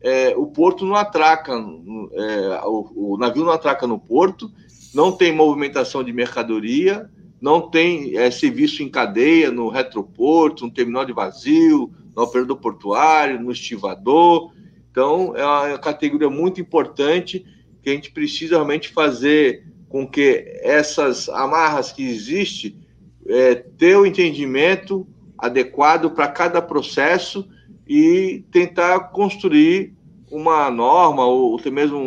é, 0.00 0.34
o 0.34 0.46
porto 0.46 0.86
não 0.86 0.94
atraca, 0.94 1.52
é, 1.52 2.60
o, 2.64 3.12
o, 3.12 3.18
navio 3.18 3.44
não 3.44 3.52
atraca 3.52 3.86
no 3.86 3.98
porto, 3.98 4.50
não 4.94 5.12
tem 5.12 5.36
movimentação 5.36 6.02
de 6.02 6.14
mercadoria, 6.14 7.10
não 7.42 7.60
tem 7.60 8.16
é, 8.16 8.30
serviço 8.30 8.82
em 8.82 8.88
cadeia 8.88 9.50
no 9.50 9.68
retroporto, 9.68 10.64
no 10.64 10.72
terminal 10.72 11.04
de 11.04 11.12
vazio, 11.12 11.92
no 12.14 12.22
operador 12.22 12.56
portuário, 12.56 13.40
no 13.40 13.50
estivador. 13.50 14.52
Então, 14.90 15.34
é 15.36 15.44
uma 15.44 15.78
categoria 15.78 16.30
muito 16.30 16.60
importante 16.60 17.44
que 17.82 17.90
a 17.90 17.92
gente 17.92 18.10
precisa 18.10 18.56
realmente 18.56 18.88
fazer 18.88 19.66
com 19.88 20.06
que 20.06 20.44
essas 20.62 21.28
amarras 21.28 21.92
que 21.92 22.02
existem 22.02 22.78
é, 23.26 23.54
ter 23.54 23.96
o 23.96 24.06
entendimento 24.06 25.06
adequado 25.38 26.10
para 26.10 26.28
cada 26.28 26.60
processo 26.60 27.48
e 27.88 28.44
tentar 28.52 29.10
construir 29.10 29.94
uma 30.30 30.70
norma 30.70 31.26
ou 31.26 31.58
até 31.58 31.70
mesmo 31.70 31.98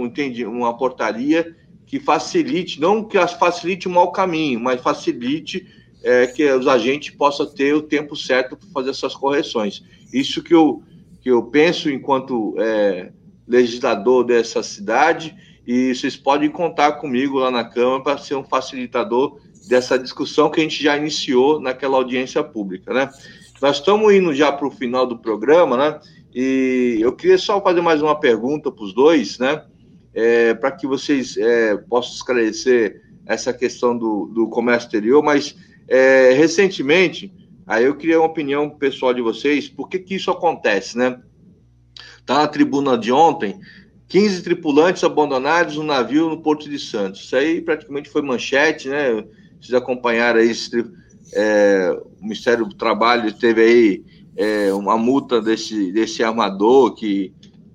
uma 0.48 0.78
portaria 0.78 1.56
que 1.86 2.00
facilite, 2.00 2.80
não 2.80 3.04
que 3.04 3.18
as 3.18 3.34
facilite 3.34 3.88
o 3.88 3.92
mau 3.92 4.12
caminho, 4.12 4.60
mas 4.60 4.82
facilite 4.82 5.68
é, 6.04 6.28
que 6.28 6.44
os 6.52 6.68
agentes 6.68 7.16
possam 7.16 7.46
ter 7.46 7.74
o 7.74 7.82
tempo 7.82 8.16
certo 8.16 8.58
para 8.58 8.70
fazer 8.70 8.90
essas 8.90 9.16
correções. 9.16 9.84
Isso 10.12 10.44
que 10.44 10.54
eu, 10.54 10.84
que 11.22 11.32
eu 11.32 11.44
penso 11.44 11.90
enquanto 11.90 12.56
é, 12.60 13.12
legislador 13.48 14.26
dessa 14.26 14.62
cidade 14.62 15.36
e 15.66 15.96
vocês 15.96 16.16
podem 16.16 16.50
contar 16.50 16.94
comigo 16.94 17.40
lá 17.40 17.50
na 17.50 17.64
Câmara 17.64 18.04
para 18.04 18.18
ser 18.18 18.36
um 18.36 18.44
facilitador 18.44 19.40
dessa 19.68 19.98
discussão 19.98 20.50
que 20.50 20.60
a 20.60 20.64
gente 20.64 20.84
já 20.84 20.98
iniciou 20.98 21.60
naquela 21.60 21.96
audiência 21.96 22.44
pública, 22.44 22.94
né? 22.94 23.10
Nós 23.62 23.78
estamos 23.78 24.14
indo 24.14 24.34
já 24.34 24.52
para 24.52 24.68
o 24.68 24.72
final 24.72 25.08
do 25.08 25.18
programa, 25.18 25.78
né? 25.78 26.00
E 26.36 26.98
eu 27.00 27.14
queria 27.14 27.38
só 27.38 27.62
fazer 27.62 27.80
mais 27.80 28.02
uma 28.02 28.20
pergunta 28.20 28.70
para 28.70 28.84
os 28.84 28.94
dois, 28.94 29.40
né? 29.40 29.64
É, 30.14 30.54
para 30.54 30.72
que 30.72 30.86
vocês 30.86 31.38
é, 31.38 31.78
possam 31.78 32.14
esclarecer 32.14 33.02
essa 33.26 33.54
questão 33.54 33.98
do, 33.98 34.26
do 34.26 34.50
comércio 34.50 34.88
exterior, 34.88 35.24
mas 35.24 35.56
é, 35.88 36.34
recentemente, 36.34 37.34
aí 37.66 37.86
eu 37.86 37.96
queria 37.96 38.20
uma 38.20 38.28
opinião 38.28 38.70
pessoal 38.70 39.14
de 39.14 39.22
vocês, 39.22 39.70
por 39.70 39.90
que, 39.90 40.00
que 40.00 40.16
isso 40.16 40.32
acontece, 40.32 40.98
né? 40.98 41.20
Tá 42.26 42.36
na 42.40 42.48
tribuna 42.48 42.98
de 42.98 43.12
ontem, 43.12 43.60
15 44.08 44.44
tripulantes 44.44 45.04
abandonados 45.04 45.76
no 45.76 45.84
navio 45.84 46.30
no 46.30 46.42
Porto 46.42 46.70
de 46.70 46.80
Santos. 46.80 47.22
Isso 47.22 47.36
aí 47.36 47.62
praticamente 47.62 48.10
foi 48.10 48.22
manchete, 48.22 48.88
né? 48.88 49.26
Vocês 49.60 49.74
acompanharam 49.74 50.40
aí, 50.40 50.52
é, 51.34 51.98
o 52.20 52.24
Ministério 52.24 52.66
do 52.66 52.76
Trabalho 52.76 53.32
teve 53.34 53.62
aí 53.62 54.04
é, 54.36 54.74
uma 54.74 54.98
multa 54.98 55.42
desse, 55.42 55.92
desse 55.92 56.24
armador 56.24 56.94
que 56.96 57.34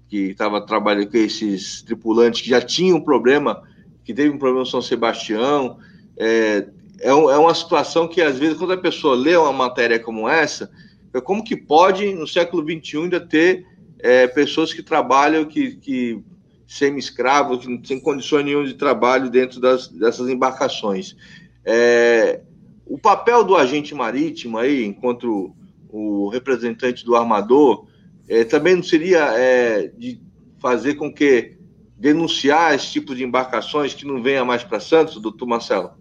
que 0.09 0.31
estava 0.31 0.61
trabalhando 0.65 1.11
com 1.11 1.19
esses 1.19 1.83
tripulantes 1.83 2.41
que 2.41 2.49
já 2.49 2.63
tinham 2.63 2.97
um 2.97 3.01
problema, 3.01 3.63
que 4.03 4.15
teve 4.15 4.31
um 4.31 4.39
problema 4.39 4.61
no 4.61 4.67
São 4.67 4.81
Sebastião. 4.81 5.79
É, 6.17 6.67
é, 7.01 7.15
um, 7.15 7.31
é 7.31 7.39
uma 7.39 7.55
situação 7.55 8.09
que, 8.09 8.21
às 8.21 8.39
vezes, 8.39 8.59
quando 8.59 8.73
a 8.73 8.79
pessoa 8.79 9.17
lê 9.17 9.37
uma 9.37 9.53
matéria 9.53 9.99
como 9.99 10.29
essa, 10.29 10.71
é 11.15 11.21
como 11.21 11.45
que 11.45 11.57
pode, 11.57 12.15
no 12.15 12.27
século 12.27 12.63
XXI, 12.63 12.99
ainda 12.99 13.21
ter 13.21 13.67
é, 13.99 14.27
pessoas 14.27 14.73
que 14.73 14.83
trabalham, 14.83 15.45
que, 15.45 15.77
que 15.77 16.23
semi-escravos, 16.67 17.65
que 17.65 17.69
não 17.69 17.79
têm 17.79 17.99
condições 17.99 18.45
nenhuma 18.45 18.67
de 18.67 18.75
trabalho 18.75 19.31
dentro 19.31 19.61
das, 19.61 19.89
dessas 19.89 20.29
embarcações. 20.29 21.17
É, 21.65 22.41
o 22.87 22.99
papel 22.99 23.45
do 23.45 23.57
agente 23.57 23.95
marítimo 23.95 24.59
aí, 24.59 24.85
enquanto 24.85 25.55
o 25.89 26.29
representante 26.29 27.05
do 27.05 27.17
armador, 27.17 27.87
é, 28.29 28.45
também 28.45 28.77
não 28.77 28.83
seria 28.83 29.33
é, 29.35 29.89
de 29.97 30.21
fazer 30.59 30.95
com 30.95 31.13
que 31.13 31.57
denunciar 31.97 32.75
esse 32.75 32.93
tipo 32.93 33.15
de 33.15 33.25
embarcações 33.25 33.95
que 33.95 34.07
não 34.07 34.23
venha 34.23 34.45
mais 34.45 34.63
para 34.63 34.79
Santos, 34.79 35.21
doutor 35.21 35.47
Marcelo? 35.47 35.93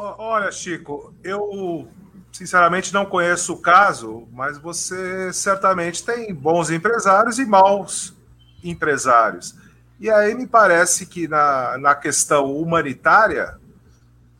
Olha, 0.00 0.52
Chico, 0.52 1.12
eu 1.24 1.88
sinceramente 2.30 2.94
não 2.94 3.04
conheço 3.04 3.54
o 3.54 3.60
caso, 3.60 4.28
mas 4.32 4.56
você 4.56 5.32
certamente 5.32 6.04
tem 6.04 6.32
bons 6.32 6.70
empresários 6.70 7.38
e 7.40 7.44
maus 7.44 8.14
empresários. 8.62 9.56
E 9.98 10.08
aí 10.08 10.36
me 10.36 10.46
parece 10.46 11.04
que 11.04 11.26
na, 11.26 11.76
na 11.78 11.94
questão 11.96 12.56
humanitária 12.56 13.58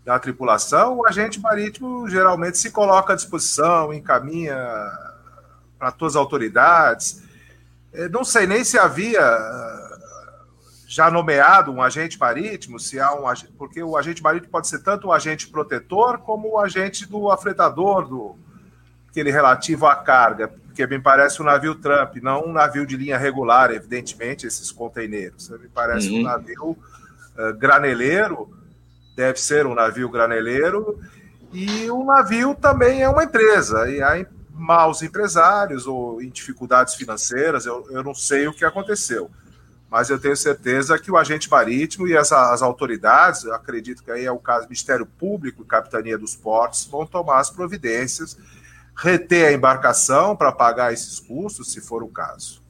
da 0.04 0.16
tripulação, 0.16 0.98
o 0.98 1.06
agente 1.06 1.40
marítimo 1.40 2.09
geralmente 2.09 2.56
se 2.56 2.70
coloca 2.70 3.12
à 3.12 3.16
disposição, 3.16 3.92
encaminha 3.92 4.56
para 5.76 5.90
todas 5.90 6.14
as 6.14 6.20
autoridades. 6.20 7.20
É, 7.92 8.09
não 8.09 8.22
sei 8.22 8.46
nem 8.46 8.62
se 8.62 8.78
havia 8.78 9.18
já 10.89 11.11
nomeado 11.11 11.70
um 11.70 11.82
agente 11.82 12.18
marítimo, 12.18 12.80
se 12.80 12.99
há 12.99 13.12
um 13.12 13.24
porque 13.59 13.82
o 13.82 13.95
agente 13.95 14.22
marítimo 14.22 14.51
pode 14.51 14.68
ser 14.68 14.78
tanto 14.78 15.09
o 15.09 15.12
agente 15.12 15.47
protetor 15.47 16.16
como 16.16 16.53
o 16.53 16.59
agente 16.59 17.07
do 17.07 17.30
afretador, 17.30 18.09
do 18.09 18.36
aquele 19.11 19.30
relativo 19.30 19.86
à 19.86 19.95
carga, 19.97 20.49
porque 20.49 20.86
me 20.86 20.99
parece 20.99 21.43
um 21.43 21.45
navio 21.45 21.74
Trump, 21.74 22.16
não 22.22 22.47
um 22.47 22.53
navio 22.53 22.86
de 22.86 22.97
linha 22.97 23.18
regular, 23.18 23.70
evidentemente, 23.70 24.47
esses 24.47 24.72
containeiros. 24.72 25.51
Me 25.51 25.68
parece 25.68 26.09
uhum. 26.09 26.20
um 26.20 26.22
navio 26.22 26.70
uh, 26.70 27.55
graneleiro, 27.59 28.49
deve 29.14 29.39
ser 29.39 29.66
um 29.66 29.74
navio 29.74 30.09
graneleiro, 30.09 30.99
e 31.53 31.91
o 31.91 32.03
navio 32.03 32.55
também 32.55 33.03
é 33.03 33.09
uma 33.11 33.24
empresa, 33.24 33.91
e 33.91 34.01
há 34.01 34.24
maus 34.55 35.03
empresários 35.03 35.86
ou 35.86 36.22
em 36.22 36.30
dificuldades 36.30 36.95
financeiras, 36.95 37.66
eu, 37.66 37.86
eu 37.91 38.03
não 38.03 38.14
sei 38.14 38.49
o 38.49 38.55
que 38.55 38.64
aconteceu 38.64 39.30
mas 39.91 40.11
eu 40.11 40.18
tenho 40.18 40.36
certeza 40.36 40.99
que 40.99 41.11
o 41.11 41.16
agente 41.16 41.51
marítimo 41.51 42.07
e 42.07 42.16
as, 42.16 42.30
as 42.30 42.61
autoridades, 42.62 43.47
acredito 43.47 44.05
que 44.05 44.11
aí 44.11 44.24
é 44.24 44.32
o 44.32 44.39
caso 44.39 44.66
do 44.66 44.68
Ministério 44.68 45.07
Público 45.07 45.62
e 45.62 45.66
Capitania 45.66 46.18
dos 46.18 46.36
Portos, 46.36 46.86
vão 46.91 47.07
tomar 47.07 47.41
as 47.41 47.51
providências, 47.51 48.36
reter 48.95 49.47
a 49.47 49.53
embarcação 49.53 50.36
para 50.36 50.53
pagar 50.53 50.93
esses 50.93 51.18
custos, 51.18 51.72
se 51.72 51.80
for 51.80 52.03
o 52.03 52.09
caso. 52.09 52.62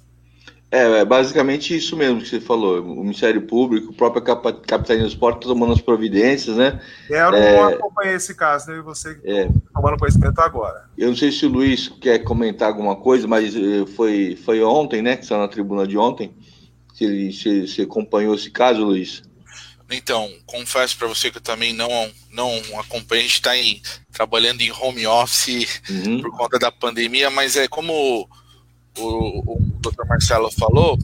É, 0.70 1.00
é 1.00 1.04
basicamente 1.04 1.74
isso 1.74 1.96
mesmo 1.96 2.20
que 2.20 2.28
você 2.28 2.40
falou. 2.40 2.82
O 2.82 3.02
Ministério 3.02 3.40
Público, 3.40 3.90
a 3.90 3.96
própria 3.96 4.22
Capitania 4.66 5.04
dos 5.04 5.14
Portos 5.14 5.48
tomando 5.48 5.72
as 5.72 5.80
providências, 5.80 6.58
né? 6.58 6.78
É, 7.10 7.22
eu 7.22 7.32
não 7.32 7.38
é, 7.38 7.74
acompanhei 7.74 8.14
esse 8.14 8.34
caso, 8.34 8.70
né? 8.70 8.80
Você 8.82 9.18
é, 9.24 9.48
tomando 9.72 9.98
conhecimento 9.98 10.38
agora. 10.40 10.84
Eu 10.96 11.08
não 11.08 11.16
sei 11.16 11.32
se 11.32 11.46
o 11.46 11.48
Luiz 11.48 11.88
quer 11.88 12.18
comentar 12.18 12.68
alguma 12.68 12.94
coisa, 12.94 13.26
mas 13.26 13.56
eh, 13.56 13.86
foi, 13.96 14.38
foi 14.44 14.62
ontem, 14.62 15.00
né? 15.00 15.16
Que 15.16 15.24
saiu 15.24 15.40
na 15.40 15.48
tribuna 15.48 15.86
de 15.86 15.96
ontem 15.96 16.34
se, 16.98 17.32
se, 17.32 17.68
se 17.68 17.82
acompanhou 17.82 18.34
esse 18.34 18.50
caso, 18.50 18.84
Luiz? 18.84 19.22
Então, 19.90 20.30
confesso 20.44 20.96
para 20.98 21.08
você 21.08 21.30
que 21.30 21.38
eu 21.38 21.42
também 21.42 21.72
não, 21.72 22.10
não 22.30 22.52
acompanho, 22.78 23.20
a 23.20 23.24
gente 23.24 23.34
está 23.34 23.52
trabalhando 24.12 24.60
em 24.60 24.70
home 24.70 25.06
office 25.06 25.80
uhum. 25.88 26.20
por 26.20 26.30
conta 26.36 26.58
da 26.58 26.70
pandemia, 26.70 27.30
mas 27.30 27.56
é 27.56 27.66
como 27.66 27.94
o, 27.94 28.28
o, 28.98 29.54
o 29.54 29.60
Dr. 29.80 30.04
Marcelo 30.06 30.50
falou, 30.50 30.98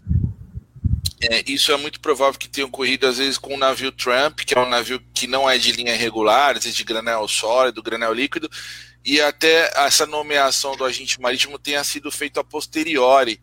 é, 1.22 1.42
isso 1.46 1.72
é 1.72 1.76
muito 1.78 1.98
provável 2.00 2.38
que 2.38 2.48
tenha 2.48 2.66
ocorrido 2.66 3.06
às 3.06 3.16
vezes 3.16 3.38
com 3.38 3.54
o 3.54 3.58
navio 3.58 3.90
Trump, 3.90 4.40
que 4.40 4.52
é 4.52 4.60
um 4.60 4.68
navio 4.68 5.00
que 5.14 5.26
não 5.26 5.48
é 5.48 5.56
de 5.56 5.72
linha 5.72 5.96
regular, 5.96 6.54
vezes 6.54 6.74
de 6.74 6.84
granel 6.84 7.26
sólido, 7.26 7.82
granel 7.82 8.12
líquido, 8.12 8.50
e 9.02 9.18
até 9.18 9.70
essa 9.76 10.04
nomeação 10.04 10.76
do 10.76 10.84
agente 10.84 11.18
marítimo 11.18 11.58
tenha 11.58 11.82
sido 11.84 12.10
feita 12.10 12.40
a 12.40 12.44
posteriori 12.44 13.40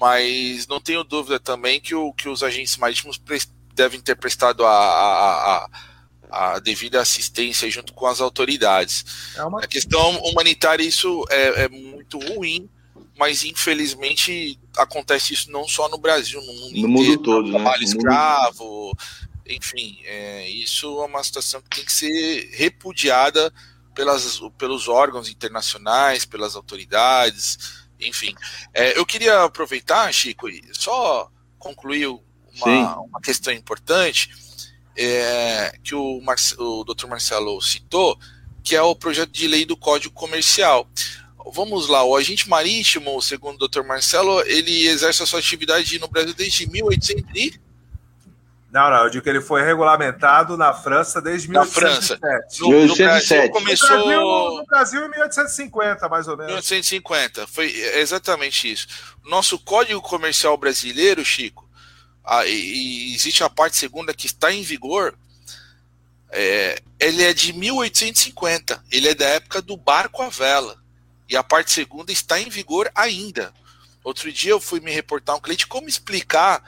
mas 0.00 0.66
não 0.66 0.80
tenho 0.80 1.04
dúvida 1.04 1.38
também 1.38 1.80
que, 1.80 1.94
o, 1.94 2.12
que 2.12 2.28
os 2.28 2.42
agentes 2.42 2.76
marítimos 2.76 3.20
devem 3.74 4.00
ter 4.00 4.16
prestado 4.16 4.64
a, 4.64 4.70
a, 4.70 5.56
a, 6.30 6.54
a, 6.54 6.58
devida 6.58 7.00
assistência 7.00 7.70
junto 7.70 7.92
com 7.92 8.06
as 8.06 8.20
autoridades. 8.20 9.04
É 9.36 9.44
uma... 9.44 9.60
A 9.60 9.66
questão 9.66 10.18
humanitária, 10.22 10.84
isso 10.84 11.24
é, 11.30 11.64
é, 11.64 11.68
muito 11.68 12.18
ruim, 12.18 12.68
mas 13.16 13.44
infelizmente 13.44 14.58
acontece 14.76 15.34
isso 15.34 15.50
não 15.50 15.66
só 15.66 15.88
no 15.88 15.98
Brasil, 15.98 16.40
no 16.40 16.52
mundo 16.52 16.60
no 16.60 16.88
inteiro. 16.88 16.88
Mundo 16.88 17.18
todo, 17.18 17.46
né? 17.46 17.52
Trabalho 17.52 17.82
escravo, 17.84 18.96
enfim, 19.46 19.98
é, 20.04 20.48
isso 20.50 20.86
é 21.02 21.06
uma 21.06 21.22
situação 21.22 21.60
que 21.62 21.76
tem 21.76 21.84
que 21.84 21.92
ser 21.92 22.50
repudiada 22.52 23.52
pelas, 23.94 24.40
pelos 24.58 24.88
órgãos 24.88 25.28
internacionais, 25.28 26.24
pelas 26.24 26.56
autoridades 26.56 27.83
enfim. 28.06 28.34
É, 28.72 28.98
eu 28.98 29.06
queria 29.06 29.42
aproveitar, 29.42 30.12
Chico, 30.12 30.48
e 30.48 30.62
só 30.72 31.30
concluir 31.58 32.06
uma, 32.06 33.00
uma 33.00 33.20
questão 33.20 33.52
importante 33.52 34.30
é, 34.96 35.76
que 35.82 35.94
o, 35.94 36.20
Marce, 36.20 36.54
o 36.58 36.84
Dr. 36.84 37.06
Marcelo 37.06 37.60
citou, 37.60 38.18
que 38.62 38.76
é 38.76 38.82
o 38.82 38.94
projeto 38.94 39.30
de 39.30 39.46
lei 39.46 39.64
do 39.64 39.76
Código 39.76 40.14
Comercial. 40.14 40.88
Vamos 41.52 41.88
lá, 41.88 42.02
o 42.04 42.16
agente 42.16 42.48
marítimo, 42.48 43.20
segundo 43.20 43.62
o 43.62 43.68
Dr. 43.68 43.82
Marcelo, 43.82 44.40
ele 44.46 44.86
exerce 44.86 45.22
a 45.22 45.26
sua 45.26 45.40
atividade 45.40 45.98
no 45.98 46.08
Brasil 46.08 46.32
desde 46.34 46.66
1800 46.70 47.58
não, 48.74 48.90
não, 48.90 49.04
eu 49.04 49.08
digo 49.08 49.22
que 49.22 49.30
ele 49.30 49.40
foi 49.40 49.62
regulamentado 49.62 50.56
na 50.56 50.74
França 50.74 51.22
desde 51.22 51.48
na 51.48 51.60
1807. 51.60 52.18
França. 52.18 52.60
No, 52.60 52.70
1807. 52.70 53.52
começou... 53.52 53.88
No 53.88 54.04
Brasil, 54.04 54.20
no 54.20 54.66
Brasil, 54.66 55.04
em 55.04 55.10
1850, 55.10 56.08
mais 56.08 56.26
ou 56.26 56.36
menos. 56.36 56.50
1850, 56.50 57.46
foi 57.46 57.70
exatamente 57.70 58.72
isso. 58.72 58.88
Nosso 59.22 59.60
Código 59.60 60.02
Comercial 60.02 60.56
Brasileiro, 60.56 61.24
Chico, 61.24 61.70
a, 62.24 62.44
e, 62.46 63.14
existe 63.14 63.44
a 63.44 63.48
parte 63.48 63.76
segunda 63.76 64.12
que 64.12 64.26
está 64.26 64.52
em 64.52 64.62
vigor, 64.62 65.16
é, 66.32 66.82
ele 66.98 67.22
é 67.22 67.32
de 67.32 67.52
1850, 67.52 68.82
ele 68.90 69.06
é 69.06 69.14
da 69.14 69.26
época 69.26 69.62
do 69.62 69.76
barco 69.76 70.20
à 70.20 70.28
vela. 70.28 70.82
E 71.28 71.36
a 71.36 71.44
parte 71.44 71.70
segunda 71.70 72.10
está 72.10 72.40
em 72.40 72.48
vigor 72.48 72.90
ainda. 72.92 73.54
Outro 74.02 74.32
dia 74.32 74.50
eu 74.50 74.60
fui 74.60 74.80
me 74.80 74.90
reportar 74.90 75.36
um 75.36 75.40
cliente 75.40 75.64
como 75.64 75.88
explicar 75.88 76.60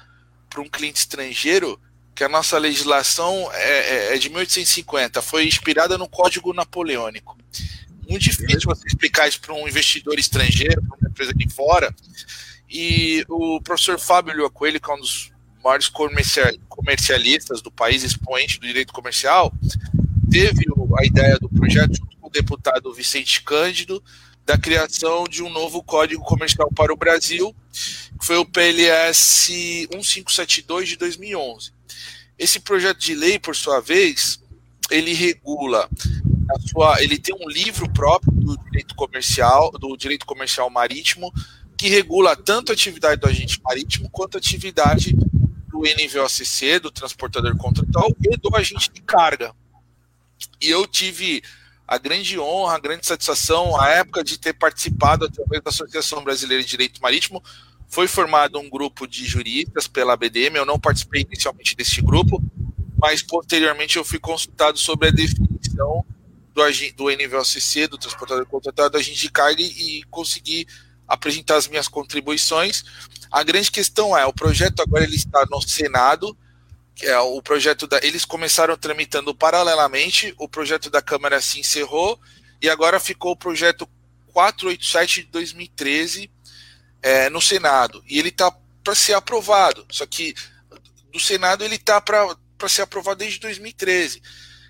para 0.48 0.60
um 0.60 0.68
cliente 0.68 1.00
estrangeiro 1.00 1.80
que 2.16 2.24
a 2.24 2.28
nossa 2.30 2.56
legislação 2.56 3.50
é, 3.52 4.12
é, 4.12 4.14
é 4.14 4.18
de 4.18 4.30
1850, 4.30 5.20
foi 5.20 5.46
inspirada 5.46 5.98
no 5.98 6.08
Código 6.08 6.54
Napoleônico. 6.54 7.36
Muito 8.08 8.22
difícil 8.22 8.62
você 8.64 8.86
explicar 8.86 9.28
isso 9.28 9.38
para 9.38 9.52
um 9.52 9.68
investidor 9.68 10.18
estrangeiro, 10.18 10.82
para 10.82 10.96
uma 10.98 11.10
empresa 11.10 11.34
de 11.34 11.52
fora. 11.52 11.94
E 12.70 13.22
o 13.28 13.60
professor 13.60 13.98
Fábio 13.98 14.34
Lua 14.34 14.50
Coelho, 14.50 14.80
que 14.80 14.90
é 14.90 14.94
um 14.94 14.98
dos 14.98 15.30
maiores 15.62 15.90
comercialistas 16.68 17.60
do 17.60 17.70
país, 17.70 18.02
expoente 18.02 18.58
do 18.58 18.66
direito 18.66 18.94
comercial, 18.94 19.52
teve 20.30 20.64
a 20.98 21.04
ideia 21.04 21.36
do 21.38 21.50
projeto 21.50 21.96
junto 21.98 22.16
com 22.16 22.28
o 22.28 22.30
deputado 22.30 22.94
Vicente 22.94 23.42
Cândido 23.42 24.02
da 24.46 24.56
criação 24.56 25.24
de 25.24 25.42
um 25.42 25.50
novo 25.50 25.82
Código 25.82 26.24
Comercial 26.24 26.70
para 26.72 26.94
o 26.94 26.96
Brasil, 26.96 27.54
que 28.18 28.24
foi 28.24 28.36
o 28.36 28.46
PLS 28.46 29.50
1572 29.90 30.88
de 30.88 30.96
2011. 30.96 31.75
Esse 32.38 32.60
projeto 32.60 32.98
de 32.98 33.14
lei, 33.14 33.38
por 33.38 33.56
sua 33.56 33.80
vez, 33.80 34.40
ele 34.90 35.12
regula 35.12 35.88
sua, 36.70 37.02
ele 37.02 37.18
tem 37.18 37.34
um 37.34 37.48
livro 37.48 37.90
próprio 37.92 38.32
do 38.32 38.56
direito 38.56 38.94
comercial, 38.94 39.70
do 39.72 39.96
direito 39.96 40.24
comercial 40.26 40.70
marítimo, 40.70 41.32
que 41.76 41.88
regula 41.88 42.36
tanto 42.36 42.70
a 42.70 42.74
atividade 42.74 43.20
do 43.20 43.26
agente 43.26 43.60
marítimo 43.62 44.08
quanto 44.10 44.36
a 44.36 44.38
atividade 44.38 45.12
do 45.12 45.80
NVOCC, 45.80 46.78
do 46.78 46.90
transportador 46.90 47.56
contratual 47.56 48.14
e 48.22 48.36
do 48.36 48.54
agente 48.54 48.90
de 48.92 49.02
carga. 49.02 49.54
E 50.60 50.68
eu 50.68 50.86
tive 50.86 51.42
a 51.86 51.98
grande 51.98 52.38
honra, 52.38 52.76
a 52.76 52.80
grande 52.80 53.06
satisfação, 53.06 53.78
a 53.80 53.88
época 53.90 54.24
de 54.24 54.38
ter 54.38 54.54
participado 54.54 55.26
através 55.26 55.62
da 55.62 55.70
Associação 55.70 56.24
Brasileira 56.24 56.62
de 56.62 56.68
Direito 56.68 57.00
Marítimo 57.00 57.42
foi 57.88 58.08
formado 58.08 58.58
um 58.58 58.68
grupo 58.68 59.06
de 59.06 59.24
juristas 59.24 59.86
pela 59.86 60.16
BDM, 60.16 60.56
eu 60.56 60.66
não 60.66 60.78
participei 60.78 61.22
inicialmente 61.22 61.76
desse 61.76 62.00
grupo, 62.02 62.42
mas 62.98 63.22
posteriormente 63.22 63.96
eu 63.96 64.04
fui 64.04 64.18
consultado 64.18 64.78
sobre 64.78 65.08
a 65.08 65.12
definição 65.12 66.04
do, 66.54 66.62
do 66.96 67.10
NVOCC, 67.10 67.86
do 67.86 67.98
transportador 67.98 68.46
contratado 68.46 68.90
do 68.90 68.98
agente 68.98 69.20
de 69.20 69.30
carga, 69.30 69.62
e 69.62 70.02
consegui 70.10 70.66
apresentar 71.06 71.56
as 71.56 71.68
minhas 71.68 71.86
contribuições. 71.86 72.84
A 73.30 73.42
grande 73.42 73.70
questão 73.70 74.16
é, 74.16 74.24
o 74.26 74.32
projeto 74.32 74.80
agora 74.80 75.04
ele 75.04 75.16
está 75.16 75.44
no 75.50 75.60
Senado, 75.60 76.36
é 77.02 77.18
o 77.18 77.42
projeto 77.42 77.86
da. 77.86 77.98
Eles 78.02 78.24
começaram 78.24 78.76
tramitando 78.76 79.34
paralelamente, 79.34 80.34
o 80.38 80.48
projeto 80.48 80.88
da 80.88 81.02
Câmara 81.02 81.40
se 81.40 81.60
encerrou, 81.60 82.18
e 82.60 82.70
agora 82.70 82.98
ficou 82.98 83.32
o 83.32 83.36
projeto 83.36 83.86
487 84.32 85.24
de 85.24 85.30
2013 85.30 86.30
é, 87.02 87.28
no 87.30 87.40
Senado 87.40 88.02
e 88.06 88.18
ele 88.18 88.28
está 88.30 88.52
para 88.82 88.94
ser 88.94 89.14
aprovado. 89.14 89.86
Só 89.90 90.06
que 90.06 90.34
do 91.12 91.20
Senado 91.20 91.64
ele 91.64 91.76
está 91.76 92.00
para 92.00 92.36
ser 92.68 92.82
aprovado 92.82 93.18
desde 93.18 93.40
2013. 93.40 94.22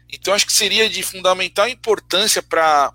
Então 0.08 0.32
acho 0.32 0.46
que 0.46 0.52
seria 0.52 0.88
de 0.88 1.02
fundamental 1.02 1.68
importância 1.68 2.42
para 2.42 2.92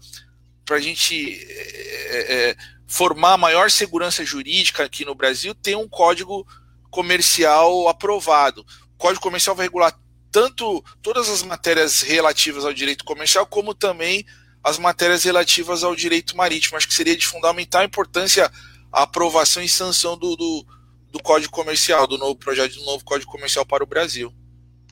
a 0.69 0.79
gente 0.79 1.38
é, 1.49 2.49
é, 2.49 2.55
formar 2.88 3.38
maior 3.38 3.69
segurança 3.69 4.25
jurídica 4.25 4.84
aqui 4.84 5.05
no 5.05 5.15
Brasil, 5.15 5.53
ter 5.53 5.75
um 5.75 5.88
código 5.88 6.47
comercial 6.89 7.88
aprovado. 7.88 8.65
O 8.93 8.97
código 8.97 9.21
comercial 9.21 9.55
vai 9.55 9.65
regular 9.65 9.97
tanto 10.32 10.84
todas 11.01 11.29
as 11.29 11.43
matérias 11.43 12.01
relativas 12.01 12.63
ao 12.63 12.73
direito 12.73 13.03
comercial, 13.03 13.45
como 13.45 13.73
também 13.73 14.25
as 14.63 14.77
matérias 14.77 15.23
relativas 15.23 15.84
ao 15.84 15.95
direito 15.95 16.38
marítimo. 16.38 16.77
Acho 16.77 16.88
que 16.88 16.93
seria 16.93 17.17
de 17.17 17.27
fundamental 17.27 17.84
importância 17.84 18.49
a 18.91 19.03
aprovação 19.03 19.63
e 19.63 19.69
sanção 19.69 20.17
do, 20.17 20.35
do, 20.35 20.65
do 21.11 21.23
Código 21.23 21.51
Comercial, 21.51 22.05
do 22.05 22.17
novo 22.17 22.35
projeto 22.35 22.75
do 22.75 22.85
novo 22.85 23.03
Código 23.05 23.31
Comercial 23.31 23.65
para 23.65 23.83
o 23.83 23.87
Brasil. 23.87 24.33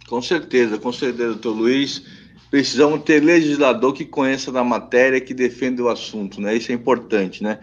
Com 0.08 0.22
certeza, 0.22 0.78
com 0.78 0.92
certeza, 0.92 1.34
doutor 1.34 1.52
Luiz. 1.52 2.02
Precisamos 2.50 3.04
ter 3.04 3.24
legislador 3.24 3.94
que 3.94 4.06
conheça 4.06 4.52
da 4.52 4.64
matéria, 4.64 5.22
que 5.22 5.36
defenda 5.36 5.84
o 5.84 5.90
assunto, 5.90 6.42
né? 6.42 6.56
Isso 6.56 6.72
é 6.72 6.76
importante, 6.76 7.44
né? 7.44 7.60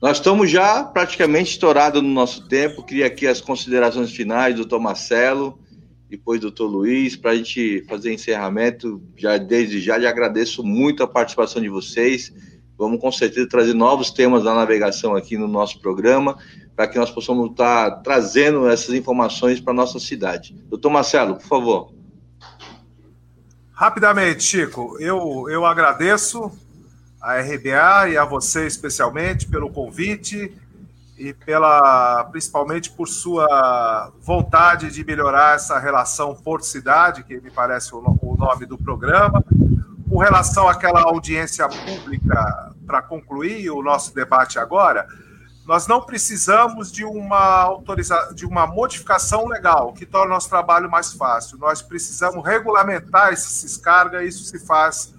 Nós 0.00 0.18
estamos 0.18 0.50
já 0.50 0.84
praticamente 0.84 1.50
estourados 1.50 2.00
no 2.00 2.08
nosso 2.08 2.46
tempo. 2.48 2.84
Queria 2.84 3.06
aqui 3.06 3.26
as 3.26 3.40
considerações 3.40 4.12
finais, 4.12 4.54
doutor 4.54 4.80
Marcelo, 4.80 5.58
depois 6.08 6.40
doutor 6.40 6.68
Luiz, 6.68 7.16
para 7.16 7.32
a 7.32 7.36
gente 7.36 7.84
fazer 7.88 8.14
encerramento. 8.14 9.02
Já 9.16 9.36
desde 9.36 9.80
já, 9.80 10.00
já 10.00 10.08
agradeço 10.08 10.62
muito 10.62 11.02
a 11.02 11.08
participação 11.08 11.60
de 11.60 11.68
vocês. 11.68 12.32
Vamos 12.80 12.98
com 12.98 13.12
certeza 13.12 13.46
trazer 13.46 13.74
novos 13.74 14.10
temas 14.10 14.42
da 14.42 14.54
navegação 14.54 15.14
aqui 15.14 15.36
no 15.36 15.46
nosso 15.46 15.78
programa 15.82 16.38
para 16.74 16.88
que 16.88 16.98
nós 16.98 17.10
possamos 17.10 17.50
estar 17.50 18.00
trazendo 18.02 18.66
essas 18.66 18.94
informações 18.94 19.60
para 19.60 19.74
a 19.74 19.76
nossa 19.76 19.98
cidade. 19.98 20.56
Doutor 20.66 20.88
Marcelo, 20.88 21.34
por 21.34 21.46
favor. 21.46 21.92
Rapidamente, 23.70 24.42
Chico, 24.42 24.96
eu, 24.98 25.44
eu 25.50 25.66
agradeço 25.66 26.50
a 27.20 27.38
RBA 27.38 28.08
e 28.12 28.16
a 28.16 28.24
você 28.24 28.66
especialmente 28.66 29.46
pelo 29.46 29.68
convite 29.68 30.50
e 31.18 31.34
pela 31.34 32.24
principalmente 32.32 32.90
por 32.90 33.08
sua 33.08 34.10
vontade 34.22 34.90
de 34.90 35.04
melhorar 35.04 35.56
essa 35.56 35.78
relação 35.78 36.34
Porto-Cidade, 36.34 37.24
que 37.24 37.38
me 37.42 37.50
parece 37.50 37.94
o, 37.94 37.98
o 38.22 38.36
nome 38.38 38.64
do 38.64 38.78
programa. 38.78 39.44
Com 40.10 40.18
relação 40.18 40.68
àquela 40.68 41.02
audiência 41.02 41.68
pública, 41.68 42.74
para 42.84 43.00
concluir 43.00 43.70
o 43.70 43.80
nosso 43.80 44.12
debate 44.12 44.58
agora, 44.58 45.06
nós 45.64 45.86
não 45.86 46.02
precisamos 46.02 46.90
de 46.90 47.04
uma 47.04 47.62
autoriza... 47.62 48.32
de 48.34 48.44
uma 48.44 48.66
modificação 48.66 49.46
legal 49.46 49.92
que 49.92 50.04
torne 50.04 50.32
nosso 50.32 50.48
trabalho 50.48 50.90
mais 50.90 51.12
fácil. 51.12 51.58
Nós 51.58 51.80
precisamos 51.80 52.44
regulamentar 52.44 53.32
esses 53.32 53.76
cargas, 53.76 54.24
isso 54.24 54.42
se 54.46 54.58
faz 54.58 55.14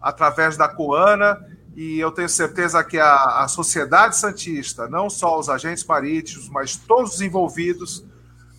através 0.00 0.56
da 0.56 0.66
Coana, 0.66 1.38
e 1.76 2.00
eu 2.00 2.10
tenho 2.10 2.28
certeza 2.28 2.82
que 2.82 2.98
a, 2.98 3.42
a 3.42 3.46
sociedade 3.46 4.16
santista, 4.16 4.88
não 4.88 5.10
só 5.10 5.38
os 5.38 5.50
agentes 5.50 5.84
marítimos, 5.84 6.48
mas 6.48 6.76
todos 6.76 7.16
os 7.16 7.20
envolvidos, 7.20 8.06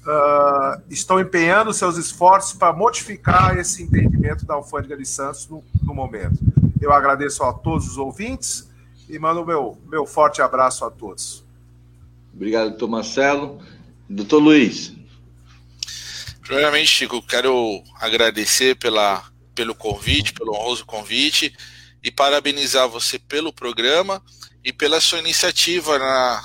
uh, 0.06 0.82
estão 0.90 1.20
empenhando 1.20 1.74
seus 1.74 1.98
esforços 1.98 2.54
para 2.54 2.74
modificar 2.74 3.58
esse 3.58 3.84
entendimento 3.84 4.46
da 4.46 4.56
alfândega 4.56 4.98
de 4.98 5.06
Santos 5.06 5.48
no, 5.48 5.64
no 5.84 5.94
momento. 5.94 6.38
Eu 6.80 6.92
agradeço 6.92 7.44
a 7.44 7.54
todos 7.54 7.88
os 7.88 7.98
ouvintes 7.98 8.70
e 9.08 9.20
mando 9.20 9.46
meu, 9.46 9.78
meu 9.88 10.06
forte 10.06 10.42
abraço 10.42 10.84
a 10.86 10.90
todos. 10.90 11.44
Obrigado, 12.34 12.70
doutor 12.70 12.88
Marcelo. 12.90 13.62
Doutor 14.10 14.40
Luiz. 14.40 14.94
Primeiramente, 16.42 16.88
Chico, 16.88 17.22
quero 17.22 17.82
agradecer 18.00 18.76
pela, 18.76 19.24
pelo 19.56 19.76
convite, 19.76 20.34
pelo 20.34 20.54
honroso 20.54 20.86
convite, 20.86 21.56
e 22.04 22.12
parabenizar 22.12 22.90
você 22.90 23.20
pelo 23.20 23.54
programa 23.54 24.22
e 24.64 24.74
pela 24.74 25.00
sua 25.00 25.20
iniciativa 25.20 25.98
na, 25.98 26.44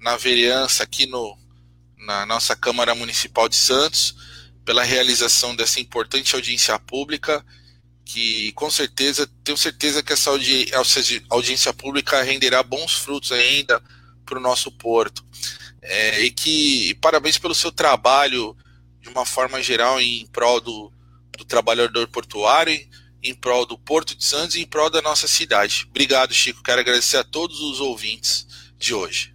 na 0.00 0.16
vereança 0.16 0.82
aqui 0.82 1.06
no, 1.06 1.36
na 2.04 2.24
nossa 2.26 2.54
Câmara 2.54 2.94
Municipal 2.94 3.48
de 3.48 3.56
Santos, 3.56 4.14
pela 4.64 4.82
realização 4.82 5.54
dessa 5.54 5.80
importante 5.80 6.34
audiência 6.34 6.78
pública 6.78 7.44
que 8.04 8.52
com 8.52 8.70
certeza, 8.70 9.26
tenho 9.42 9.56
certeza 9.56 10.02
que 10.02 10.12
essa 10.12 10.30
audi 10.30 10.70
audiência 11.30 11.72
pública 11.72 12.22
renderá 12.22 12.62
bons 12.62 12.94
frutos 12.94 13.32
ainda 13.32 13.82
para 14.26 14.38
o 14.38 14.42
nosso 14.42 14.70
porto. 14.70 15.24
É, 15.80 16.20
e 16.20 16.30
que 16.30 16.90
e 16.90 16.94
parabéns 16.94 17.38
pelo 17.38 17.54
seu 17.54 17.72
trabalho 17.72 18.56
de 19.00 19.08
uma 19.08 19.24
forma 19.24 19.62
geral 19.62 20.00
em 20.00 20.26
prol 20.26 20.60
do, 20.60 20.92
do 21.36 21.44
trabalhador 21.44 22.06
portuário, 22.08 22.74
em 23.22 23.34
prol 23.34 23.66
do 23.66 23.78
Porto 23.78 24.14
de 24.14 24.24
Santos 24.24 24.54
e 24.54 24.62
em 24.62 24.66
prol 24.66 24.90
da 24.90 25.02
nossa 25.02 25.26
cidade. 25.26 25.86
Obrigado, 25.90 26.32
Chico. 26.32 26.62
Quero 26.62 26.80
agradecer 26.80 27.18
a 27.18 27.24
todos 27.24 27.60
os 27.60 27.80
ouvintes 27.80 28.46
de 28.78 28.94
hoje. 28.94 29.33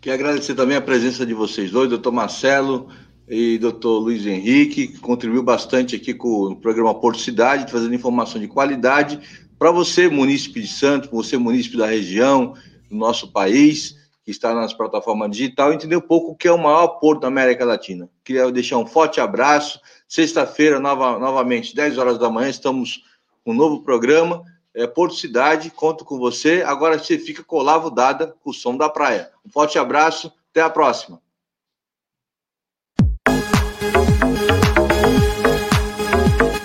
Quero 0.00 0.14
agradecer 0.14 0.54
também 0.54 0.76
a 0.76 0.80
presença 0.80 1.26
de 1.26 1.34
vocês 1.34 1.72
dois, 1.72 1.88
doutor 1.88 2.12
Marcelo, 2.12 2.88
e 3.28 3.58
doutor 3.58 3.98
Luiz 3.98 4.24
Henrique, 4.24 4.88
que 4.88 4.98
contribuiu 4.98 5.42
bastante 5.42 5.96
aqui 5.96 6.14
com 6.14 6.52
o 6.52 6.56
programa 6.56 6.94
Porto 6.94 7.20
Cidade, 7.20 7.66
trazendo 7.66 7.94
informação 7.94 8.40
de 8.40 8.46
qualidade 8.46 9.20
para 9.58 9.72
você, 9.72 10.08
munícipe 10.08 10.60
de 10.60 10.68
Santos, 10.68 11.10
você, 11.10 11.36
munícipe 11.36 11.76
da 11.76 11.86
região, 11.86 12.54
do 12.88 12.96
nosso 12.96 13.32
país, 13.32 13.96
que 14.24 14.30
está 14.30 14.54
nas 14.54 14.72
plataformas 14.72 15.32
digitais, 15.32 15.74
entender 15.74 15.96
um 15.96 16.00
pouco 16.00 16.30
o 16.30 16.36
que 16.36 16.46
é 16.46 16.52
o 16.52 16.62
maior 16.62 16.86
porto 17.00 17.22
da 17.22 17.28
América 17.28 17.64
Latina. 17.64 18.08
Queria 18.22 18.50
deixar 18.52 18.78
um 18.78 18.86
forte 18.86 19.20
abraço. 19.20 19.80
Sexta-feira, 20.06 20.78
nova, 20.78 21.18
novamente, 21.18 21.74
10 21.74 21.98
horas 21.98 22.18
da 22.18 22.30
manhã, 22.30 22.48
estamos 22.48 23.02
com 23.44 23.50
um 23.50 23.54
novo 23.54 23.82
programa. 23.82 24.44
É, 24.78 24.86
Porto 24.86 25.16
Cidade, 25.16 25.72
conto 25.72 26.04
com 26.04 26.18
você. 26.18 26.62
Agora 26.64 26.96
você 26.96 27.18
fica 27.18 27.42
com 27.42 27.64
Dada, 27.92 28.36
com 28.40 28.50
o 28.50 28.54
som 28.54 28.76
da 28.76 28.88
praia. 28.88 29.28
Um 29.44 29.50
forte 29.50 29.76
abraço, 29.76 30.32
até 30.52 30.60
a 30.60 30.70
próxima. 30.70 31.20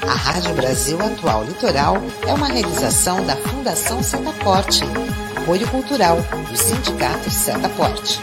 Rádio 0.06 0.54
Brasil 0.54 1.02
Atual 1.02 1.44
Litoral 1.46 1.96
é 2.28 2.34
uma 2.34 2.50
realização 2.50 3.26
da 3.26 3.36
Fundação 3.36 4.04
Setaporte, 4.04 4.84
apoio 5.36 5.68
cultural 5.72 6.18
do 6.52 6.56
Sindicato 6.56 7.32
Setaporte. 7.32 8.20